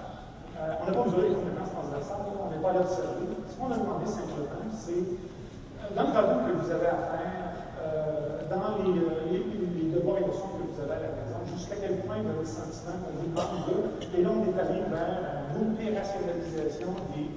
Euh, 0.58 0.82
on 0.82 0.86
n'a 0.86 0.92
pas 0.98 1.04
besoin 1.06 1.22
des 1.22 1.34
compétences 1.38 1.70
transversales, 1.70 2.26
on 2.26 2.50
n'est 2.50 2.62
pas 2.62 2.72
là 2.74 2.82
de 2.82 2.90
servir. 2.90 3.30
Ce 3.46 3.54
qu'on 3.54 3.70
a 3.70 3.78
demandé 3.78 4.06
simplement, 4.10 4.66
c'est 4.74 4.98
euh, 4.98 5.94
dans 5.94 6.10
le 6.10 6.10
travail 6.10 6.42
que 6.50 6.58
vous 6.58 6.70
avez 6.74 6.90
à 6.90 6.98
faire, 7.06 7.54
euh, 7.86 8.50
dans 8.50 8.82
les, 8.82 8.98
les, 9.30 9.61
les, 9.92 9.98
devoirs 10.00 10.18
et 10.18 10.26
leçons 10.26 10.48
que 10.56 10.64
vous 10.72 10.80
avez 10.80 10.92
à 10.92 11.02
la 11.04 11.12
maison, 11.12 11.38
jusqu'à 11.52 11.76
quel 11.76 12.00
point 12.00 12.16
vous 12.22 12.28
avez 12.28 12.40
le 12.40 12.48
sentiment 12.48 12.96
qu'on 13.04 13.12
vous 13.20 13.28
demande 13.28 13.56
d'eux, 13.68 13.84
et 14.16 14.22
là 14.22 14.30
on 14.32 14.40
est 14.48 14.56
allé 14.56 14.80
vers 14.88 15.52
l'opérationnalisation 15.52 16.88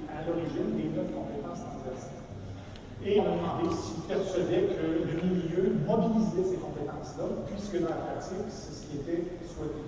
à 0.07 0.23
l'origine 0.23 0.71
des 0.79 0.87
neuf 0.95 1.11
compétences 1.11 1.63
transversales. 1.67 2.23
Et 3.03 3.19
on 3.19 3.27
a 3.27 3.35
demandé 3.35 3.75
s'ils 3.75 4.07
que 4.07 4.15
le 4.15 5.21
milieu 5.27 5.75
mobilisait 5.85 6.55
ces 6.55 6.59
compétences-là, 6.63 7.27
puisque 7.51 7.77
dans 7.83 7.91
la 7.91 8.15
pratique, 8.15 8.47
c'est 8.49 8.73
ce 8.73 8.81
qui 8.87 8.97
était 9.03 9.23
souhaité. 9.45 9.83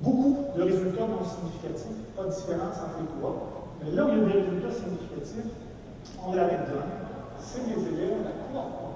Beaucoup 0.00 0.56
de 0.56 0.62
résultats 0.62 1.06
non 1.06 1.22
significatifs, 1.22 2.00
pas 2.16 2.24
de 2.24 2.32
différence 2.32 2.78
entre 2.80 3.02
les 3.02 3.10
trois, 3.18 3.76
mais 3.82 3.90
là 3.92 4.06
où 4.06 4.08
il 4.08 4.18
y 4.18 4.20
a 4.20 4.24
des 4.24 4.40
résultats 4.40 4.72
significatifs, 4.72 5.52
on 6.24 6.34
l'avait 6.34 6.64
donné, 6.64 6.96
c'est 7.38 7.66
les 7.66 7.82
élèves 7.82 8.18
de 8.18 8.24
la 8.24 8.62
cour 8.62 8.87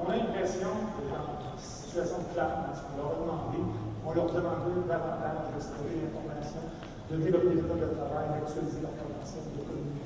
On 0.00 0.10
a 0.10 0.16
l'impression 0.16 0.72
que 0.96 1.02
dans 1.12 1.28
une 1.28 1.60
situation 1.60 2.24
de 2.24 2.32
classe, 2.32 2.80
on 2.88 2.96
leur 2.96 3.12
a 3.12 3.16
demandé, 3.20 3.60
on 4.00 4.12
leur 4.16 4.32
demandait 4.32 4.88
davantage 4.88 5.52
d'explorer 5.52 6.08
l'information, 6.08 6.64
de 7.12 7.16
développer 7.20 7.48
des 7.52 7.60
méthodes 7.60 7.84
de 7.84 8.00
travail, 8.00 8.32
d'actualiser 8.32 8.80
leur 8.80 8.96
potentiel 8.96 9.44
de 9.52 9.60
communauté. 9.60 10.00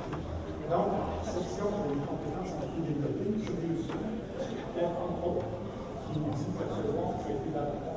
Donc, 0.66 0.90
section 1.22 1.70
des 1.86 1.95
compétences 2.03 2.59
ont 2.59 2.66
été 2.66 2.90
développées, 2.90 3.38
faire 4.74 4.90
un 4.90 5.14
propos 5.22 5.47
qui 6.11 6.18
nous 6.18 6.34
dit 6.34 6.51
que 6.51 7.30
été 7.30 7.51
davantage 7.55 7.95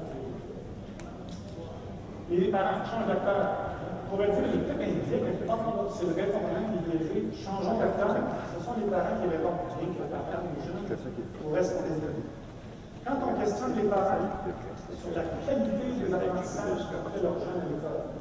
Les 2.30 2.52
parents 2.52 2.86
changent 2.86 3.08
d'acteur. 3.08 3.77
On 4.08 4.16
pourrait 4.16 4.32
dire 4.32 4.40
le 4.40 4.64
thème 4.64 4.80
indique, 4.80 5.20
mais 5.20 5.36
c'est 5.36 6.08
le 6.08 6.16
répondant 6.16 6.64
qui 6.72 6.96
est. 6.96 7.44
Changeons 7.44 7.76
d'acteur. 7.76 8.16
Ce 8.56 8.64
sont 8.64 8.80
les 8.80 8.88
parents 8.88 9.20
qui 9.20 9.28
répondent, 9.28 9.68
bien 9.68 9.92
que 9.92 10.00
le 10.00 10.08
parent 10.08 10.48
des 10.48 10.64
jeunes 10.64 10.88
pourrait 11.44 11.64
se 11.64 11.76
les 11.76 12.08
Quand 13.04 13.20
on 13.20 13.36
questionne 13.36 13.76
les 13.76 13.92
parents 13.92 14.24
sur 14.96 15.12
la 15.12 15.28
qualité 15.44 15.92
des 16.00 16.08
apprentissages 16.08 16.88
qu'a 16.88 17.04
fait 17.04 17.20
leurs 17.20 17.36
jeunes 17.36 17.60
à 17.60 17.68
l'école, 17.68 18.16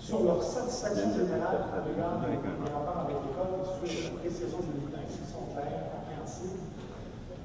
sur 0.00 0.24
leur 0.24 0.42
satisfaction 0.42 1.12
générale 1.12 1.68
à 1.68 1.84
l'égard 1.84 2.24
des 2.24 2.72
rapports 2.72 3.04
avec 3.04 3.20
l'école, 3.20 3.68
sur 3.68 3.84
l'appréciation 3.84 4.64
des 4.64 4.80
bulletins 4.80 5.04
qui 5.12 5.20
sont 5.28 5.44
clairs, 5.52 5.92
compréhensibles. 5.92 6.72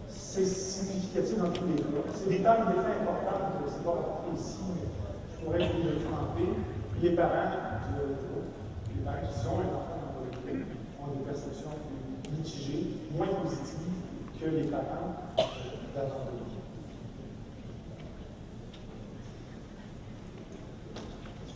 C'est 0.08 0.48
significatif 0.48 1.36
dans 1.36 1.52
tous 1.52 1.68
les 1.68 1.84
cas. 1.84 2.08
C'est 2.16 2.30
des 2.32 2.40
tailles 2.40 2.64
des 2.72 2.80
faits 2.80 3.04
importantes, 3.04 3.60
je 3.60 3.68
ne 3.68 3.72
sais 3.76 3.84
pas 3.84 4.00
ici, 4.32 4.64
mais 4.72 4.88
vous 5.46 5.54
le 5.54 6.00
commenter. 6.04 6.50
Les 7.02 7.12
parents, 7.12 7.52
les 8.96 9.04
parents 9.04 9.18
qui 9.28 9.48
ont 9.48 9.60
un 9.60 9.64
dans 9.64 9.86
leur 9.92 10.28
équipe 10.32 10.68
ont 11.02 11.18
des 11.18 11.26
perceptions 11.26 11.76
mitigées, 12.32 12.88
moins 13.16 13.28
positives 13.28 14.00
que 14.40 14.50
les 14.50 14.64
parents 14.64 15.16
d'avant 15.96 16.24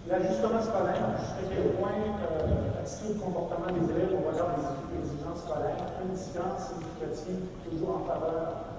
L'ajustement 0.09 0.61
scolaire, 0.61 1.19
jusqu'à 1.19 1.51
quel 1.51 1.75
point 1.75 1.91
euh, 1.99 2.71
l'attitude, 2.79 3.19
comportement 3.19 3.67
des 3.67 3.91
élèves 3.91 4.15
au 4.15 4.23
regard 4.31 4.55
des 4.55 5.03
exigences 5.03 5.43
scolaires, 5.43 5.83
une 5.99 6.15
différence 6.15 6.71
significative 6.71 7.43
toujours 7.67 7.97
en 7.97 8.05
faveur 8.07 8.71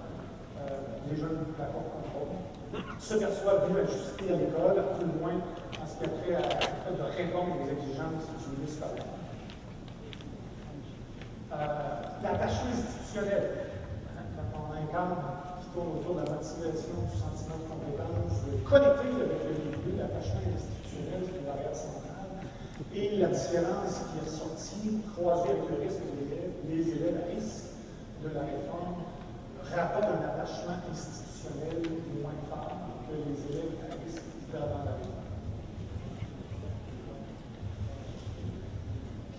euh, 0.57 1.05
des 1.05 1.21
jeunes 1.21 1.45
de 1.45 1.59
la 1.61 1.67
cour 1.67 1.85
contrôle, 1.93 2.33
se 2.99 3.15
perçoivent 3.15 3.71
mieux 3.71 3.81
ajustés 3.81 4.29
à 4.33 4.37
l'école, 4.37 4.77
tout 4.99 5.07
le 5.07 5.21
moins 5.21 5.41
en 5.81 5.87
ce 5.87 5.97
qui 5.97 6.05
a 6.05 6.09
trait 6.09 6.35
à 6.37 6.91
de 6.93 7.03
répondre 7.03 7.57
aux 7.63 7.69
exigences 7.69 8.29
du 8.29 8.57
milieu 8.57 8.69
L'attachement 12.23 12.71
institutionnel, 12.73 13.73
quand 14.53 14.61
on 14.61 14.93
cadre 14.93 15.17
qui 15.61 15.69
tourne 15.73 15.99
autour 15.99 16.15
de 16.17 16.27
la 16.27 16.31
motivation, 16.37 16.97
du 17.09 17.17
sentiment 17.17 17.57
de 17.57 17.67
compétence, 17.73 18.45
de 18.45 18.61
connecter 18.69 19.17
avec 19.17 19.41
le 19.49 19.55
milieu, 19.57 20.03
l'attachement 20.03 20.45
institutionnel, 20.45 21.23
de 21.25 21.47
l'arrière 21.47 21.75
centrale. 21.75 22.45
Et 22.95 23.17
la 23.17 23.29
différence 23.29 24.05
qui 24.13 24.17
est 24.21 24.31
sortie, 24.31 25.01
croisée 25.15 25.51
avec 25.51 25.67
le 25.71 25.77
risque 25.89 26.05
des 26.05 26.29
élèves, 26.29 26.53
les 26.69 26.85
élèves 26.93 27.21
à 27.23 27.35
risque 27.35 27.73
de 28.23 28.29
la 28.35 28.41
réforme, 28.45 29.09
rapportent 29.65 30.13
un 30.13 30.25
attachement 30.25 30.77
institutionnel 30.91 31.28
moins 32.23 32.33
que 33.09 33.15
les 33.15 33.57
élèves 33.57 33.77
à 33.83 33.95
risque. 34.05 34.23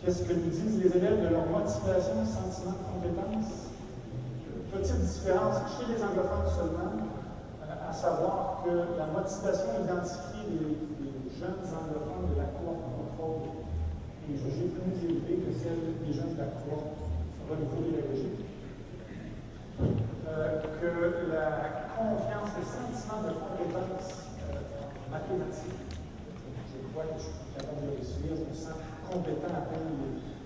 Qu'est-ce 0.04 0.24
que 0.24 0.34
nous 0.34 0.50
disent 0.50 0.84
les 0.84 0.98
élèves 0.98 1.24
de 1.24 1.28
leur 1.28 1.46
motivation, 1.48 2.26
sentiment 2.26 2.72
de 2.72 3.12
compétence? 3.12 3.70
Petite 4.72 5.02
différence 5.02 5.58
chez 5.76 5.94
les 5.94 6.04
anglophones 6.04 6.50
seulement, 6.56 6.94
euh, 7.64 7.90
à 7.90 7.92
savoir 7.92 8.64
que 8.64 8.70
la 8.70 9.08
motivation 9.08 9.84
identifiée 9.84 10.46
des 10.50 11.38
jeunes 11.38 11.62
anglophones 11.68 12.34
de 12.34 12.38
la 12.38 12.48
Cour 12.56 12.78
contrôle 12.96 13.50
est 14.30 14.38
jugée 14.38 14.70
plus 14.70 15.10
élevée 15.10 15.44
que 15.44 15.52
celle 15.58 16.00
des 16.06 16.14
jeunes 16.14 16.36
de 16.36 16.40
la 16.40 16.46
Cour 16.46 16.96
renouveau 17.50 17.82
pédagogique. 17.82 18.46
Euh, 20.30 20.62
que 20.80 21.32
la 21.32 21.89
confiance, 22.00 22.56
le 22.56 22.64
sentiment 22.64 23.20
de 23.28 23.32
compétence 23.36 24.32
euh, 24.48 24.64
mathématique, 25.12 26.00
je 26.72 26.80
crois 26.96 27.04
que 27.12 27.20
je 27.20 27.28
suis 27.28 27.52
capable 27.52 27.84
de 27.84 28.00
réussir, 28.00 28.40
je 28.40 28.46
me 28.48 28.56
sens 28.56 28.80
compétent 29.04 29.52
à 29.52 29.68
atteindre 29.68 30.00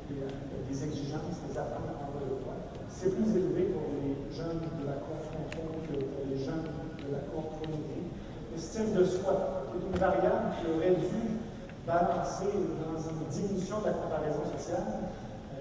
les, 0.09 0.83
exigences, 0.83 1.37
les 1.45 1.53
attentes 1.53 1.93
en 1.93 2.09
le 2.17 2.41
droit. 2.41 2.57
C'est 2.89 3.13
plus 3.13 3.29
élevé 3.37 3.69
pour 3.69 3.85
les 4.01 4.17
jeunes 4.33 4.65
de 4.81 4.83
la 4.89 4.97
Cour 5.05 5.21
contrôle 5.29 5.77
que 5.85 6.01
les 6.25 6.41
jeunes 6.41 6.65
de 6.97 7.07
la 7.13 7.21
Cour 7.29 7.61
renouveau. 7.61 8.09
L'estime 8.51 8.93
de 8.93 9.05
soi, 9.05 9.69
une 9.77 9.97
variable 9.97 10.57
qui 10.57 10.73
aurait 10.73 10.97
dû 10.97 11.37
balancer 11.85 12.49
dans 12.81 12.97
une 12.97 13.25
diminution 13.29 13.81
de 13.81 13.85
la 13.87 13.93
comparaison 13.93 14.41
sociale 14.57 14.63
matière. 14.63 14.83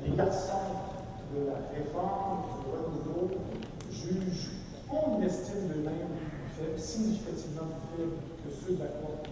Les 0.05 0.17
garçons 0.17 0.53
de 1.35 1.47
la 1.47 1.59
réforme, 1.75 2.43
du 2.61 2.71
renouveau, 2.71 3.31
jugent, 3.91 4.52
une 4.93 5.25
estime 5.25 5.69
d'eux-mêmes 5.69 6.13
significativement 6.77 7.67
plus 7.67 8.05
faible 8.05 8.17
que 8.45 8.51
ceux 8.53 8.75
de 8.75 8.83
la 8.83 8.91
Cour 9.01 9.17
de. 9.23 9.29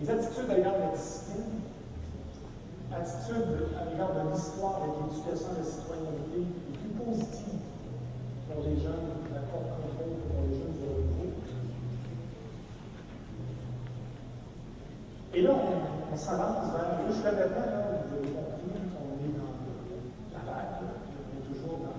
Les 0.00 0.10
attitudes 0.10 0.50
à 0.50 0.54
l'égard 0.56 0.74
de 0.74 0.80
la 0.80 0.92
discipline, 0.96 1.60
attitudes 2.92 3.68
à 3.78 3.90
l'égard 3.90 4.14
de 4.14 4.30
l'histoire 4.30 4.80
et 4.84 4.88
de 4.88 4.96
l'éducation 5.10 5.52
de 5.54 5.58
la 5.58 5.66
citoyenneté 5.66 6.38
est 6.38 6.78
plus 6.78 6.92
positive 7.02 7.60
pour 8.48 8.62
les 8.62 8.76
jeunes 8.78 9.10
de 9.26 9.34
la 9.34 9.42
Cour 9.50 9.62
de 9.62 9.90
que 9.90 10.06
pour 10.22 10.38
les 10.46 10.54
jeunes 10.54 10.76
du 10.78 10.86
renouveau. 10.86 11.34
Et 15.34 15.42
là, 15.42 15.50
on, 15.50 16.14
on 16.14 16.16
s'avance 16.16 16.70
vers, 16.72 17.10
jusqu'à 17.10 17.32
maintenant, 17.32 17.66
là, 17.66 18.06
compris, 18.06 18.30
on 18.30 19.18
est 19.18 19.34
dans 19.34 19.54
la 20.32 20.42
vague, 20.46 20.78
on 20.78 21.26
est 21.34 21.44
toujours 21.50 21.78
dans. 21.78 21.98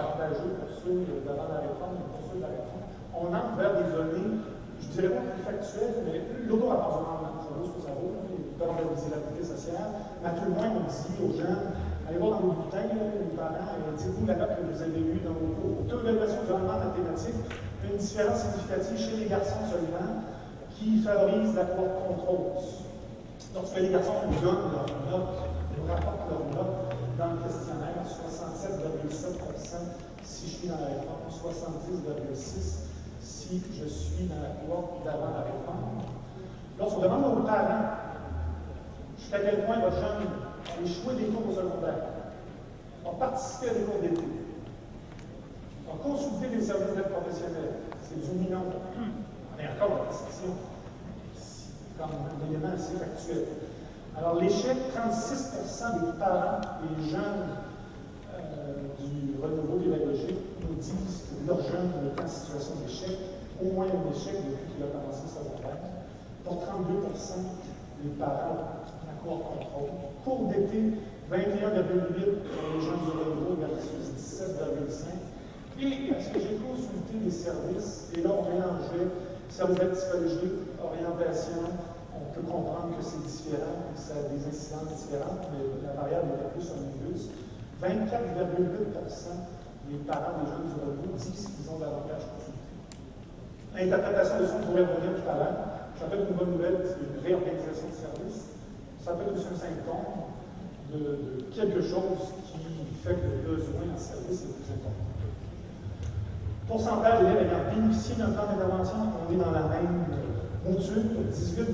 C'est 0.00 0.16
partagé 0.16 0.48
pour 0.56 0.70
ceux 0.80 1.04
d'avant 1.28 1.52
la 1.52 1.60
réforme 1.60 2.00
et 2.00 2.08
pour 2.08 2.24
ceux 2.24 2.40
de 2.40 2.44
la 2.48 2.56
réforme. 2.56 2.88
On 3.12 3.28
entre 3.28 3.60
vers 3.60 3.76
des 3.76 3.88
données 3.92 4.40
je 4.80 4.88
dirais 4.96 5.12
pas 5.12 5.20
plus 5.28 5.44
factuel, 5.44 5.92
mais 6.08 6.24
l'auto-approvisionnement, 6.48 7.44
ça 7.44 7.52
vaut 7.52 7.68
ce 7.68 7.72
que 7.76 7.82
ça 7.84 7.92
vaut, 8.00 8.16
vulnérabilité 8.26 9.44
sociale, 9.44 9.92
mais 10.22 10.28
à 10.28 10.32
tout 10.32 10.48
le 10.48 10.56
moins, 10.56 10.72
on 10.72 10.88
dit 10.88 11.20
aux 11.20 11.36
jeunes, 11.36 11.76
allez 12.08 12.18
voir 12.18 12.40
dans 12.40 12.48
vos 12.48 12.64
bulletins, 12.64 12.88
les 12.90 13.36
parents, 13.36 13.76
dites-vous 13.96 14.26
la 14.26 14.36
note 14.36 14.56
que 14.56 14.64
vous 14.72 14.82
avez 14.82 15.00
eue 15.00 15.20
dans 15.20 15.36
vos 15.36 15.52
cours. 15.60 15.84
Taux 15.88 16.00
d'évaluation 16.00 16.42
rendement 16.48 16.80
mathématique, 16.80 17.44
une 17.84 17.96
différence 17.96 18.40
significative 18.40 18.98
chez 18.98 19.16
les 19.20 19.28
garçons 19.28 19.68
seulement, 19.68 20.24
qui 20.74 20.98
favorise 21.04 21.54
la 21.54 21.64
cour 21.76 21.88
contrôle. 22.08 22.56
Lorsque 23.54 23.78
les 23.78 23.90
garçons 23.90 24.26
nous 24.26 24.40
donnent 24.40 24.74
leur 24.74 24.88
note, 25.12 25.38
nous 25.76 25.86
rapportent 25.86 26.24
leur 26.30 26.44
note 26.56 26.76
dans 27.18 27.30
le 27.30 27.38
questionnaire, 27.44 27.69
67,7% 28.04 29.76
si 30.22 30.46
je 30.46 30.52
suis 30.56 30.68
dans 30.68 30.78
la 30.78 30.86
réforme, 30.86 31.28
70,6% 31.28 32.90
si 33.20 33.62
je 33.78 33.86
suis 33.86 34.24
dans 34.24 34.40
la 34.42 34.50
cour 34.64 35.00
d'avant 35.04 35.30
la 35.34 35.42
réforme. 35.42 36.02
Lorsqu'on 36.78 37.00
demande 37.00 37.38
aux 37.38 37.42
parents 37.42 37.84
jusqu'à 39.18 39.40
quel 39.40 39.64
point 39.64 39.78
votre 39.80 39.96
jeune 39.96 40.28
a 40.66 40.82
échoué 40.82 41.14
des 41.14 41.26
cours 41.26 41.50
au 41.50 41.52
secondaire, 41.52 42.04
a 43.04 43.10
participé 43.18 43.70
à 43.70 43.74
des 43.74 43.80
cours 43.80 44.00
d'été, 44.00 44.22
a 45.90 45.96
consulté 46.02 46.56
des 46.56 46.62
services 46.62 46.94
d'aide 46.94 47.10
professionnels, 47.10 47.74
c'est 48.02 48.20
du 48.20 48.38
minant. 48.38 48.64
On 48.96 49.58
est 49.60 49.68
encore 49.76 49.96
dans 49.96 50.04
la 50.04 50.10
discussion 50.10 50.54
comme 51.98 52.10
un 52.10 52.48
élément 52.48 52.74
assez 52.74 52.96
factuel. 52.96 53.44
Alors, 54.16 54.36
l'échec, 54.40 54.76
36% 54.94 56.06
des 56.06 56.18
parents 56.18 56.60
et 56.82 57.10
jeunes 57.10 57.59
du 59.40 59.46
renouveau 59.46 59.78
pédagogique 59.78 60.36
nous 60.68 60.76
disent 60.76 61.24
que 61.24 61.48
leurs 61.48 61.62
jeunes 61.62 61.90
sont 61.96 62.22
en 62.22 62.28
situation 62.28 62.74
d'échec 62.84 63.16
au 63.60 63.72
moins 63.72 63.86
un 63.86 64.12
échec 64.12 64.36
depuis 64.36 64.74
qu'il 64.74 64.84
a 64.84 64.92
commencé 64.92 65.24
sa 65.28 65.40
secondaire. 65.40 65.80
Pour 66.44 66.60
32% 66.64 67.40
des 68.02 68.10
parents 68.18 68.80
Cour 69.22 69.52
contrôle. 69.52 69.90
Cours 70.24 70.48
d'été, 70.48 70.96
21,8 71.30 72.40
pour 72.40 72.64
les 72.72 72.80
gens 72.80 72.96
du 73.04 73.10
renouveau 73.12 73.56
versus 73.60 74.16
17,5. 74.16 75.12
Et 75.80 76.12
est-ce 76.12 76.32
que 76.32 76.40
j'ai 76.40 76.56
consulté 76.56 77.20
les 77.24 77.30
services, 77.30 78.08
et 78.16 78.22
là 78.22 78.30
on 78.32 78.48
mélangeait 78.48 79.12
services 79.48 80.00
psychologique, 80.00 80.56
orientation, 80.82 81.68
on 82.16 82.32
peut 82.34 82.46
comprendre 82.46 82.96
que 82.96 83.04
c'est 83.04 83.22
différent, 83.22 83.92
que 83.94 84.00
ça 84.00 84.14
a 84.20 84.28
des 84.28 84.40
incidences 84.44 85.04
différentes, 85.04 85.48
mais 85.52 85.64
la 85.84 86.00
variable 86.00 86.32
est 86.40 86.52
plus 86.52 86.64
plus. 86.64 87.28
24,8% 87.80 87.88
des 89.88 89.96
parents 90.04 90.36
des 90.44 90.50
jeunes 90.52 90.68
du 90.68 90.76
renouveau 90.76 91.16
disent 91.16 91.48
qu'ils 91.48 91.70
ont 91.72 91.78
davantage 91.78 92.28
L'interprétation 93.74 94.40
de 94.40 94.46
ce 94.46 94.52
qu'on 94.52 94.66
pourrait 94.66 94.84
revenir 94.84 95.16
tout 95.16 95.30
à 95.30 95.34
l'heure. 95.34 95.56
Ça 95.96 96.06
peut 96.06 96.18
être 96.18 96.28
une 96.28 96.36
bonne 96.36 96.52
nouvelle, 96.52 96.84
c'est 96.84 97.00
une 97.00 97.22
réorganisation 97.24 97.88
de 97.88 97.96
service. 97.96 98.52
Ça 99.00 99.14
peut 99.14 99.22
être 99.24 99.32
aussi 99.32 99.46
un 99.48 99.56
symptôme 99.56 100.28
de, 100.92 101.46
quelque 101.54 101.80
chose 101.80 102.34
qui 102.50 102.58
fait 103.00 103.14
que 103.14 103.30
le 103.30 103.56
besoin 103.56 103.94
en 103.94 103.98
service 103.98 104.44
est 104.44 104.52
plus 104.58 104.68
important. 104.74 105.06
Pourcentage 106.68 107.20
d'élèves 107.20 107.48
ayant 107.48 107.64
bénéficié 107.72 108.16
d'un 108.16 108.34
plan 108.36 108.46
d'intervention, 108.46 108.98
on 109.08 109.32
est 109.32 109.38
dans 109.38 109.52
la 109.54 109.70
même 109.70 110.04
mouture, 110.66 111.00
18,3% 111.32 111.64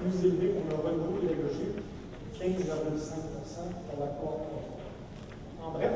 plus 0.00 0.16
élevé 0.24 0.54
pour 0.56 0.64
le 0.70 0.76
renouveau 0.80 1.18
pédagogique, 1.20 1.84
15,5 2.40 3.39
En 5.62 5.70
bref, 5.72 5.92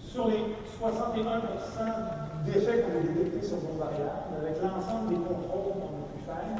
sur 0.00 0.28
les 0.28 0.56
61% 0.80 0.96
d'effets 2.46 2.80
qu'on 2.82 2.96
a 2.96 3.02
détectés 3.02 3.46
sur 3.46 3.58
nos 3.58 3.78
variables, 3.78 4.32
avec 4.40 4.56
l'ensemble 4.62 5.10
des 5.10 5.16
contrôles 5.16 5.72
qu'on 5.76 5.92
a 5.92 6.08
pu 6.08 6.20
faire, 6.24 6.56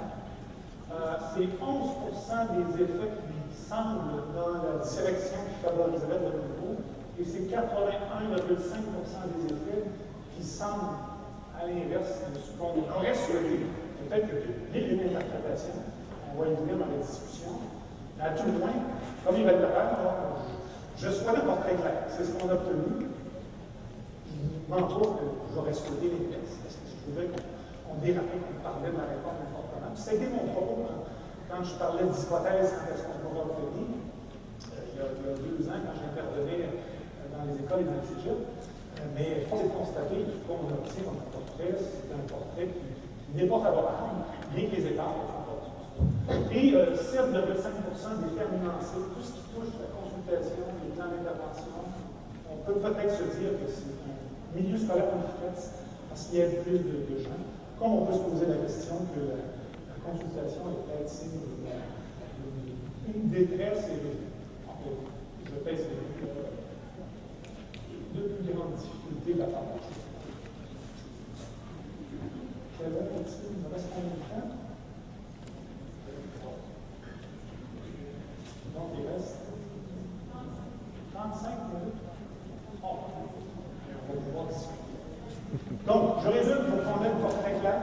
euh, 0.93 1.16
c'est 1.35 1.49
11% 1.59 2.47
des 2.55 2.83
effets 2.83 3.12
qui 3.24 3.57
semblent 3.57 4.22
dans 4.35 4.53
la 4.53 4.85
direction 4.85 5.39
qui 5.49 5.57
favoriserait 5.64 6.20
le 6.20 6.31
niveau, 6.45 6.77
et 7.18 7.24
c'est 7.24 7.49
81,5% 7.49 8.37
des 9.37 9.55
effets 9.55 9.85
qui 10.37 10.45
semblent 10.45 11.01
à 11.59 11.66
l'inverse 11.66 12.20
de 12.35 12.39
ce 12.39 12.53
qu'on 12.59 12.77
aurait 12.95 13.14
souhaité. 13.14 13.66
Peut-être 14.05 14.29
que 14.29 14.37
il 14.74 14.81
y 14.81 14.85
a 14.85 14.93
une 14.93 15.16
interprétation, 15.16 15.81
on 16.37 16.43
va 16.43 16.49
y 16.49 16.55
venir 16.55 16.77
dans 16.77 16.93
la 16.93 17.03
discussion. 17.03 17.53
À 18.20 18.30
tout 18.30 18.46
le 18.46 18.58
moins, 18.58 18.72
comme 19.24 19.36
il 19.36 19.44
va 19.44 19.52
être 19.52 19.66
je 20.98 21.10
souhaite 21.10 21.36
un 21.36 21.40
portrait 21.40 21.74
clair. 21.74 22.08
C'est 22.08 22.24
ce 22.24 22.32
qu'on 22.32 22.48
a 22.48 22.54
obtenu 22.54 23.06
entre 24.72 24.98
autres, 24.98 25.22
j'aurais 25.54 25.72
souhaité 25.72 26.10
les 26.10 26.26
textes, 26.26 26.58
parce 26.58 26.74
que 26.74 26.86
je 26.90 26.96
trouvais 27.06 27.26
qu'on 27.30 27.94
dérapait, 28.02 28.42
qu'on 28.42 28.58
parlait 28.66 28.90
de 28.90 28.98
la 28.98 29.06
réforme 29.14 29.46
fortement. 29.54 29.94
C'était 29.94 30.26
mon 30.26 30.50
propos 30.50 31.06
quand 31.46 31.62
je 31.62 31.74
parlais 31.78 32.02
d'hypothèses 32.02 32.74
quand 32.74 32.90
est-ce 32.90 33.06
qu'on 33.06 33.18
pourra 33.22 33.46
obtenir, 33.46 33.94
euh, 33.94 34.90
il, 34.90 34.98
y 34.98 35.00
a, 35.00 35.06
a 35.06 35.38
deux 35.38 35.62
ans, 35.70 35.78
quand 35.86 35.94
j'intervenais 35.94 36.66
euh, 36.66 37.30
dans 37.30 37.46
les 37.46 37.62
écoles 37.62 37.86
et 37.86 37.88
dans 37.88 37.98
les 38.02 38.08
cégep. 38.10 38.34
Euh, 38.34 39.14
mais 39.14 39.46
force 39.46 39.62
est 39.62 39.70
de 39.70 39.76
constater 39.78 40.18
que 40.26 40.34
qu'on 40.42 40.66
obtient 40.66 41.06
comme 41.06 41.22
un 41.22 41.30
portrait, 41.30 41.78
c'est 41.78 42.10
un 42.10 42.26
portrait 42.26 42.66
qui 42.66 43.30
n'est 43.38 43.46
pas 43.46 43.62
favorable, 43.62 44.26
bien 44.50 44.66
que 44.66 44.74
les 44.74 44.86
écarts 44.90 45.14
Et 46.53 46.74
euh, 46.74 46.97
7,5 46.97 47.44
des 47.44 47.61
fermes 47.61 48.59
financiers, 48.59 49.05
tout 49.12 49.22
ce 49.22 49.32
qui 49.36 49.44
touche 49.53 49.72
la 49.78 49.88
consultation, 49.92 50.64
les 50.82 50.90
plans 50.97 51.12
d'intervention, 51.12 51.84
on 52.51 52.57
peut 52.64 52.80
peut-être 52.80 53.14
se 53.14 53.24
dire 53.38 53.53
que 53.61 53.68
c'est 53.68 53.97
milieu 54.57 54.78
scolaire 54.78 55.12
en 55.12 55.20
efficace 55.20 55.84
parce 56.09 56.26
qu'il 56.26 56.38
y 56.38 56.42
a 56.42 56.47
plus 56.64 56.78
de, 56.78 57.22
gens. 57.22 57.40
Comme 57.78 57.92
on 57.92 58.07
peut 58.07 58.14
se 58.14 58.24
poser 58.24 58.47
la 58.47 58.57
question 58.64 58.97
que 59.12 59.20
la, 59.20 59.36
consultation 60.07 60.62
est 60.70 60.82
peut-être 60.86 61.11
signe 61.11 61.40
d'une 63.07 63.28
détresse 63.30 63.84
et 63.90 64.70
en 64.70 64.76
fait, 64.78 64.97
je 65.44 65.51
pèse 65.64 65.84
de 68.14 68.20
plus 68.20 68.55
grandes 68.55 68.76
difficultés 68.76 69.34
de 69.34 69.40
la 69.40 69.47
part 69.47 69.62
de 72.80 72.84
un 72.84 72.90
de 72.90 74.18
temps? 74.30 74.65
Donc, 78.77 78.93
il 78.99 79.07
reste 79.09 79.41
35 81.14 81.49
minutes. 81.72 81.97
Oh. 82.85 83.16
Donc, 85.87 86.03
je 86.22 86.29
résume 86.29 86.64
pour 86.68 86.83
prendre 86.83 87.05
un 87.07 87.16
portrait 87.20 87.57
clair. 87.61 87.81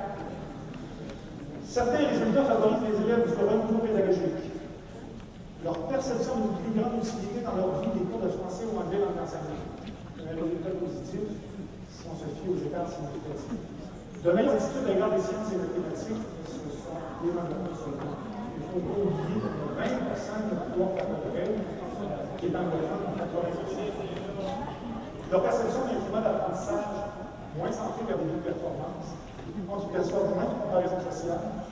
Certains 1.66 2.06
résultats 2.06 2.46
favorisent 2.46 2.86
les 2.86 3.02
élèves 3.02 3.26
du 3.26 3.34
renouveau 3.34 3.80
pédagogique. 3.80 4.54
Leur 5.64 5.78
perception 5.88 6.34
d'une 6.36 6.58
plus 6.62 6.82
grande 6.82 7.02
utilité 7.02 7.42
dans 7.42 7.56
leur 7.56 7.82
vie 7.82 7.90
des 7.98 8.06
cours 8.06 8.22
de 8.22 8.30
français 8.30 8.66
ou 8.70 8.78
anglais 8.78 9.00
dans 9.00 9.18
l'enseignement. 9.18 9.66
Un 10.22 10.36
résultat 10.38 10.78
positif 10.78 11.22
si 11.90 12.06
on 12.06 12.16
se 12.20 12.28
fie 12.36 12.50
aux 12.52 12.60
écarts 12.68 12.92
significatifs. 12.92 13.58
De 14.24 14.32
meilleures 14.32 14.56
attitudes 14.56 14.86
à 14.86 14.94
l'égard 14.94 15.12
des 15.12 15.24
sciences 15.24 15.52
et 15.52 15.58
mathématiques, 15.58 16.24
ce 16.46 16.70
sont 16.70 17.00
des 17.24 17.32
rendements 17.32 17.74
seulement. 17.74 18.33
Que 18.74 18.80
20 18.80 18.86
de 18.86 20.56
la 20.56 20.66
cour 20.74 20.98
qui 22.40 22.46
est 22.48 22.56
anglophone, 22.56 23.14
80 23.22 23.44
leur 25.32 25.42
perception 25.44 25.82
d'un 25.86 26.02
climat 26.02 26.22
d'apprentissage 26.22 26.86
moins 27.56 27.72
centré 27.72 28.02
vers 28.08 28.18
des 28.18 28.42
performances, 28.42 29.14
en 29.70 29.78
tout 29.78 29.94
cas 29.94 30.04
soit 30.04 30.26
moins 30.34 30.50
de 30.50 30.58
comparaison 30.66 31.00
sociale. 31.06 31.70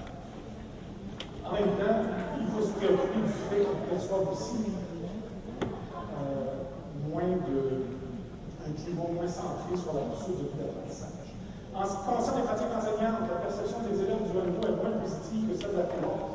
En 1.43 1.53
même 1.53 1.73
temps, 1.81 2.05
il 2.39 2.47
faut 2.53 2.61
se 2.61 2.73
préoccuper 2.77 3.21
du 3.25 3.33
fait 3.49 3.65
qu'ils 3.65 3.85
perçoivent 3.89 4.29
aussi 4.33 4.77
euh, 5.57 6.69
moins 7.09 7.33
de, 7.33 7.81
un 8.61 8.71
climat 8.77 9.09
moins 9.09 9.27
centré 9.27 9.73
sur 9.73 9.93
la 9.93 10.01
poursuite 10.05 10.37
de 10.37 10.53
l'apprentissage. 10.53 11.33
En 11.73 11.81
ce 11.81 11.97
qui 11.97 12.03
concerne 12.05 12.37
les 12.37 12.45
pratiques 12.45 12.73
enseignantes, 12.77 13.25
la 13.25 13.41
perception 13.41 13.79
des 13.89 13.97
élèves 14.05 14.21
du 14.29 14.37
renouveau 14.37 14.69
est 14.69 14.77
moins 14.85 15.01
positive 15.01 15.49
que 15.49 15.57
celle 15.57 15.73
de 15.73 15.77
la 15.81 15.89
cohorte 15.89 16.30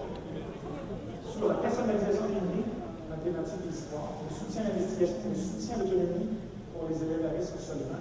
sur 1.37 1.49
la 1.49 1.61
personnalisation 1.61 2.33
des 2.33 2.41
données, 2.41 2.65
mathématiques 3.13 3.69
et 3.69 3.75
histoire, 3.75 4.09
le 4.25 4.33
soutien 4.33 4.65
à 4.65 4.73
l'investigation 4.73 5.21
le 5.29 5.37
soutien 5.37 5.77
à 5.77 5.79
l'autonomie 5.85 6.33
pour 6.73 6.89
les 6.89 6.97
élèves 6.97 7.29
à 7.29 7.37
risque 7.37 7.61
seulement. 7.61 8.01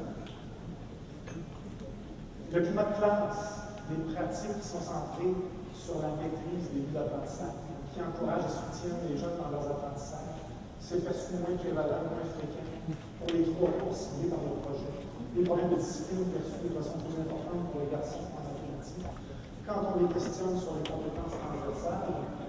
Le 2.56 2.60
climat 2.64 2.88
de 2.88 2.96
classe, 2.96 3.76
des 3.92 4.00
pratiques 4.16 4.56
qui 4.56 4.68
sont 4.68 4.80
centrées 4.80 5.36
sur 5.76 6.00
la 6.00 6.16
maîtrise 6.16 6.72
des 6.72 6.88
buts 6.88 6.96
d'apprentissage, 6.96 7.60
qui 7.92 8.00
encouragent 8.00 8.48
et 8.48 8.56
soutiennent 8.56 9.04
les 9.12 9.20
jeunes 9.20 9.36
dans 9.36 9.52
leurs 9.52 9.68
apprentissages. 9.68 10.40
C'est 10.80 11.04
facile 11.04 11.44
moins 11.44 11.60
prévalent, 11.60 12.08
moins 12.08 12.28
fréquent 12.40 12.72
pour 13.20 13.30
les 13.36 13.52
trois 13.52 13.72
cours 13.84 13.96
ciblés 13.96 14.32
par 14.32 14.40
le 14.48 14.64
projet. 14.64 14.96
Les 15.36 15.44
problèmes 15.44 15.76
de 15.76 15.80
discipline 15.84 16.32
perçus 16.32 16.64
de 16.64 16.72
façon 16.72 16.96
plus 17.04 17.20
importante 17.20 17.68
pour 17.68 17.84
les 17.84 17.92
garçons 17.92 18.24
en 18.32 18.48
mathématiques. 18.48 19.12
Quand 19.68 19.92
on 19.92 20.00
les 20.00 20.08
questionne 20.16 20.56
sur 20.56 20.80
les 20.80 20.86
compétences 20.88 21.36
transversales, 21.36 22.45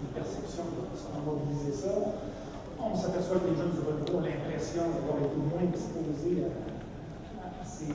une 0.00 0.12
perception 0.14 0.62
de 0.70 1.20
mobiliser 1.26 1.74
ça, 1.74 1.94
on 2.78 2.94
s'aperçoit 2.94 3.42
que 3.42 3.50
les 3.50 3.56
jeunes 3.58 3.74
du 3.74 3.82
renouveau 3.82 4.18
ont 4.18 4.24
l'impression 4.24 4.86
d'avoir 4.86 5.18
été 5.18 5.34
moins 5.34 5.66
exposés 5.66 6.46
à, 6.46 7.64
ces, 7.66 7.90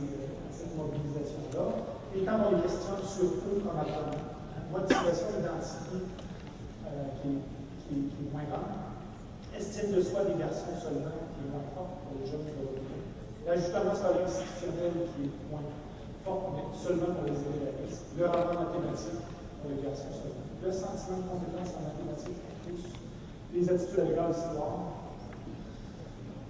cette 0.51 0.76
mobilisation-là. 0.76 1.88
Et 2.16 2.28
quand 2.28 2.38
on 2.43 2.56
les 2.56 2.62
questionne 2.68 3.04
sur 3.08 3.32
eux 3.32 3.64
comme 3.64 3.80
apprenants, 3.80 4.34
motivation 4.74 5.39
identifiée 5.39 6.04
euh, 6.88 7.08
qui, 7.24 7.41
est 7.95 8.32
moins 8.34 8.43
grande, 8.51 8.76
estime 9.56 9.95
de 9.95 10.01
soi 10.01 10.26
des 10.28 10.36
garçons 10.36 10.76
seulement 10.76 11.16
qui 11.32 11.39
est 11.47 11.49
moins 11.49 11.68
forte 11.72 12.04
pour 12.04 12.20
les 12.20 12.28
jeunes 12.28 12.43
du 12.43 12.51
renouveau. 12.51 12.99
L'ajustement 13.47 13.95
scolaire 13.95 14.28
institutionnel 14.28 14.93
qui 15.16 15.32
est 15.32 15.36
moins 15.47 15.64
fort, 16.26 16.54
mais 16.56 16.66
seulement 16.76 17.16
pour 17.16 17.24
les 17.24 17.39
élèves. 17.39 17.88
Le 18.18 18.26
rendement 18.28 18.68
mathématique 18.68 19.24
pour 19.62 19.72
les 19.72 19.80
garçons 19.80 20.12
seulement. 20.12 20.43
Le 20.64 20.72
sentiment 20.72 21.18
de 21.18 21.28
compétence 21.28 21.76
en 21.76 21.84
mathématiques 21.91 22.39
les 23.53 23.70
attitudes 23.70 23.99
à 23.99 24.03
l'égard 24.03 24.30
de 24.30 24.34
l'histoire. 24.34 24.95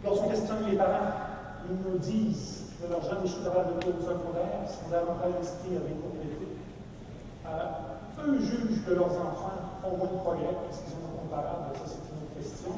Lorsqu'on 0.06 0.30
questionne 0.30 0.70
les 0.70 0.78
parents, 0.78 1.66
ils 1.66 1.82
nous 1.82 1.98
disent 1.98 2.78
que 2.78 2.88
leurs 2.94 3.02
jeunes 3.02 3.26
échouent 3.26 3.42
de 3.42 3.50
cours 3.50 4.06
secondaire 4.06 4.70
sont 4.70 4.88
davantage 4.92 5.34
inscrits 5.42 5.76
à 5.76 5.84
des 5.84 5.98
euh, 7.44 8.24
eux 8.24 8.40
jugent 8.40 8.86
que 8.86 8.94
leurs 8.94 9.18
enfants 9.18 9.82
font 9.82 9.98
moins 9.98 10.08
de 10.08 10.20
progrès 10.22 10.56
parce 10.64 10.80
qu'ils 10.80 10.94
sont 10.94 11.04
incomparables, 11.10 11.74
ça 11.76 11.90
c'est 11.90 12.06
une 12.08 12.24
autre 12.24 12.38
question, 12.38 12.72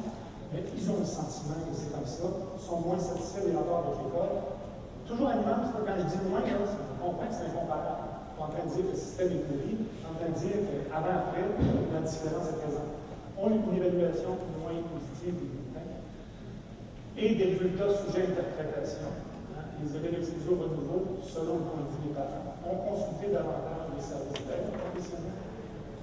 mais 0.52 0.64
ils 0.74 0.90
ont 0.90 0.98
le 0.98 1.04
sentiment 1.04 1.60
que 1.68 1.76
c'est 1.76 1.92
comme 1.92 2.06
ça, 2.06 2.26
sont 2.58 2.80
moins 2.80 2.98
satisfaits 2.98 3.46
des 3.46 3.54
rapports 3.54 3.84
avec 3.86 4.00
l'école. 4.02 4.40
Toujours 5.06 5.28
animal, 5.28 5.68
quand 5.70 5.96
je 6.00 6.16
dis 6.16 6.28
moins, 6.28 6.40
on 6.40 7.04
comprend 7.04 7.26
que 7.28 7.34
c'est 7.34 7.46
incomparable. 7.46 8.05
On 8.38 8.44
en 8.44 8.48
train 8.48 8.64
de 8.68 8.74
dire 8.74 8.84
que 8.84 8.92
le 8.92 8.96
système 8.96 9.32
est 9.32 9.44
pourri, 9.48 9.76
on 10.04 10.12
en 10.12 10.14
train 10.20 10.28
de 10.28 10.38
dire 10.38 10.60
qu'avant-après, 10.60 11.44
la 11.92 12.00
différence 12.04 12.48
est 12.52 12.60
présente 12.60 12.92
ont 13.38 13.50
une 13.50 13.76
évaluation 13.76 14.36
moins 14.60 14.80
positive 14.92 15.36
des 15.36 15.48
bulletins 15.48 16.00
et 17.16 17.34
des 17.34 17.44
résultats 17.56 17.92
sujets 17.92 18.28
à 18.28 18.44
interprétation. 18.44 19.08
Hein, 19.56 19.64
les 19.80 19.96
élèves 19.96 20.20
exposés 20.20 20.52
au 20.52 20.56
renouveau, 20.56 21.20
selon 21.22 21.60
le 21.60 21.64
point 21.68 21.84
de 21.84 21.92
vue 21.96 22.08
des 22.08 22.14
parents, 22.14 22.56
ont 22.64 22.76
consulté 22.88 23.32
davantage 23.32 23.92
les 23.96 24.02
services 24.02 24.44
d'aide 24.44 24.72
professionnels 24.72 25.40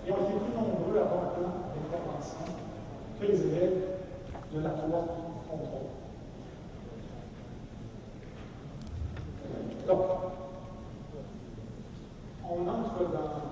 et 0.05 0.11
ont 0.11 0.21
été 0.25 0.34
plus 0.41 0.53
nombreux 0.53 0.97
à 0.97 1.05
avoir 1.05 1.21
un 1.21 1.31
plan 1.38 1.49
d'intervention 1.73 2.49
que 3.19 3.25
les 3.25 3.41
élèves 3.41 3.81
de 4.53 4.59
la 4.61 4.69
loi 4.69 5.05
contrôle. 5.49 5.89
Donc, 9.88 10.42
on 12.53 12.69
entre 12.69 13.09
dans 13.09 13.49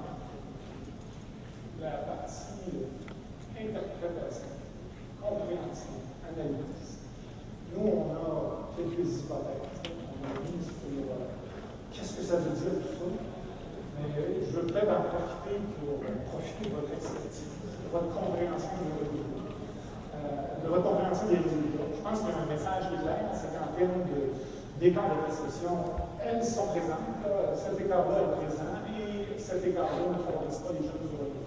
la 1.81 1.91
partie 2.05 2.85
interprétation, 3.57 4.53
compréhension, 5.21 6.05
analyse. 6.21 7.01
Nous, 7.73 7.81
on 7.81 8.13
a 8.13 8.77
quelques 8.77 9.01
hypothèses. 9.09 9.89
On 9.89 10.21
a 10.21 10.33
mis 10.45 10.53
euh, 10.53 11.33
qu'est-ce 11.91 12.13
que 12.17 12.23
ça 12.23 12.37
veut 12.37 12.53
dire 12.53 12.77
tout 12.81 12.93
ça? 12.93 13.09
Mais 13.97 14.45
je 14.45 14.51
veux 14.53 14.65
peut-être 14.67 14.89
en 14.89 15.09
profiter 15.09 15.57
pour 15.81 16.01
profiter 16.29 16.69
de 16.69 16.75
votre 16.75 16.93
expertise, 16.93 17.57
de 17.81 17.89
votre 17.89 18.13
compréhension 18.13 18.77
de 18.81 18.91
votre 19.01 19.17
euh, 20.13 20.63
de 20.63 20.67
votre 20.69 20.83
compréhension 20.83 21.27
des 21.27 21.41
résultats. 21.41 21.89
Je 21.89 22.01
pense 22.01 22.19
qu'il 22.21 22.29
y 22.29 22.37
a 22.37 22.41
un 22.41 22.49
message 22.49 22.83
qui 22.89 23.01
clair, 23.01 23.29
c'est 23.33 23.49
qu'en 23.53 23.73
termes 23.77 24.05
de, 24.09 24.29
de 24.81 24.89
perception, 24.93 26.10
elles 26.25 26.43
sont 26.43 26.67
présentes. 26.67 27.21
Cet 27.57 27.79
écart-là 27.79 28.17
est 28.21 28.45
présent 28.45 28.73
et 28.93 29.39
cet 29.39 29.65
écart-là 29.65 30.05
ne 30.09 30.23
favorise 30.23 30.59
pas 30.59 30.73
les 30.73 30.85
jeunes 30.85 31.09
renouveau 31.11 31.41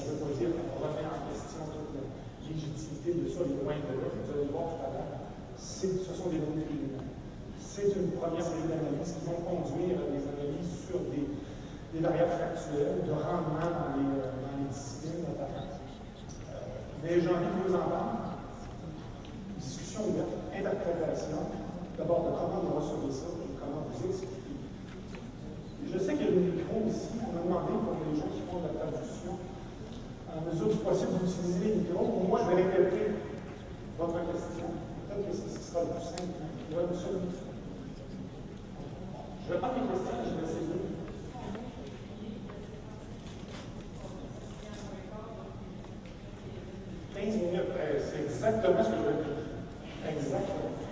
ça 0.00 0.06
ne 0.06 0.16
veut 0.16 0.24
pas 0.24 0.32
dire 0.38 0.48
qu'on 0.56 0.80
remet 0.80 1.04
en 1.04 1.20
question 1.28 1.60
toute 1.68 1.92
la 1.92 2.06
légitimité 2.48 3.20
de 3.20 3.28
ça, 3.28 3.44
les 3.44 3.58
loin 3.60 3.76
de 3.76 4.00
là. 4.00 4.08
Vous 4.08 4.32
allez 4.32 4.48
voir 4.48 4.72
tout 4.72 4.80
à 4.80 4.88
l'heure, 4.96 5.28
ce 5.58 6.12
sont 6.16 6.32
des 6.32 6.40
données 6.40 6.64
préliminaires. 6.64 7.10
C'est 7.60 7.92
une 7.92 8.16
première 8.16 8.40
série 8.40 8.64
d'analyses 8.64 9.12
qui 9.12 9.22
vont 9.28 9.44
conduire 9.44 10.00
à 10.00 10.06
des 10.08 10.24
analyses 10.24 10.88
sur 10.88 11.04
des, 11.12 11.28
variables 12.00 12.32
factuelles, 12.32 13.04
de 13.04 13.12
rendement 13.12 13.60
dans 13.60 13.92
les, 13.98 14.08
euh, 14.24 14.70
disciplines 14.70 15.26
notamment. 15.28 15.68
Euh, 15.68 16.64
mais 17.04 17.20
j'ai 17.20 17.28
envie 17.28 17.50
de 17.50 17.60
vous 17.68 17.74
entendre. 17.74 18.40
Discussion 19.58 20.00
ouverte, 20.08 20.32
interprétation, 20.48 21.44
d'abord 22.00 22.24
de 22.24 22.30
comment 22.32 22.64
vous 22.64 22.80
recevez 22.80 23.12
ça 23.12 23.28
et 23.28 23.52
comment 23.60 23.84
vous 23.84 24.00
expliquez. 24.08 24.56
Je 25.84 25.98
sais 26.00 26.16
qu'il 26.16 26.24
y 26.24 26.28
a 26.28 26.32
des 26.32 26.48
micros 26.56 26.80
ici. 26.88 27.12
On 27.20 27.36
m'a 27.36 27.44
demandé 27.44 27.76
pour 27.84 28.00
les 28.08 28.16
gens 28.16 28.32
qui 28.32 28.40
font 28.48 28.64
de 28.64 28.72
la 28.72 28.88
traduction 28.88 29.36
en 30.32 30.40
mesure 30.48 30.72
du 30.72 30.80
possible 30.80 31.12
d'utiliser 31.20 31.60
les 31.60 31.74
micros. 31.84 32.08
Pour 32.08 32.24
moi, 32.24 32.40
je 32.40 32.56
vais 32.56 32.62
répéter 32.64 33.20
votre 34.00 34.16
question. 34.32 34.72
Peut-être 35.12 35.28
que 35.28 35.36
ce 35.36 35.44
sera 35.60 35.84
le 35.84 35.92
plus 35.92 36.08
simple. 36.08 36.40
Je 39.44 39.52
vais 39.52 39.58
prendre 39.58 39.74
mes 39.76 39.88
questions 39.92 40.16
et 40.16 40.24
je 40.24 40.34
vais 40.40 40.48
essayer. 40.48 40.80
minutes, 47.20 47.76
c'est 48.00 48.24
exactement 48.24 48.82
ce 48.82 48.88
que 48.88 48.96
je 48.96 49.04
veux 49.04 49.20
dire. 49.20 49.36
Exactement. 50.08 50.89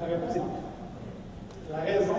La 0.00 0.06
réponse 0.06 0.36
est 0.36 0.38
non. 0.38 0.62
La 1.70 1.78
raison, 1.78 2.14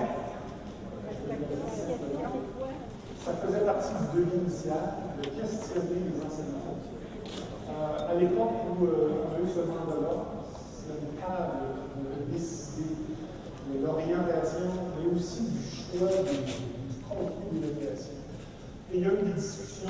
ça 3.28 3.34
faisait 3.45 3.65
partie 3.65 3.91
du 3.91 4.19
devis 4.19 4.38
initial 4.38 4.93
de 5.21 5.28
questionner 5.30 5.99
les 6.07 6.15
enseignants. 6.25 6.80
Euh, 7.69 8.11
à 8.11 8.15
l'époque 8.15 8.55
où 8.71 8.86
euh, 8.86 9.25
on 9.28 9.36
a 9.36 9.39
eu 9.43 9.49
ce 9.53 9.59
mandat-là, 9.67 10.15
le 10.88 11.19
cadre 11.19 11.51
de 11.97 12.32
décider 12.32 12.95
de 13.73 13.86
l'orientation, 13.86 14.71
mais 14.95 15.19
aussi 15.19 15.43
du 15.43 15.59
choix 15.59 16.07
du, 16.07 17.03
contenu 17.03 17.59
de 17.59 17.65
l'éducation. 17.67 18.15
Et 18.93 18.97
il 18.97 19.01
y 19.01 19.05
a 19.05 19.11
eu 19.11 19.25
des 19.25 19.34
discussions 19.34 19.89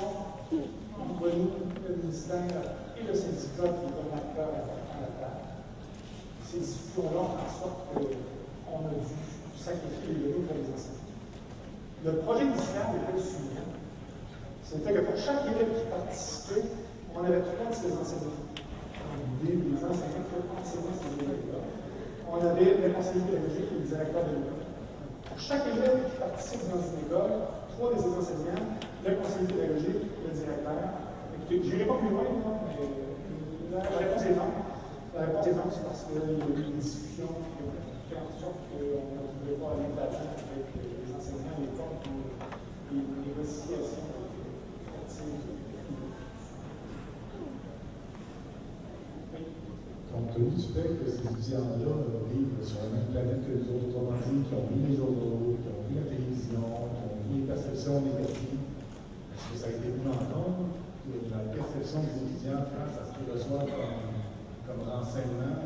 entre 1.00 1.30
nous, 1.38 1.52
le 1.88 1.96
ministère 2.02 2.42
et 2.98 3.08
le 3.08 3.14
syndicat 3.14 3.70
qui 3.70 3.86
est 3.86 3.98
un 4.02 4.18
acteur 4.18 4.50
à 4.50 5.02
la 5.02 5.12
table. 5.22 5.46
Ces 6.44 6.60
discussions-là 6.60 7.22
en 7.22 7.62
sorte 7.62 7.80
qu'on 7.94 8.78
a 8.78 8.90
dû 8.90 9.14
sacrifier 9.56 10.08
les 10.08 10.14
données 10.16 10.46
pour 10.48 10.56
les 10.56 10.74
enseignants. 10.74 10.97
Le 12.06 12.12
projet 12.22 12.46
initial 12.46 12.94
était 12.94 13.18
le 13.18 13.22
suivant. 13.22 13.74
C'était 14.62 14.94
que 14.94 15.02
pour 15.02 15.18
chaque 15.18 15.50
élève 15.50 15.74
qui 15.74 15.86
participait, 15.90 16.70
on 17.16 17.26
avait 17.26 17.42
trois 17.42 17.72
de 17.72 17.74
ces 17.74 17.90
enseignants. 17.90 18.38
L'idée 19.42 19.58
des 19.66 19.82
enseignants 19.82 20.30
qui 20.30 20.68
ces 20.70 20.78
élèves-là. 21.26 21.58
On 22.30 22.38
avait 22.38 22.78
le 22.86 22.94
conseiller 22.94 23.26
pédagogique 23.26 23.72
et 23.74 23.80
le 23.82 23.88
directeur 23.90 24.30
de 24.30 24.32
l'école. 24.38 24.62
Pour 25.26 25.40
chaque 25.42 25.66
élève 25.74 26.06
qui 26.06 26.18
participe 26.22 26.70
dans 26.70 26.86
une 26.86 27.02
école, 27.10 27.34
trois 27.74 27.90
de 27.90 27.98
ces 27.98 28.14
enseignants, 28.14 28.78
le 29.02 29.12
conseiller 29.18 29.50
pédagogique, 29.50 30.06
le 30.22 30.32
directeur. 30.38 31.02
Je 31.50 31.56
n'irai 31.56 31.86
pas 31.90 31.98
plus 31.98 32.12
loin, 32.14 32.30
moi, 32.30 32.62
mais 32.68 33.74
la 33.74 33.98
réponse 33.98 34.22
est 34.22 34.38
non. 34.38 34.54
La 35.16 35.26
réponse 35.26 35.48
est 35.48 35.58
non, 35.58 35.66
c'est 35.74 35.82
parce 35.82 36.06
qu'il 36.06 36.14
y 36.14 36.22
a 36.22 36.30
eu 36.30 36.62
des 36.62 36.78
discussions 36.78 37.32
qui 37.42 37.58
ont 37.66 37.74
fait 38.06 38.22
en 38.22 38.30
sorte 38.38 38.62
qu'on 38.70 38.86
ne 38.86 39.34
pouvait 39.42 39.58
pas 39.58 39.74
aller 39.74 39.90
là 39.98 40.12
avec 40.12 40.97
les 41.28 41.34
enseignants, 41.34 41.60
les 41.60 41.68
comptes, 41.76 42.08
les 42.92 43.04
négociations. 43.28 44.08
Donc, 50.14 50.34
tenu 50.34 50.50
du 50.50 50.62
fait 50.74 50.90
que 50.98 51.06
ces 51.12 51.20
étudiants-là 51.20 51.94
vivent 52.32 52.64
sur 52.64 52.80
la 52.80 52.90
même 52.96 53.10
planète 53.12 53.44
que 53.46 53.52
nous 53.54 53.68
autres, 53.76 53.88
autrement 53.92 54.18
dit, 54.24 54.42
qui 54.48 54.54
ont 54.56 54.68
vu 54.72 54.80
les 54.88 54.96
journaux, 54.96 55.60
qui 55.60 55.68
ont 55.68 55.84
vu 55.86 55.94
la 56.00 56.08
télévision, 56.10 56.64
qui 56.64 57.02
ont 57.06 57.18
vu 57.28 57.42
les 57.42 57.46
perceptions 57.46 58.02
négatives, 58.02 58.64
est-ce 59.36 59.46
que 59.52 59.58
ça 59.60 59.68
a 59.68 59.72
été 59.78 59.88
mis 59.94 60.08
en 60.08 60.24
compte 60.32 60.74
que 61.06 61.14
la 61.30 61.44
perception 61.54 62.00
des 62.08 62.16
étudiants 62.24 62.66
face 62.72 62.96
à 62.98 63.04
ce 63.06 63.12
qu'ils 63.20 63.30
reçoivent 63.30 63.68
comme, 63.68 64.16
comme 64.66 64.82
renseignement, 64.90 65.60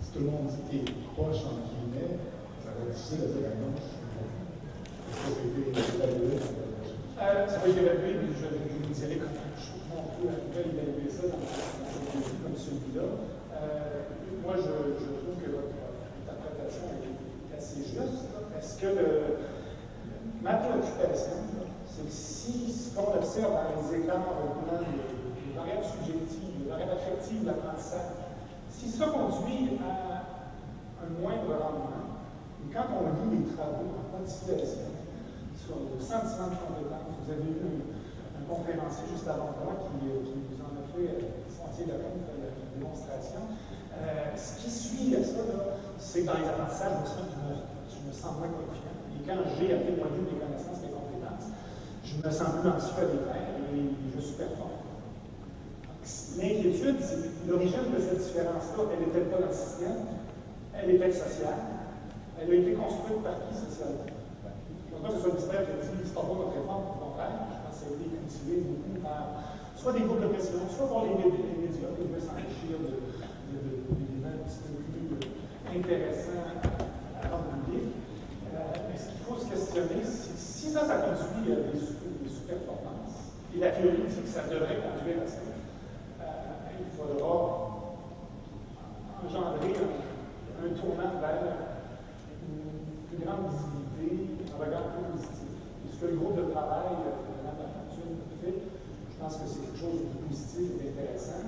si 0.00 0.08
tout 0.14 0.24
le 0.24 0.30
monde 0.30 0.48
dit 0.70 0.80
est 0.80 0.96
proche, 1.12 1.42
entre 1.44 1.68
guillemets, 1.74 2.16
ça 2.64 2.70
va 2.72 2.86
être 2.86 2.94
difficile 2.96 3.20
de 3.28 3.44
dire 3.44 3.60
non. 3.60 3.74
Est-ce 3.76 3.92
que 3.92 4.08
ça 4.08 4.10
a 4.10 4.22
été 4.22 4.24
évalué? 4.24 4.95
Euh, 7.18 7.48
ça 7.48 7.58
va 7.58 7.68
évalué, 7.68 8.14
mais 8.20 8.34
je, 8.34 8.44
je 8.44 8.86
vous 8.86 8.92
dirai 8.92 9.16
comment 9.16 9.40
je 9.56 9.76
on 9.96 10.52
peut 10.52 10.60
évaluer 10.60 11.10
ça 11.10 11.22
dans 11.28 11.36
un 11.36 12.22
comme 12.42 12.56
celui-là. 12.56 13.02
Euh, 13.54 14.02
moi, 14.44 14.54
je, 14.56 14.62
trouve 14.62 15.36
que 15.40 15.50
votre 15.50 15.72
interprétation 16.22 16.84
est 17.02 17.56
assez 17.56 17.82
juste, 17.84 18.28
parce 18.52 18.72
que 18.76 18.88
ma 20.42 20.54
préoccupation, 20.54 21.40
c'est 21.88 22.04
que 22.04 22.10
si 22.12 22.72
ce 22.72 22.94
qu'on 22.94 23.14
observe 23.14 23.52
dans 23.52 23.80
les 23.80 23.98
écarts 24.00 24.26
au 24.42 24.76
des, 24.76 24.84
des 24.84 25.56
variables 25.56 25.84
subjectives, 25.84 26.64
des 26.64 26.70
variables 26.70 26.92
affectives 26.92 27.42
de 27.42 27.46
l'apprentissage, 27.46 28.12
si 28.70 28.90
ça 28.90 29.06
conduit 29.06 29.78
à 29.80 30.24
un 31.04 31.20
moindre 31.20 31.56
rendement, 31.62 32.15
et 32.66 32.74
quand 32.74 32.90
on 32.98 33.30
lit 33.30 33.38
les 33.38 33.46
travaux 33.54 33.94
en 33.94 34.02
quantification 34.10 34.90
sur 35.54 35.78
le 35.86 36.02
sentiment 36.02 36.50
de 36.50 36.58
compétence, 36.58 37.14
vous 37.22 37.30
avez 37.30 37.46
eu 37.46 37.62
un, 37.62 38.42
conférencier 38.46 39.06
juste 39.10 39.26
avant 39.26 39.54
moi 39.58 39.74
qui, 39.86 39.98
qui 39.98 40.34
nous 40.38 40.58
en 40.62 40.74
a 40.78 40.82
fait 40.94 41.18
euh, 41.18 41.50
sentier 41.50 41.86
de 41.86 41.98
compte 41.98 42.26
la, 42.30 42.46
la 42.46 42.70
démonstration. 42.78 43.42
Euh, 43.90 44.30
ce 44.38 44.62
qui 44.62 44.70
suit 44.70 45.16
à 45.16 45.22
ça, 45.22 45.42
c'est 45.98 46.22
dans 46.22 46.38
les 46.38 46.46
apprentissages, 46.46 47.10
je 47.10 47.38
me, 47.42 47.58
je 47.90 47.98
me 48.06 48.12
sens 48.14 48.38
moins 48.38 48.50
confiant. 48.54 48.94
Et 49.14 49.26
quand 49.26 49.42
j'ai 49.58 49.74
à 49.74 49.78
des 49.82 49.98
connaissances, 49.98 50.78
des 50.82 50.94
compétences, 50.94 51.50
je 52.06 52.14
me 52.22 52.30
sens 52.30 52.50
plus 52.62 52.70
anxieux 52.70 53.26
à 53.30 53.38
les 53.74 53.82
et 53.82 54.10
je 54.14 54.20
suis 54.20 54.38
performant. 54.38 54.86
L'inquiétude, 56.38 57.02
l'origine 57.48 57.90
de 57.90 57.98
cette 57.98 58.22
différence-là, 58.22 58.82
elle 58.94 59.06
n'était 59.06 59.26
pas 59.26 59.42
dans 59.42 59.50
le 59.50 59.54
système, 59.54 60.06
elle 60.74 60.90
était 60.94 61.10
sociale. 61.10 61.75
Elle 62.36 62.50
a 62.50 62.54
été 62.54 62.72
construite 62.72 63.22
par 63.24 63.32
qui 63.48 63.56
socialement? 63.56 64.04
Je 64.04 64.92
ne 64.92 65.00
pense 65.00 65.24
que 65.24 65.36
l'histoire 65.40 65.64
qui 65.64 65.88
dit 65.88 66.12
notre 66.12 66.52
réforme, 66.52 66.84
au 66.84 66.98
contraire. 67.00 67.48
Je 67.48 67.58
pense 67.64 67.72
que 67.72 67.80
ça 67.80 67.88
a 67.88 67.96
été 67.96 68.12
cultivé 68.12 68.54
beaucoup 68.60 69.00
par 69.00 69.56
soit 69.76 69.92
des 69.92 70.04
groupes 70.04 70.20
de 70.20 70.28
pression, 70.28 70.60
soit 70.68 70.88
par 70.88 71.08
les, 71.08 71.16
médias, 71.16 71.32
qui 71.32 72.04
veulent 72.04 72.20
s'enrichir 72.20 72.76
d'éléments 72.76 74.36
un 74.36 74.40
petit 74.44 74.60
peu 74.68 74.84
plus 74.84 75.16
intéressants 75.72 76.44
à 76.52 77.28
l'ordre 77.28 77.56
public. 77.64 77.88
Euh, 78.52 78.84
mais 78.84 78.98
ce 79.00 79.08
qu'il 79.16 79.24
faut 79.24 79.40
se 79.40 79.48
questionner, 79.48 80.04
c'est 80.04 80.36
si 80.36 80.68
ça, 80.76 80.84
ça 80.84 81.00
conduit 81.08 81.52
à 81.52 81.72
des, 81.72 81.80
sous-performances, 81.80 83.32
et 83.54 83.58
la 83.60 83.70
théorie 83.70 84.04
dit 84.12 84.20
que 84.20 84.28
ça 84.28 84.44
devrait 84.44 84.76
conduire 84.76 85.24
à 85.24 85.28
ça, 85.28 85.40
il 86.76 86.90
faudra 86.92 87.32
engendrer 89.24 89.72
un, 89.72 90.66
un 90.66 90.70
tournant 90.76 91.16
vers 91.20 91.75
grande 93.26 93.50
visibilité, 93.50 94.38
un 94.54 94.56
regard 94.62 94.86
positif. 95.02 95.50
Et 95.82 95.90
ce 95.90 95.96
que 95.98 96.06
le 96.14 96.16
groupe 96.16 96.38
de 96.38 96.46
travail 96.54 96.94
de 97.02 97.10
Lafontaine 97.42 98.22
fait, 98.38 98.58
je 98.62 99.16
pense 99.18 99.34
que 99.42 99.46
c'est 99.50 99.62
quelque 99.66 99.82
chose 99.82 99.98
de 100.06 100.14
positif 100.22 100.78
et 100.78 100.94
d'intéressant. 100.94 101.42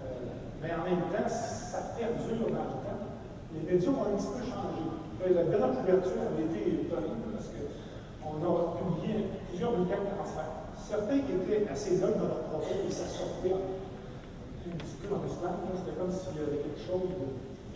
Euh, 0.00 0.64
mais 0.64 0.72
en 0.72 0.82
même 0.88 1.04
temps, 1.12 1.28
ça 1.28 1.92
perdure 1.92 2.48
dans 2.48 2.72
le 2.72 2.80
temps. 2.80 3.04
Les 3.52 3.62
médias 3.68 3.92
ont 3.92 4.08
un 4.08 4.16
petit 4.16 4.32
peu 4.32 4.42
changé. 4.48 4.82
La 5.24 5.44
dernière 5.44 5.72
couverture 5.76 6.20
avait 6.20 6.48
été 6.48 6.84
étonnante 6.84 7.32
parce 7.32 7.48
qu'on 7.48 8.36
a 8.44 8.52
publié 8.76 9.28
plusieurs 9.48 9.72
bulletins 9.72 10.04
de 10.04 10.12
transfert. 10.16 10.52
Certains 10.76 11.16
étaient 11.16 11.64
assez 11.70 11.96
durs 11.96 12.12
dans 12.12 12.28
leur 12.28 12.44
propos 12.50 12.76
et 12.84 12.92
ça 12.92 13.08
sortait 13.08 13.56
un 13.56 14.76
petit 14.76 14.96
peu 15.00 15.08
dans 15.08 15.22
l'islam, 15.24 15.64
c'était 15.80 15.96
comme 15.96 16.12
s'il 16.12 16.36
y 16.36 16.44
avait 16.44 16.60
quelque 16.60 16.84
chose. 16.84 17.08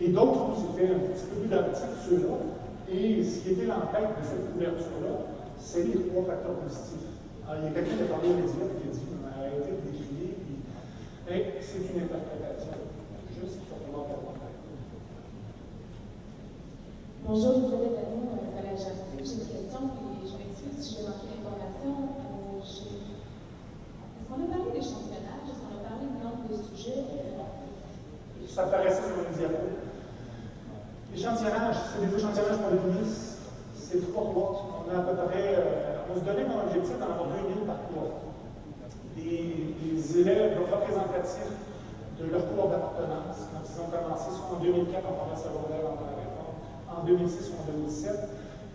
Et 0.01 0.09
d'autres, 0.09 0.61
c'était 0.61 0.93
un 0.93 0.99
petit 1.09 1.25
peu 1.25 1.35
plus 1.41 1.49
dramatique, 1.49 1.95
ceux-là. 2.05 2.37
Et 2.91 3.23
ce 3.23 3.39
qui 3.41 3.49
était 3.51 3.65
l'empête 3.65 4.17
de 4.17 4.25
cette 4.25 4.51
couverture-là, 4.53 5.29
c'est 5.59 5.83
les 5.83 6.09
trois 6.09 6.25
facteurs 6.25 6.57
positifs. 6.65 7.05
Alors, 7.45 7.61
il 7.61 7.65
y 7.65 7.69
a 7.69 7.73
quelqu'un 7.77 7.97
qui 7.97 8.03
a 8.03 8.09
parlé 8.09 8.29
aux 8.29 8.37
médias 8.41 8.65
qui 8.65 8.89
a 8.89 8.91
dit 8.91 9.05
arrêtez 9.29 9.77
de 9.77 9.81
décrier. 9.93 10.33
Mais 11.29 11.53
c'est 11.61 11.85
une 11.85 12.01
interprétation. 12.01 12.81
Juste 13.37 13.61
qu'il 13.61 13.69
faut 13.69 13.77
pouvoir 13.85 14.07
faire 14.09 14.17
Bonjour, 17.29 17.61
Elisabeth 17.61 17.93
Anou, 18.01 18.25
Collège 18.57 18.89
Arctique. 18.89 19.21
J'ai 19.21 19.37
une 19.37 19.45
question, 19.53 19.81
puis 19.93 20.25
je 20.25 20.33
m'excuse 20.41 20.73
si 20.81 20.89
j'ai 20.97 21.03
manqué 21.05 21.29
l'information. 21.29 21.93
Euh, 22.25 22.57
Est-ce 22.57 24.25
qu'on 24.25 24.41
a 24.41 24.49
parlé 24.49 24.73
d'échantillonnage? 24.73 25.45
Est-ce 25.45 25.61
qu'on 25.61 25.77
a 25.77 25.81
parlé 25.85 26.09
du 26.09 26.17
nombre 26.25 26.49
de 26.49 26.57
sujets? 26.57 27.05
Ça 28.49 28.63
apparaissait 28.65 29.05
sur 29.05 29.21
le 29.21 29.29
diapo. 29.37 29.88
L'échantillonnage, 31.13 31.75
c'est 31.89 32.05
des 32.05 32.15
échantillonnages 32.15 32.61
pour 32.61 32.71
les 32.71 32.93
ministres. 32.93 33.41
C'est 33.75 34.11
trois 34.11 34.29
boîtes. 34.31 34.61
On 34.77 34.93
a 34.93 34.99
à 34.99 35.03
peu 35.03 35.15
près, 35.27 35.55
euh, 35.57 36.05
on 36.11 36.19
se 36.19 36.23
donnait 36.25 36.45
comme 36.45 36.61
objectif 36.67 36.97
d'en 36.99 37.09
avoir 37.09 37.29
2000 37.33 37.65
par. 37.65 37.77
Des, 39.15 39.75
des 39.83 40.19
élèves 40.21 40.55
représentatifs 40.71 41.51
de 42.19 42.31
leur 42.31 42.47
cours 42.51 42.69
d'appartenance 42.69 43.51
quand 43.51 43.63
ils 43.63 43.79
ont 43.81 43.91
commencé 43.91 44.31
soit 44.31 44.55
en 44.55 44.63
2004 44.63 44.95
en 44.95 45.11
première 45.11 45.39
secondaire 45.39 45.91
première 45.95 46.19
réforme, 46.23 46.55
en 46.87 47.03
2006 47.03 47.51
ou 47.51 47.53
en 47.59 47.65
2007. 47.83 48.15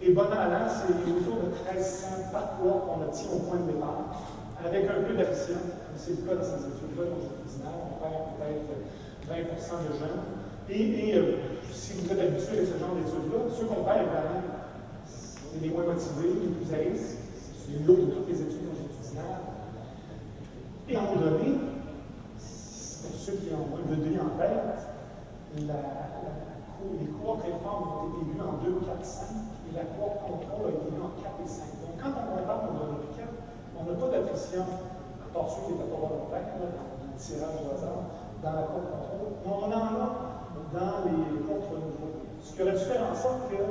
Et 0.03 0.13
bon 0.13 0.29
an, 0.29 0.69
c'est 0.69 0.93
autour 0.93 1.41
de 1.41 1.49
1300 1.49 2.29
par 2.33 2.57
cours 2.61 2.85
qu'on 2.85 3.05
obtient 3.09 3.31
au 3.33 3.41
point 3.49 3.57
de 3.57 3.73
départ, 3.73 4.21
avec 4.61 4.85
un 4.85 5.01
peu 5.01 5.15
d'addition. 5.17 5.57
C'est 5.97 6.21
le 6.21 6.29
cas 6.29 6.35
dans 6.37 6.45
ces 6.45 6.61
études-là, 6.61 7.09
longitudinales. 7.09 7.81
On 7.89 8.37
perd 8.37 8.37
peut-être 8.37 8.85
20% 9.33 9.81
de 9.81 9.93
jeunes. 9.97 10.44
Et, 10.71 11.13
euh, 11.15 11.37
si 11.71 11.93
vous 11.93 12.11
êtes 12.11 12.21
habitué 12.21 12.61
à 12.61 12.65
ce 12.65 12.79
genre 12.81 12.97
d'études-là, 12.97 13.53
ceux 13.53 13.67
qu'on 13.67 13.85
perd, 13.85 14.01
évidemment, 14.01 14.41
c'est 15.05 15.61
les 15.61 15.69
moins 15.69 15.85
motivés, 15.85 16.41
les 16.41 16.57
plus 16.57 16.73
à 16.73 16.79
risque. 16.79 17.21
C'est 17.37 17.85
l'eau 17.85 17.97
de 17.97 18.11
toutes 18.13 18.29
les 18.29 18.41
études 18.41 18.65
longitudinales. 18.65 19.45
Et 20.89 20.97
à 20.97 21.01
un 21.01 21.03
moment 21.05 21.21
donné, 21.21 21.53
pour 21.53 23.15
ceux 23.21 23.33
qui 23.33 23.53
ont 23.53 23.77
le 23.77 23.97
donné 23.97 24.17
en 24.21 24.41
tête, 24.41 24.89
la, 25.69 25.75
la, 25.75 26.33
les 26.97 27.13
cours 27.13 27.41
réformes 27.45 27.85
ont 27.85 28.09
été 28.09 28.33
lus 28.33 28.41
en 28.41 28.65
2, 28.65 28.89
4, 28.89 29.05
5, 29.05 29.25
et 29.69 29.77
la 29.77 29.85
cour 29.85 30.17
contrôle 30.25 30.65
a 30.65 30.77
été 30.81 30.97
lue 30.97 31.05
en 31.05 31.13
4 31.21 31.45
et 31.45 31.49
5. 31.49 31.61
Donc, 31.85 32.01
quand 32.01 32.13
on 32.17 32.41
compare 32.41 32.73
nos 32.73 32.89
données 32.89 33.13
4, 33.21 33.29
on 33.77 33.85
n'a 33.85 33.97
pas 34.01 34.09
d'attrition, 34.17 34.65
à 34.65 35.29
part 35.29 35.45
ceux 35.53 35.69
qui 35.69 35.73
étaient 35.77 35.93
pas 35.93 36.01
volontaires, 36.01 36.57
dans 36.57 36.73
le 36.73 37.17
tirage 37.21 37.61
au 37.61 37.69
hasard, 37.69 38.01
dans 38.41 38.53
la 38.57 38.65
cour 38.65 38.81
contrôle. 38.89 39.29
On 39.45 39.61
en 39.61 39.73
a 39.73 40.44
dans 40.75 41.07
les 41.07 41.39
contre-niveaux. 41.47 42.27
Ce 42.43 42.53
qui 42.53 42.63
aurait 42.63 42.73
dû 42.75 42.85
faire 42.85 43.07
en 43.07 43.15
sorte 43.15 43.49
que 43.49 43.63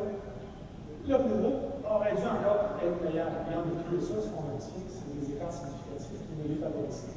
leur 1.09 1.23
niveau 1.27 1.75
aurait 1.83 2.15
dû 2.15 2.23
encore 2.23 2.79
être 2.79 2.97
meilleur. 3.03 3.27
Et 3.51 3.53
en 3.53 3.67
dépit 3.67 3.91
de 3.91 3.99
ça, 3.99 4.23
ce 4.23 4.31
qu'on 4.31 4.55
obtient, 4.55 4.87
c'est 4.87 5.11
des 5.11 5.35
écarts 5.35 5.51
significatifs 5.51 6.23
qui 6.23 6.33
ne 6.39 6.55
les 6.55 6.59
favorisent. 6.63 7.11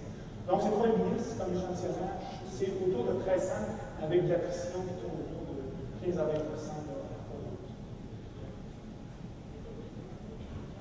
Donc, 0.51 0.59
c'est 0.63 0.75
trois 0.75 0.91
ministres 0.91 1.39
comme 1.39 1.55
échantillonnage, 1.55 2.23
c'est 2.51 2.71
autour 2.83 3.03
de 3.07 3.19
1300 3.23 3.55
avec 4.03 4.27
de 4.27 4.31
l'attrition 4.31 4.83
qui 4.87 4.95
tourne 5.03 5.19
autour 5.23 5.43
de 5.55 5.65
15 6.07 6.19
à 6.19 6.25
20 6.25 6.35
de 6.35 6.77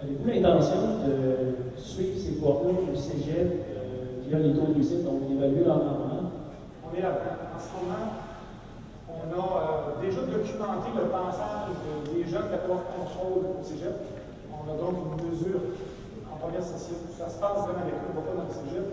Avez-vous 0.05 0.27
l'intention 0.27 1.01
de 1.07 1.81
suivre 1.81 2.19
ces 2.19 2.33
cours-là 2.35 2.69
au 2.69 2.95
cégep 2.95 3.65
euh, 3.73 4.21
via 4.27 4.37
les 4.37 4.53
taux 4.53 4.67
de 4.67 4.73
réussite, 4.75 5.03
donc 5.03 5.27
d'évaluer 5.27 5.63
leur 5.63 5.79
rendement? 5.79 6.29
On 6.85 6.95
est 6.95 7.01
là 7.01 7.17
En 7.55 7.59
ce 7.59 7.73
moment, 7.81 8.24
on 9.25 9.33
a 9.33 9.97
euh, 9.97 10.01
déjà 10.01 10.21
documenté 10.21 10.89
le 10.93 11.09
passage 11.09 11.73
des 12.13 12.23
jeunes 12.29 12.45
de 12.45 12.51
la 12.53 12.61
cour 12.61 12.85
contrôle 12.93 13.57
au 13.57 13.63
cégep. 13.63 13.97
On 14.53 14.69
a 14.69 14.77
donc 14.77 15.17
une 15.17 15.29
mesure 15.29 15.61
en 16.29 16.37
première 16.37 16.61
session. 16.61 16.97
Ça 17.17 17.29
se 17.29 17.41
passe 17.41 17.65
vraiment 17.65 17.81
avec 17.81 17.97
on 18.05 18.13
va 18.13 18.21
pas 18.21 18.37
dans 18.37 18.45
le 18.45 18.53
cégep. 18.53 18.85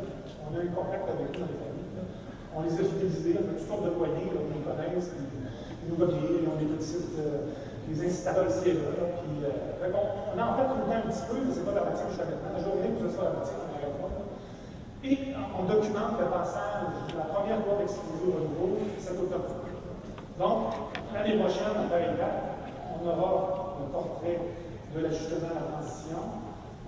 On 0.48 0.56
a 0.56 0.64
un 0.64 0.72
contact 0.72 1.04
avec 1.04 1.36
eux 1.36 1.40
dans 1.44 1.50
les 1.52 1.60
familles. 1.60 2.00
On 2.52 2.60
les 2.64 2.74
a 2.76 2.84
fidélisés, 2.84 3.36
on 3.40 3.48
a 3.48 3.56
toutes 3.56 3.68
sortes 3.68 3.84
de 3.84 3.92
moyens, 3.96 4.28
ils 4.28 4.52
nous 4.52 4.64
connaissent, 4.64 5.12
ils, 5.16 5.88
nous 5.88 5.96
bien, 5.96 6.52
on 6.52 6.60
est 6.60 6.68
petites, 6.76 7.16
euh, 7.16 7.48
les 7.88 7.96
incitateurs 8.04 8.44
et 8.44 8.76
là. 8.76 8.92
Puis, 9.24 9.40
euh, 9.40 9.88
on 9.88 10.36
a 10.36 10.44
en 10.44 10.54
fait 10.56 10.68
tout 10.68 10.84
un 10.84 11.04
petit 11.08 11.24
peu, 11.28 11.36
mais 11.40 11.52
ce 11.52 11.60
n'est 11.60 11.68
pas 11.68 11.76
dramatique 11.80 12.12
jusqu'à 12.12 12.28
maintenant. 12.28 12.52
La 12.52 12.60
journée 12.60 12.92
où 12.92 13.00
ce 13.00 13.08
sera 13.08 13.32
dramatique, 13.32 13.56
on 13.56 13.68
n'arrête 13.72 13.96
pas. 14.00 14.12
Et 15.02 15.16
on 15.32 15.64
documente 15.64 16.14
le 16.20 16.28
passage 16.28 16.92
de 17.08 17.16
la 17.16 17.24
première 17.24 17.64
loi 17.64 17.80
d'exclusion 17.80 18.36
au 18.36 18.44
niveau 18.44 18.84
cet 19.00 19.16
automne. 19.16 19.61
Donc, 20.38 20.72
l'année 21.12 21.36
prochaine, 21.38 21.76
à 21.76 21.88
Paris-Bas, 21.90 22.56
on 22.96 23.06
aura 23.06 23.76
le 23.80 23.92
portrait 23.92 24.40
de 24.94 25.00
l'ajustement 25.00 25.48
à 25.50 25.60
la 25.60 25.66
transition 25.76 26.18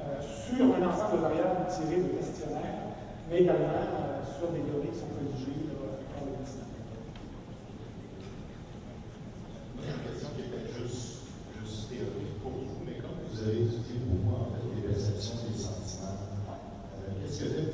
euh, 0.01 0.20
sur 0.20 0.64
un 0.64 0.88
ensemble 0.88 1.16
de 1.16 1.22
variables 1.22 1.66
tirées 1.68 2.03
de 2.03 2.09
questionnaires, 2.16 2.88
mais 3.28 3.40
également 3.40 3.68
euh, 3.68 4.24
sur 4.24 4.49
des 4.49 4.61
théories 4.61 4.88
qui 4.88 4.99
sont 4.99 5.12
rédigées 5.20 5.68
par 5.68 6.24
le 6.24 6.32
ministère. 6.32 6.68
Une 9.76 10.01
question 10.09 10.28
qui 10.36 10.42
est 10.42 10.72
juste, 10.80 11.28
juste 11.61 11.88
théorique 11.90 12.40
pour 12.40 12.53
vous, 12.53 12.80
mais 12.86 12.97
comme 12.97 13.20
vous 13.28 13.40
avez 13.45 13.61
étudié 13.68 14.01
pour 14.09 14.24
moi 14.24 14.49
en 14.49 14.57
fait, 14.57 14.64
les 14.72 14.88
perceptions 14.88 15.36
des 15.45 15.57
sentiments, 15.57 16.16
euh, 16.16 17.12
qu'est-ce 17.20 17.45
que 17.45 17.74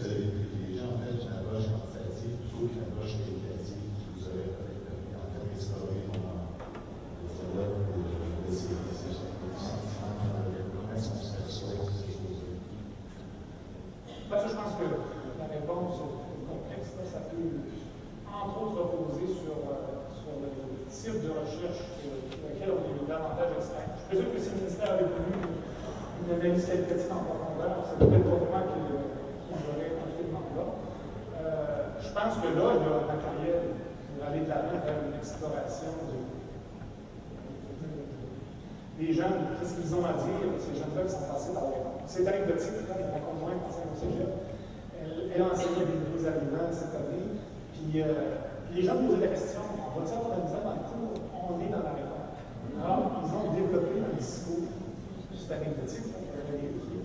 anecdotique, 55.53 56.07
on 56.14 56.22
pourrait 56.30 56.46
vérifier, 56.55 57.01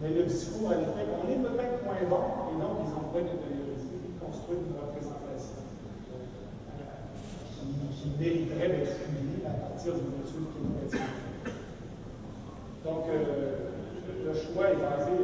mais 0.00 0.10
le 0.12 0.22
discours 0.24 0.70
à 0.70 0.76
l'effet 0.76 1.08
qu'on 1.08 1.28
est 1.28 1.40
peut-être 1.40 1.84
moins 1.84 2.04
bon, 2.08 2.24
et 2.52 2.56
donc 2.60 2.84
ils 2.84 2.92
ont 2.92 3.08
fait 3.12 3.24
construire 4.20 4.60
une 4.68 4.76
représentation. 4.76 5.62
Euh, 6.76 6.96
qui, 7.94 8.08
mériterait 8.18 8.68
d'être 8.68 8.96
publiée 9.02 9.44
à 9.46 9.50
partir 9.66 9.94
d'une 9.94 10.20
étude 10.22 10.46
est 10.46 10.98
Donc, 12.84 13.04
euh, 13.10 13.72
le 14.24 14.32
choix 14.32 14.70
est 14.70 14.80
basé 14.80 15.16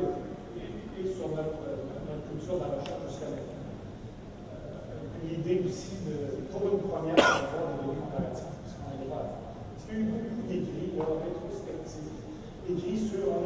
sur 1.03 1.29
notre, 1.31 1.63
notre, 2.07 2.25
culture 2.31 2.55
de 2.55 2.61
la 2.61 2.79
recherche 2.79 3.03
jusqu'à 3.09 3.31
maintenant. 3.31 3.67
Euh, 4.55 5.29
L'idée 5.29 5.63
aussi, 5.67 5.99
de, 6.07 6.47
pour 6.51 6.63
une 6.63 6.83
première, 6.87 7.17
d'avoir 7.17 7.75
des 7.75 7.87
données 7.87 7.99
comparatives, 8.03 8.55
parce 8.63 8.75
qu'on 8.79 8.87
a 8.87 8.99
le 8.99 9.07
droit 9.07 9.43
il 9.93 9.99
y 9.99 9.99
a 9.99 10.01
eu 10.01 10.09
beaucoup 10.09 10.47
d'écrits, 10.49 10.97
rétrospectifs, 10.97 12.17
écrits 12.71 13.09
sur. 13.09 13.29
On 13.29 13.45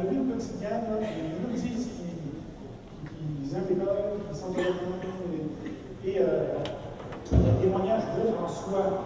a 0.65 0.79
vu 0.79 0.85
une 0.85 0.97
petite 0.97 0.97
gamme, 0.97 1.01
là, 1.01 1.07
ils 1.17 1.41
nous 1.41 1.53
disent 1.53 1.89
qu'ils 3.07 3.55
aiment 3.55 3.65
l'école, 3.69 3.95
qu'ils 4.27 4.37
sont 4.37 4.53
éloignés, 4.53 5.47
et 6.05 6.21
euh, 6.21 6.57
le 7.31 7.61
témoignage 7.61 8.03
beau 8.15 8.33
en 8.43 8.47
soi. 8.47 9.05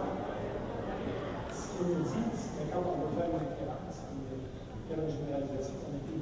Ce 1.51 1.77
qu'ils 1.77 1.97
nous 1.97 2.03
disent, 2.03 2.51
c'est 2.57 2.71
quand 2.71 2.79
on 2.79 3.01
veut 3.01 3.15
faire 3.17 3.29
une 3.29 3.39
référence, 3.39 3.97
faire 4.87 4.99
une 4.99 5.11
généralisation, 5.11 5.75
on 5.87 5.95
est 5.95 6.03
plus 6.05 6.21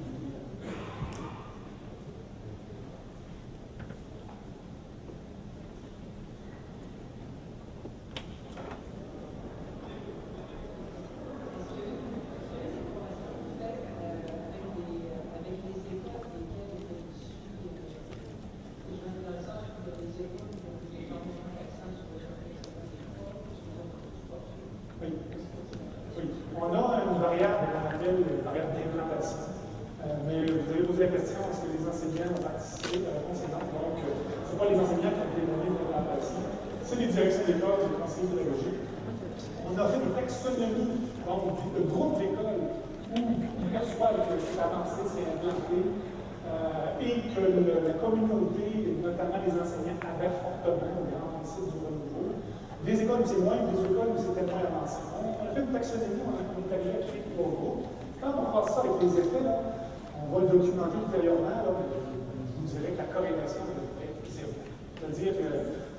moins 53.42 53.60
des 53.72 53.80
écoles 53.84 54.12
où 54.16 54.20
c'était 54.20 54.46
moins 54.48 54.64
avancé. 54.64 55.00
On, 55.16 55.44
a 55.44 55.54
fait 55.54 55.62
une 55.62 55.72
taxonomie, 55.72 56.24
on 56.24 56.36
a 56.36 56.44
une 56.44 56.68
taxonomie 56.68 57.24
pour 57.36 57.48
groupe. 57.56 57.84
Quand 58.20 58.36
on 58.36 58.48
passe 58.52 58.76
ça 58.76 58.80
avec 58.84 59.00
les 59.02 59.14
effets, 59.20 59.44
on 59.44 60.26
va 60.34 60.38
le 60.44 60.48
documenter 60.60 60.98
ultérieurement, 61.00 61.50
là, 61.50 61.72
vous 61.72 62.68
dirais 62.68 62.92
que 62.92 63.00
la 63.00 63.10
corrélation 63.10 63.64
est 64.04 64.14
zéro. 64.28 64.56
C'est-à-dire 65.00 65.34
que 65.40 65.50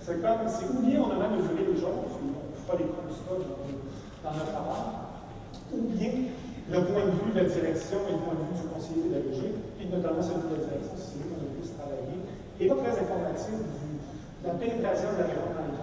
c'est 0.04 0.20
comme, 0.20 0.44
c'est 0.48 0.68
ou 0.68 0.84
bien 0.84 1.00
on 1.00 1.10
a 1.12 1.16
mal 1.16 1.32
mesuré 1.40 1.64
les 1.64 1.80
choses, 1.80 1.96
on 1.96 2.52
fera 2.60 2.76
des 2.76 2.88
constats 2.92 3.40
dans, 3.40 4.32
notre 4.36 4.52
rapport, 4.52 5.24
ou 5.72 5.80
bien 5.96 6.28
le 6.68 6.78
point 6.84 7.04
de 7.08 7.14
vue 7.24 7.32
de 7.32 7.40
la 7.40 7.48
direction 7.48 7.98
et 8.04 8.12
le 8.12 8.20
point 8.20 8.36
de 8.36 8.44
vue 8.52 8.56
du 8.60 8.66
conseiller 8.68 9.00
pédagogique, 9.08 9.58
et 9.80 9.86
notamment 9.88 10.22
celui 10.22 10.44
de 10.44 10.60
la 10.60 10.62
direction, 10.68 10.94
celui 11.00 11.24
qu'on 11.32 11.40
a 11.40 11.48
plus 11.56 11.72
travaillé, 11.72 12.16
et 12.60 12.68
pas 12.68 12.78
très 12.84 12.94
informatif 13.00 13.56
de 13.56 14.46
la 14.46 14.54
pénétration 14.60 15.08
de 15.16 15.18
la 15.24 15.28
réponse 15.32 15.56
dans 15.56 15.64
les 15.64 15.80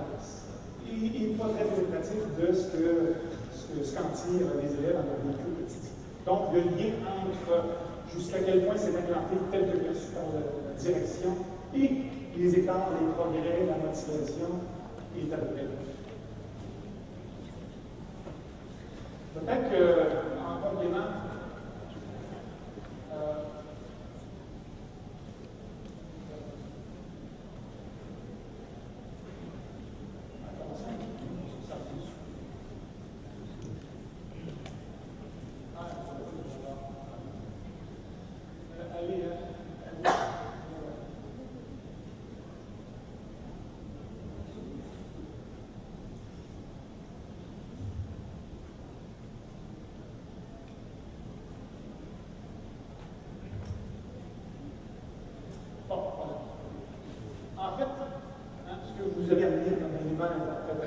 et, 0.98 1.36
de 1.98 2.54
ce 2.54 2.68
que 2.68 3.16
ce 3.54 3.96
qu'en 3.96 4.10
tirent 4.14 4.54
les 4.62 4.72
élèves 4.78 4.98
en 4.98 5.28
vécu 5.28 5.50
quotidien. 5.58 5.92
Donc, 6.26 6.54
le 6.54 6.60
lien 6.78 6.94
entre 7.26 7.64
jusqu'à 8.14 8.40
quel 8.40 8.66
point 8.66 8.76
c'est 8.78 8.90
implanté 8.90 9.36
tel 9.52 9.72
que 9.72 9.78
perçu 9.78 10.08
par 10.14 10.24
la 10.34 10.80
direction 10.80 11.36
et 11.76 11.90
les 12.38 12.60
écarts, 12.60 12.90
les 13.02 13.08
progrès, 13.14 13.66
la 13.68 13.88
motivation 13.88 14.62
peu 15.38 15.46
près 15.48 15.66
Peut-être 19.34 19.70
qu'en 19.70 20.70
complément, 20.70 21.27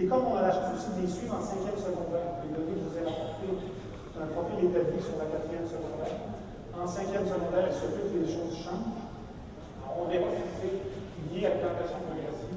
Et 0.00 0.06
comme 0.06 0.24
on 0.32 0.36
a 0.36 0.48
la 0.48 0.52
chance 0.52 0.80
aussi 0.80 0.96
de 0.96 1.04
les 1.04 1.12
suivre 1.12 1.36
en 1.36 1.44
cinquième 1.44 1.76
secondaire, 1.76 2.40
les 2.40 2.56
données 2.56 2.72
que 2.72 2.80
je 2.80 2.88
vous 2.88 2.96
ai 2.96 3.04
rapportées, 3.04 3.52
un 4.16 4.32
profil 4.32 4.72
établi 4.72 4.96
sur 4.96 5.20
la 5.20 5.28
quatrième 5.28 5.68
secondaire. 5.68 6.16
En 6.72 6.88
cinquième 6.88 7.28
secondaire, 7.28 7.68
il 7.68 7.76
se 7.76 7.84
peut 7.92 8.08
que 8.08 8.16
les 8.24 8.32
choses 8.32 8.56
changent. 8.64 9.04
On 9.84 10.08
verra 10.08 10.32
si 10.32 10.44
c'est 10.56 10.76
lié 11.28 11.52
à 11.52 11.60
l'implantation 11.60 12.00
progressive. 12.08 12.56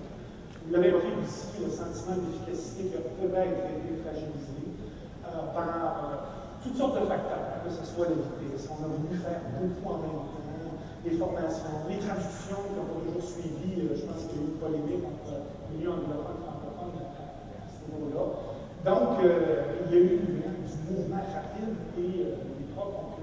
Vous 0.63 0.71
l'avez 0.71 0.95
vu 0.95 1.11
ici, 1.19 1.59
le 1.59 1.67
sentiment 1.67 2.23
d'efficacité 2.23 2.87
qui 2.87 2.95
a 2.95 3.03
peut-être 3.11 3.59
été 3.75 3.91
fragilisé 3.99 4.63
euh, 5.27 5.51
par 5.51 5.67
euh, 5.67 6.63
toutes 6.63 6.79
sortes 6.79 6.95
de 6.95 7.03
facteurs, 7.11 7.59
que 7.67 7.71
ce 7.75 7.83
soit 7.83 8.07
la 8.07 8.23
vitesse, 8.23 8.71
on 8.71 8.79
a 8.79 8.87
voulu 8.87 9.19
faire 9.19 9.43
beaucoup 9.59 9.83
en 9.91 9.99
même 9.99 10.15
temps, 10.31 10.43
les 11.03 11.19
formations, 11.19 11.83
les 11.91 11.99
traductions 11.99 12.63
qui 12.71 12.79
ont 12.79 12.87
toujours 12.95 13.19
suivi, 13.19 13.83
euh, 13.83 13.91
je 13.91 14.07
pense 14.07 14.23
qu'il 14.31 14.39
y 14.39 14.39
a 14.39 14.47
eu 14.47 14.55
une 14.55 14.59
polémique 14.63 15.03
entre 15.03 15.35
le 15.35 15.75
milieu 15.75 15.91
anglophone 15.91 16.39
et 16.39 16.47
francophone 16.47 16.95
à, 16.95 17.67
ce 17.67 17.82
Donc, 18.85 19.23
euh, 19.23 19.87
il 19.87 19.95
y 19.95 19.95
a 19.95 20.01
eu 20.03 20.19
du 20.19 20.91
mouvement 20.91 21.23
rapide 21.23 21.71
et 21.95 22.19
euh, 22.19 22.35
les 22.59 22.67
profs 22.75 22.99
ont 22.99 23.15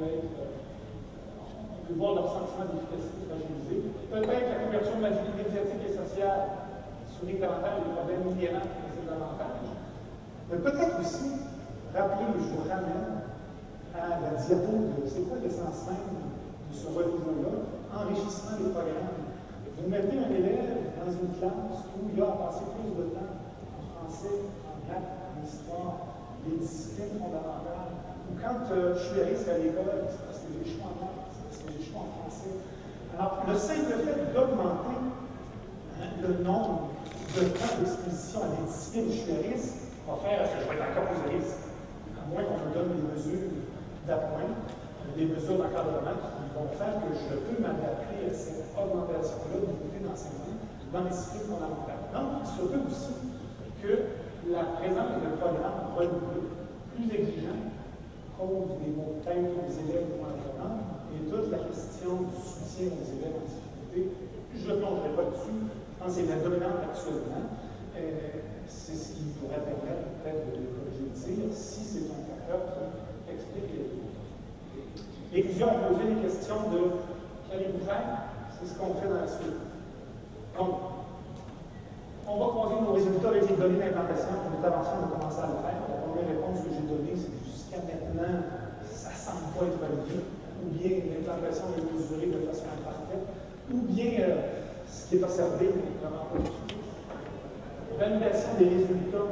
pu 1.85 1.93
voir 2.01 2.15
leur 2.15 2.33
sentiment 2.33 2.65
d'efficacité 2.73 3.29
fragilisé. 3.29 3.93
Peut-être 4.09 4.49
la 4.49 4.65
couverture 4.65 4.97
médiatique 5.05 5.85
et 5.85 5.93
sociale 5.93 6.73
souligne 7.13 7.41
davantage 7.45 7.85
les 7.85 7.93
problèmes 7.93 8.25
inhérents 8.33 8.65
qui 8.73 8.81
faisaient 8.89 9.05
davantage. 9.05 9.69
Mais 10.49 10.59
peut-être 10.65 10.97
aussi, 10.97 11.45
rappelez, 11.93 12.41
je 12.41 12.57
vous 12.57 12.65
ramène 12.65 13.21
à 13.93 14.17
la 14.17 14.41
diapo 14.41 14.97
de 14.97 15.05
c'est 15.05 15.29
quoi 15.29 15.45
l'essence 15.45 15.93
même 15.93 16.25
de 16.25 16.73
ce 16.73 16.89
renouveau-là, 16.89 17.69
enrichissement 18.01 18.57
des 18.57 18.73
programmes. 18.73 19.29
Vous 19.77 19.93
mettez 19.93 20.17
un 20.17 20.33
élève 20.33 20.89
dans 20.97 21.13
une 21.13 21.37
classe 21.37 21.85
où 22.01 22.09
il 22.09 22.23
a 22.23 22.33
passé 22.49 22.65
plus 22.81 22.97
de 22.97 23.13
temps 23.13 23.40
en 24.11 24.13
français, 24.13 24.43
en 24.67 24.91
maths, 24.91 25.15
en 25.31 25.47
histoire, 25.47 25.95
les 26.47 26.57
disciplines 26.59 27.19
fondamentales. 27.19 27.95
Ou 28.27 28.35
quand 28.43 28.75
euh, 28.75 28.95
je 28.95 29.03
suis 29.07 29.21
allé 29.21 29.37
à 29.39 29.59
l'école, 29.59 30.11
c'est 30.11 30.27
parce 30.27 30.39
que 30.43 30.51
j'ai 30.51 30.71
choix 30.75 30.91
en 30.91 30.97
maths, 30.99 31.31
c'est 31.31 31.45
parce 31.47 31.59
que 31.63 31.71
j'ai 31.71 31.85
choix 31.87 32.03
en 32.03 32.13
français. 32.19 32.55
Alors, 33.15 33.45
le 33.47 33.55
simple 33.55 33.95
fait 34.03 34.35
d'augmenter 34.35 34.99
hein, 34.99 36.11
le 36.23 36.43
nombre 36.43 36.91
de 37.37 37.43
temps 37.55 37.75
d'exposition 37.79 38.41
à 38.43 38.49
des 38.59 38.67
disciplines 38.67 39.07
où 39.07 39.13
je 39.15 39.21
suis 39.23 39.31
à 39.31 39.43
risque 39.47 39.79
va 40.07 40.15
faire 40.27 40.43
que 40.43 40.59
je 40.59 40.67
vais 40.67 40.75
être 40.75 40.91
encore 40.91 41.07
plus 41.15 41.23
à 41.23 41.31
risque. 41.31 41.63
À 42.19 42.23
moins 42.27 42.43
qu'on 42.43 42.59
me 42.67 42.71
donne 42.75 42.91
des 42.99 43.05
mesures 43.15 43.47
d'appoint, 44.07 44.51
des 45.15 45.27
mesures 45.27 45.59
d'encadrement 45.59 46.19
qui 46.19 46.45
vont 46.55 46.71
faire 46.75 46.99
que 46.99 47.11
je 47.15 47.31
peux 47.31 47.59
m'adapter 47.63 48.27
à 48.27 48.35
cette 48.35 48.75
augmentation-là 48.75 49.59
du 49.71 49.75
côté 49.79 49.99
d'enseignement 50.03 50.59
dans 50.91 51.03
les 51.07 51.11
disciplines 51.15 51.47
fondamentales. 51.47 52.11
Donc, 52.11 52.43
il 52.43 52.51
se 52.51 52.63
peut 52.67 52.83
aussi 52.91 53.30
que 53.83 54.51
la 54.51 54.65
présence 54.77 55.21
de 55.21 55.37
programmes 55.37 55.97
renouvelés, 55.97 56.49
plus 56.95 57.09
exigeants, 57.11 57.73
cause 58.37 58.77
des 58.81 58.93
mots 58.93 59.21
aux 59.21 59.73
élèves 59.73 60.09
moins 60.17 60.33
apprenants, 60.33 60.81
et 61.13 61.29
toute 61.29 61.51
la 61.51 61.59
question 61.59 62.29
du 62.29 62.37
soutien 62.37 62.93
aux 62.97 63.09
élèves 63.09 63.37
en 63.37 63.45
difficulté, 63.45 64.17
je 64.57 64.71
ne 64.71 64.77
plongerai 64.77 65.11
pas 65.17 65.29
dessus, 65.33 65.61
je 65.61 65.97
pense 65.99 66.17
que 66.17 66.21
c'est 66.21 66.29
la 66.29 66.41
dominante 66.41 66.81
actuellement. 66.85 67.45
Euh, 67.97 68.41
c'est 68.67 68.95
ce 68.95 69.13
qui 69.15 69.25
pourrait 69.37 69.61
permettre 69.61 70.09
peut-être 70.23 70.47
de 70.55 70.65
corriger 70.73 71.11
le 71.11 71.13
tir 71.13 71.53
si 71.53 71.81
c'est 71.85 72.07
un 72.07 72.23
facteur 72.23 72.61
qui 73.27 73.35
explique 73.35 73.69
les 73.75 74.01
les 75.33 75.43
clients 75.43 75.69
ont 75.69 75.95
posé 75.95 76.15
des 76.15 76.23
questions 76.23 76.71
de 76.71 76.91
qu'allez-vous 77.49 77.85
faire? 77.85 78.03
C'est 78.51 78.67
ce 78.67 78.79
qu'on 78.79 78.95
fait 78.95 79.09
dans 79.09 79.21
la 79.21 79.29
suite. 79.29 79.63
Donc, 80.59 81.00
on 82.31 82.39
va 82.39 82.47
croiser 82.55 82.81
nos 82.81 82.93
résultats 82.95 83.29
avec 83.35 83.51
les 83.51 83.57
données 83.57 83.83
d'implantation. 83.83 84.31
On 84.47 84.55
est 84.55 84.63
avancé, 84.63 84.91
on 84.95 85.03
a 85.03 85.19
commencé 85.19 85.41
à 85.43 85.51
le 85.51 85.59
faire. 85.67 85.79
La 85.83 85.99
première 86.07 86.29
réponse 86.31 86.63
que 86.63 86.71
j'ai 86.71 86.87
donnée, 86.87 87.15
c'est 87.19 87.33
que 87.35 87.43
jusqu'à 87.43 87.83
maintenant, 87.83 88.47
ça 88.87 89.11
ne 89.11 89.19
semble 89.19 89.51
pas 89.51 89.67
être 89.67 89.79
validé. 89.83 90.23
Ou 90.63 90.67
bien 90.71 90.93
l'implantation 91.11 91.67
est 91.75 91.87
mesurée 91.91 92.31
de 92.31 92.39
façon 92.47 92.71
imparfaite, 92.71 93.27
ou 93.73 93.79
bien 93.91 94.13
euh, 94.21 94.63
ce 94.87 95.09
qui 95.09 95.17
est 95.19 95.25
observé 95.25 95.73
n'est 95.75 95.99
vraiment 95.99 96.31
pas 96.31 96.39
Validation 97.99 98.57
des 98.59 98.69
résultats 98.69 99.29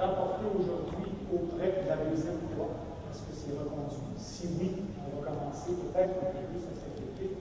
rapportés 0.00 0.48
aujourd'hui 0.50 1.10
auprès 1.30 1.82
de 1.82 1.84
la 1.90 1.98
deuxième 2.08 2.40
fois. 2.54 2.70
Est-ce 3.10 3.22
que 3.26 3.34
c'est 3.34 3.54
reconduit? 3.54 4.16
Si 4.16 4.48
oui, 4.58 4.82
on 5.04 5.20
va 5.20 5.30
commencer 5.30 5.74
peut-être 5.76 6.16
un 6.22 6.30
peu 6.32 6.42
plus 6.54 6.64
à 6.64 6.74
s'inquiéter. 6.74 7.38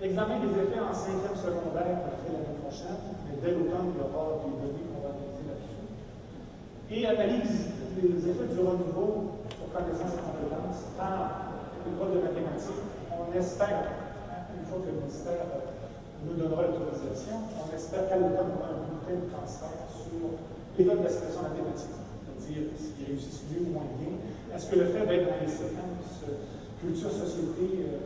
L'examen 0.00 0.40
des 0.40 0.52
effets 0.56 0.82
en 0.82 0.92
cinquième 0.92 1.36
secondaire 1.36 2.04
on 2.04 2.16
fait 2.20 2.32
l'année 2.32 2.61
mais 2.80 3.36
dès 3.42 3.52
l'automne, 3.52 3.92
il 3.92 4.00
y 4.00 4.04
aura 4.04 4.40
des 4.40 4.52
données 4.56 4.86
qu'on 4.88 5.04
va 5.04 5.12
analyser 5.12 5.44
là-dessus. 5.44 5.84
Et 6.88 7.04
analyse 7.04 7.68
des 8.00 8.16
effets 8.24 8.48
du 8.48 8.60
renouveau 8.64 9.44
sur 9.52 9.68
connaissance 9.68 10.16
et 10.16 10.24
compétences 10.24 10.88
par 10.96 11.52
l'école 11.84 12.16
de 12.16 12.20
mathématiques. 12.24 12.88
On 13.12 13.28
espère, 13.36 13.92
une 14.56 14.64
fois 14.64 14.80
que 14.80 14.88
le 14.88 15.04
ministère 15.04 15.44
nous 16.24 16.34
donnera 16.40 16.64
l'autorisation, 16.64 17.44
on 17.60 17.68
espère 17.76 18.08
qu'à 18.08 18.16
l'automne, 18.16 18.56
on 18.56 18.60
aura 18.64 18.72
un 18.72 18.80
bulletin 18.88 19.20
de 19.20 19.28
transfert 19.28 19.84
sur 19.92 20.32
l'école 20.80 21.04
de 21.04 21.04
la 21.04 21.12
situation 21.12 21.44
mathématique, 21.44 21.92
c'est-à-dire 21.92 22.72
s'ils 22.80 23.04
réussissent 23.04 23.44
mieux 23.52 23.68
ou 23.68 23.72
moins 23.76 23.88
bien. 24.00 24.16
Est-ce 24.48 24.72
que 24.72 24.80
le 24.80 24.88
fait 24.88 25.04
d'être 25.04 25.28
dans 25.28 25.40
les 25.44 25.52
séquences 25.52 26.24
culture, 26.82 27.14
société, 27.14 27.86
euh, 27.86 28.02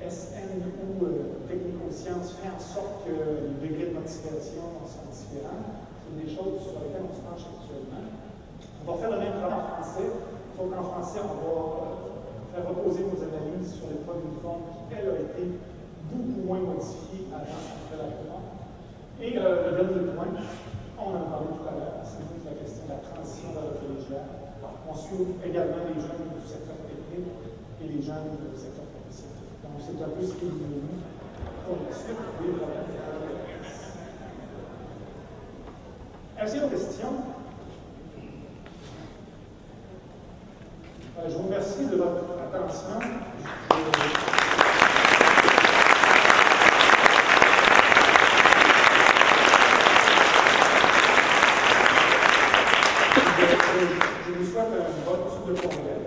SN 0.00 0.64
ou 0.64 1.04
euh, 1.04 1.44
technico-sciences 1.48 2.40
fait 2.40 2.48
en 2.48 2.58
sorte 2.58 3.04
que 3.04 3.12
les 3.12 3.68
degrés 3.68 3.92
de 3.92 3.94
motivation 4.00 4.64
sont 4.88 5.06
différents? 5.12 5.84
C'est 6.00 6.16
des 6.16 6.30
choses 6.32 6.56
sur 6.64 6.80
lesquelles 6.80 7.04
on 7.04 7.12
se 7.12 7.20
penche 7.20 7.44
actuellement. 7.44 8.08
On 8.80 8.84
va 8.88 8.96
faire 8.96 9.12
le 9.12 9.20
même 9.20 9.36
travail 9.36 9.60
en 9.60 9.68
français, 9.76 10.08
sauf 10.56 10.66
qu'en 10.72 10.86
français, 10.88 11.20
on 11.20 11.36
va 11.36 11.52
euh, 11.52 12.00
faire 12.48 12.64
reposer 12.64 13.04
nos 13.04 13.20
analyses 13.20 13.76
sur 13.76 13.92
les 13.92 14.00
l'épreuve 14.00 14.24
uniforme 14.24 14.64
qui, 14.72 14.96
elle, 14.96 15.08
a 15.10 15.20
été 15.20 15.42
beaucoup 16.08 16.40
moins 16.48 16.64
modifiée 16.64 17.28
avant 17.30 17.60
après 17.60 18.00
la 18.00 18.08
commande. 18.08 18.48
Et 19.20 19.36
euh, 19.36 19.68
le 19.68 19.84
dernier 19.84 20.16
point, 20.16 20.32
on 20.96 21.12
en 21.12 21.16
a 21.16 21.24
parlé 21.28 21.52
tout 21.54 21.68
à 21.68 21.76
l'heure, 21.76 22.00
c'est 22.02 22.24
la 22.48 22.56
question 22.56 22.88
de 22.88 22.92
la 22.96 23.04
transition 23.04 23.52
vers 23.52 23.68
le 23.68 23.76
collégial. 23.76 24.26
On 24.90 24.96
suit 24.96 25.38
également 25.44 25.86
les 25.86 26.00
jeunes 26.00 26.34
du 26.34 26.42
secteur 26.42 26.74
technique 26.88 27.30
et 27.78 27.86
les 27.86 28.02
gens 28.02 28.26
du 28.26 28.58
secteur 28.58 28.89
c'est 29.78 30.02
un 30.02 30.08
peu 30.08 30.26
ce 30.26 30.32
qui 30.34 30.46
est 30.46 30.48
venu 30.48 30.82
pour 31.66 31.76
la 31.88 31.94
suite 31.94 32.16
des 32.40 32.52
problèmes. 32.58 33.00
Est-ce 36.42 36.52
qu'il 36.52 36.60
y 36.60 36.64
a 36.64 36.66
une 36.66 36.70
question? 36.70 37.08
Je 41.22 41.36
vous 41.36 41.42
remercie 41.42 41.84
de 41.84 41.96
votre 41.96 42.24
attention. 42.40 42.98
Je, 54.26 54.32
vous 54.32 54.44
souhaite 54.50 54.64
un 54.64 55.04
bon 55.04 55.16
suite 55.30 55.46
de 55.46 55.60
congrès. 55.60 56.00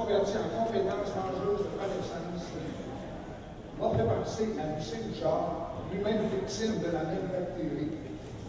converti 0.00 0.32
en 0.38 0.64
compétences 0.64 1.12
dangereuses 1.14 1.66
de 1.66 1.72
connaissance 1.78 2.44
m'a 3.80 3.88
fait 3.90 4.04
penser 4.04 4.48
à 4.60 4.76
Lucien 4.76 4.98
Bouchard, 5.08 5.72
lui-même 5.92 6.28
victime 6.28 6.80
de 6.80 6.86
la 6.92 7.04
même 7.04 7.28
bactérie, 7.32 7.92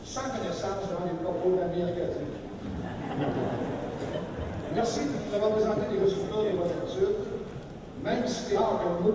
sans 0.04 0.28
connaissance 0.32 0.90
devant 0.90 1.06
les 1.06 1.18
propos 1.24 1.56
d'Amir 1.56 1.88
Kadir. 1.96 2.28
Merci 4.76 5.02
d'avoir 5.32 5.52
présenté 5.52 5.82
les 5.92 6.00
résultats 6.00 6.44
de 6.44 6.58
votre 6.58 6.76
étude. 6.88 7.16
Même 8.04 8.26
si 8.26 8.58
rare 8.58 8.82
qu'un 8.82 9.04
mot 9.06 9.14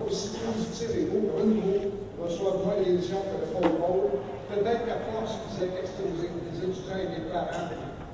positif 0.76 0.96
et 0.96 1.04
beau, 1.04 1.32
renouveau, 1.36 1.92
reçoit 2.22 2.60
moins 2.64 2.82
d'éditions 2.84 3.22
que 3.22 3.40
le 3.40 3.68
pôle, 3.78 4.20
peut-être 4.52 4.84
qu'à 4.84 4.98
force 5.10 5.38
qu'ils 5.48 5.64
aient 5.64 5.80
exposé 5.80 6.28
les 6.28 6.58
étudiants 6.68 6.96
et 6.96 7.16
les 7.16 7.24
parents 7.32 7.68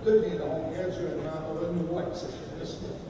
deviendront 0.05 0.71
graduellement 0.71 1.59
renouveau 1.61 1.99
accessible. 1.99 2.55
Merci. 2.59 3.02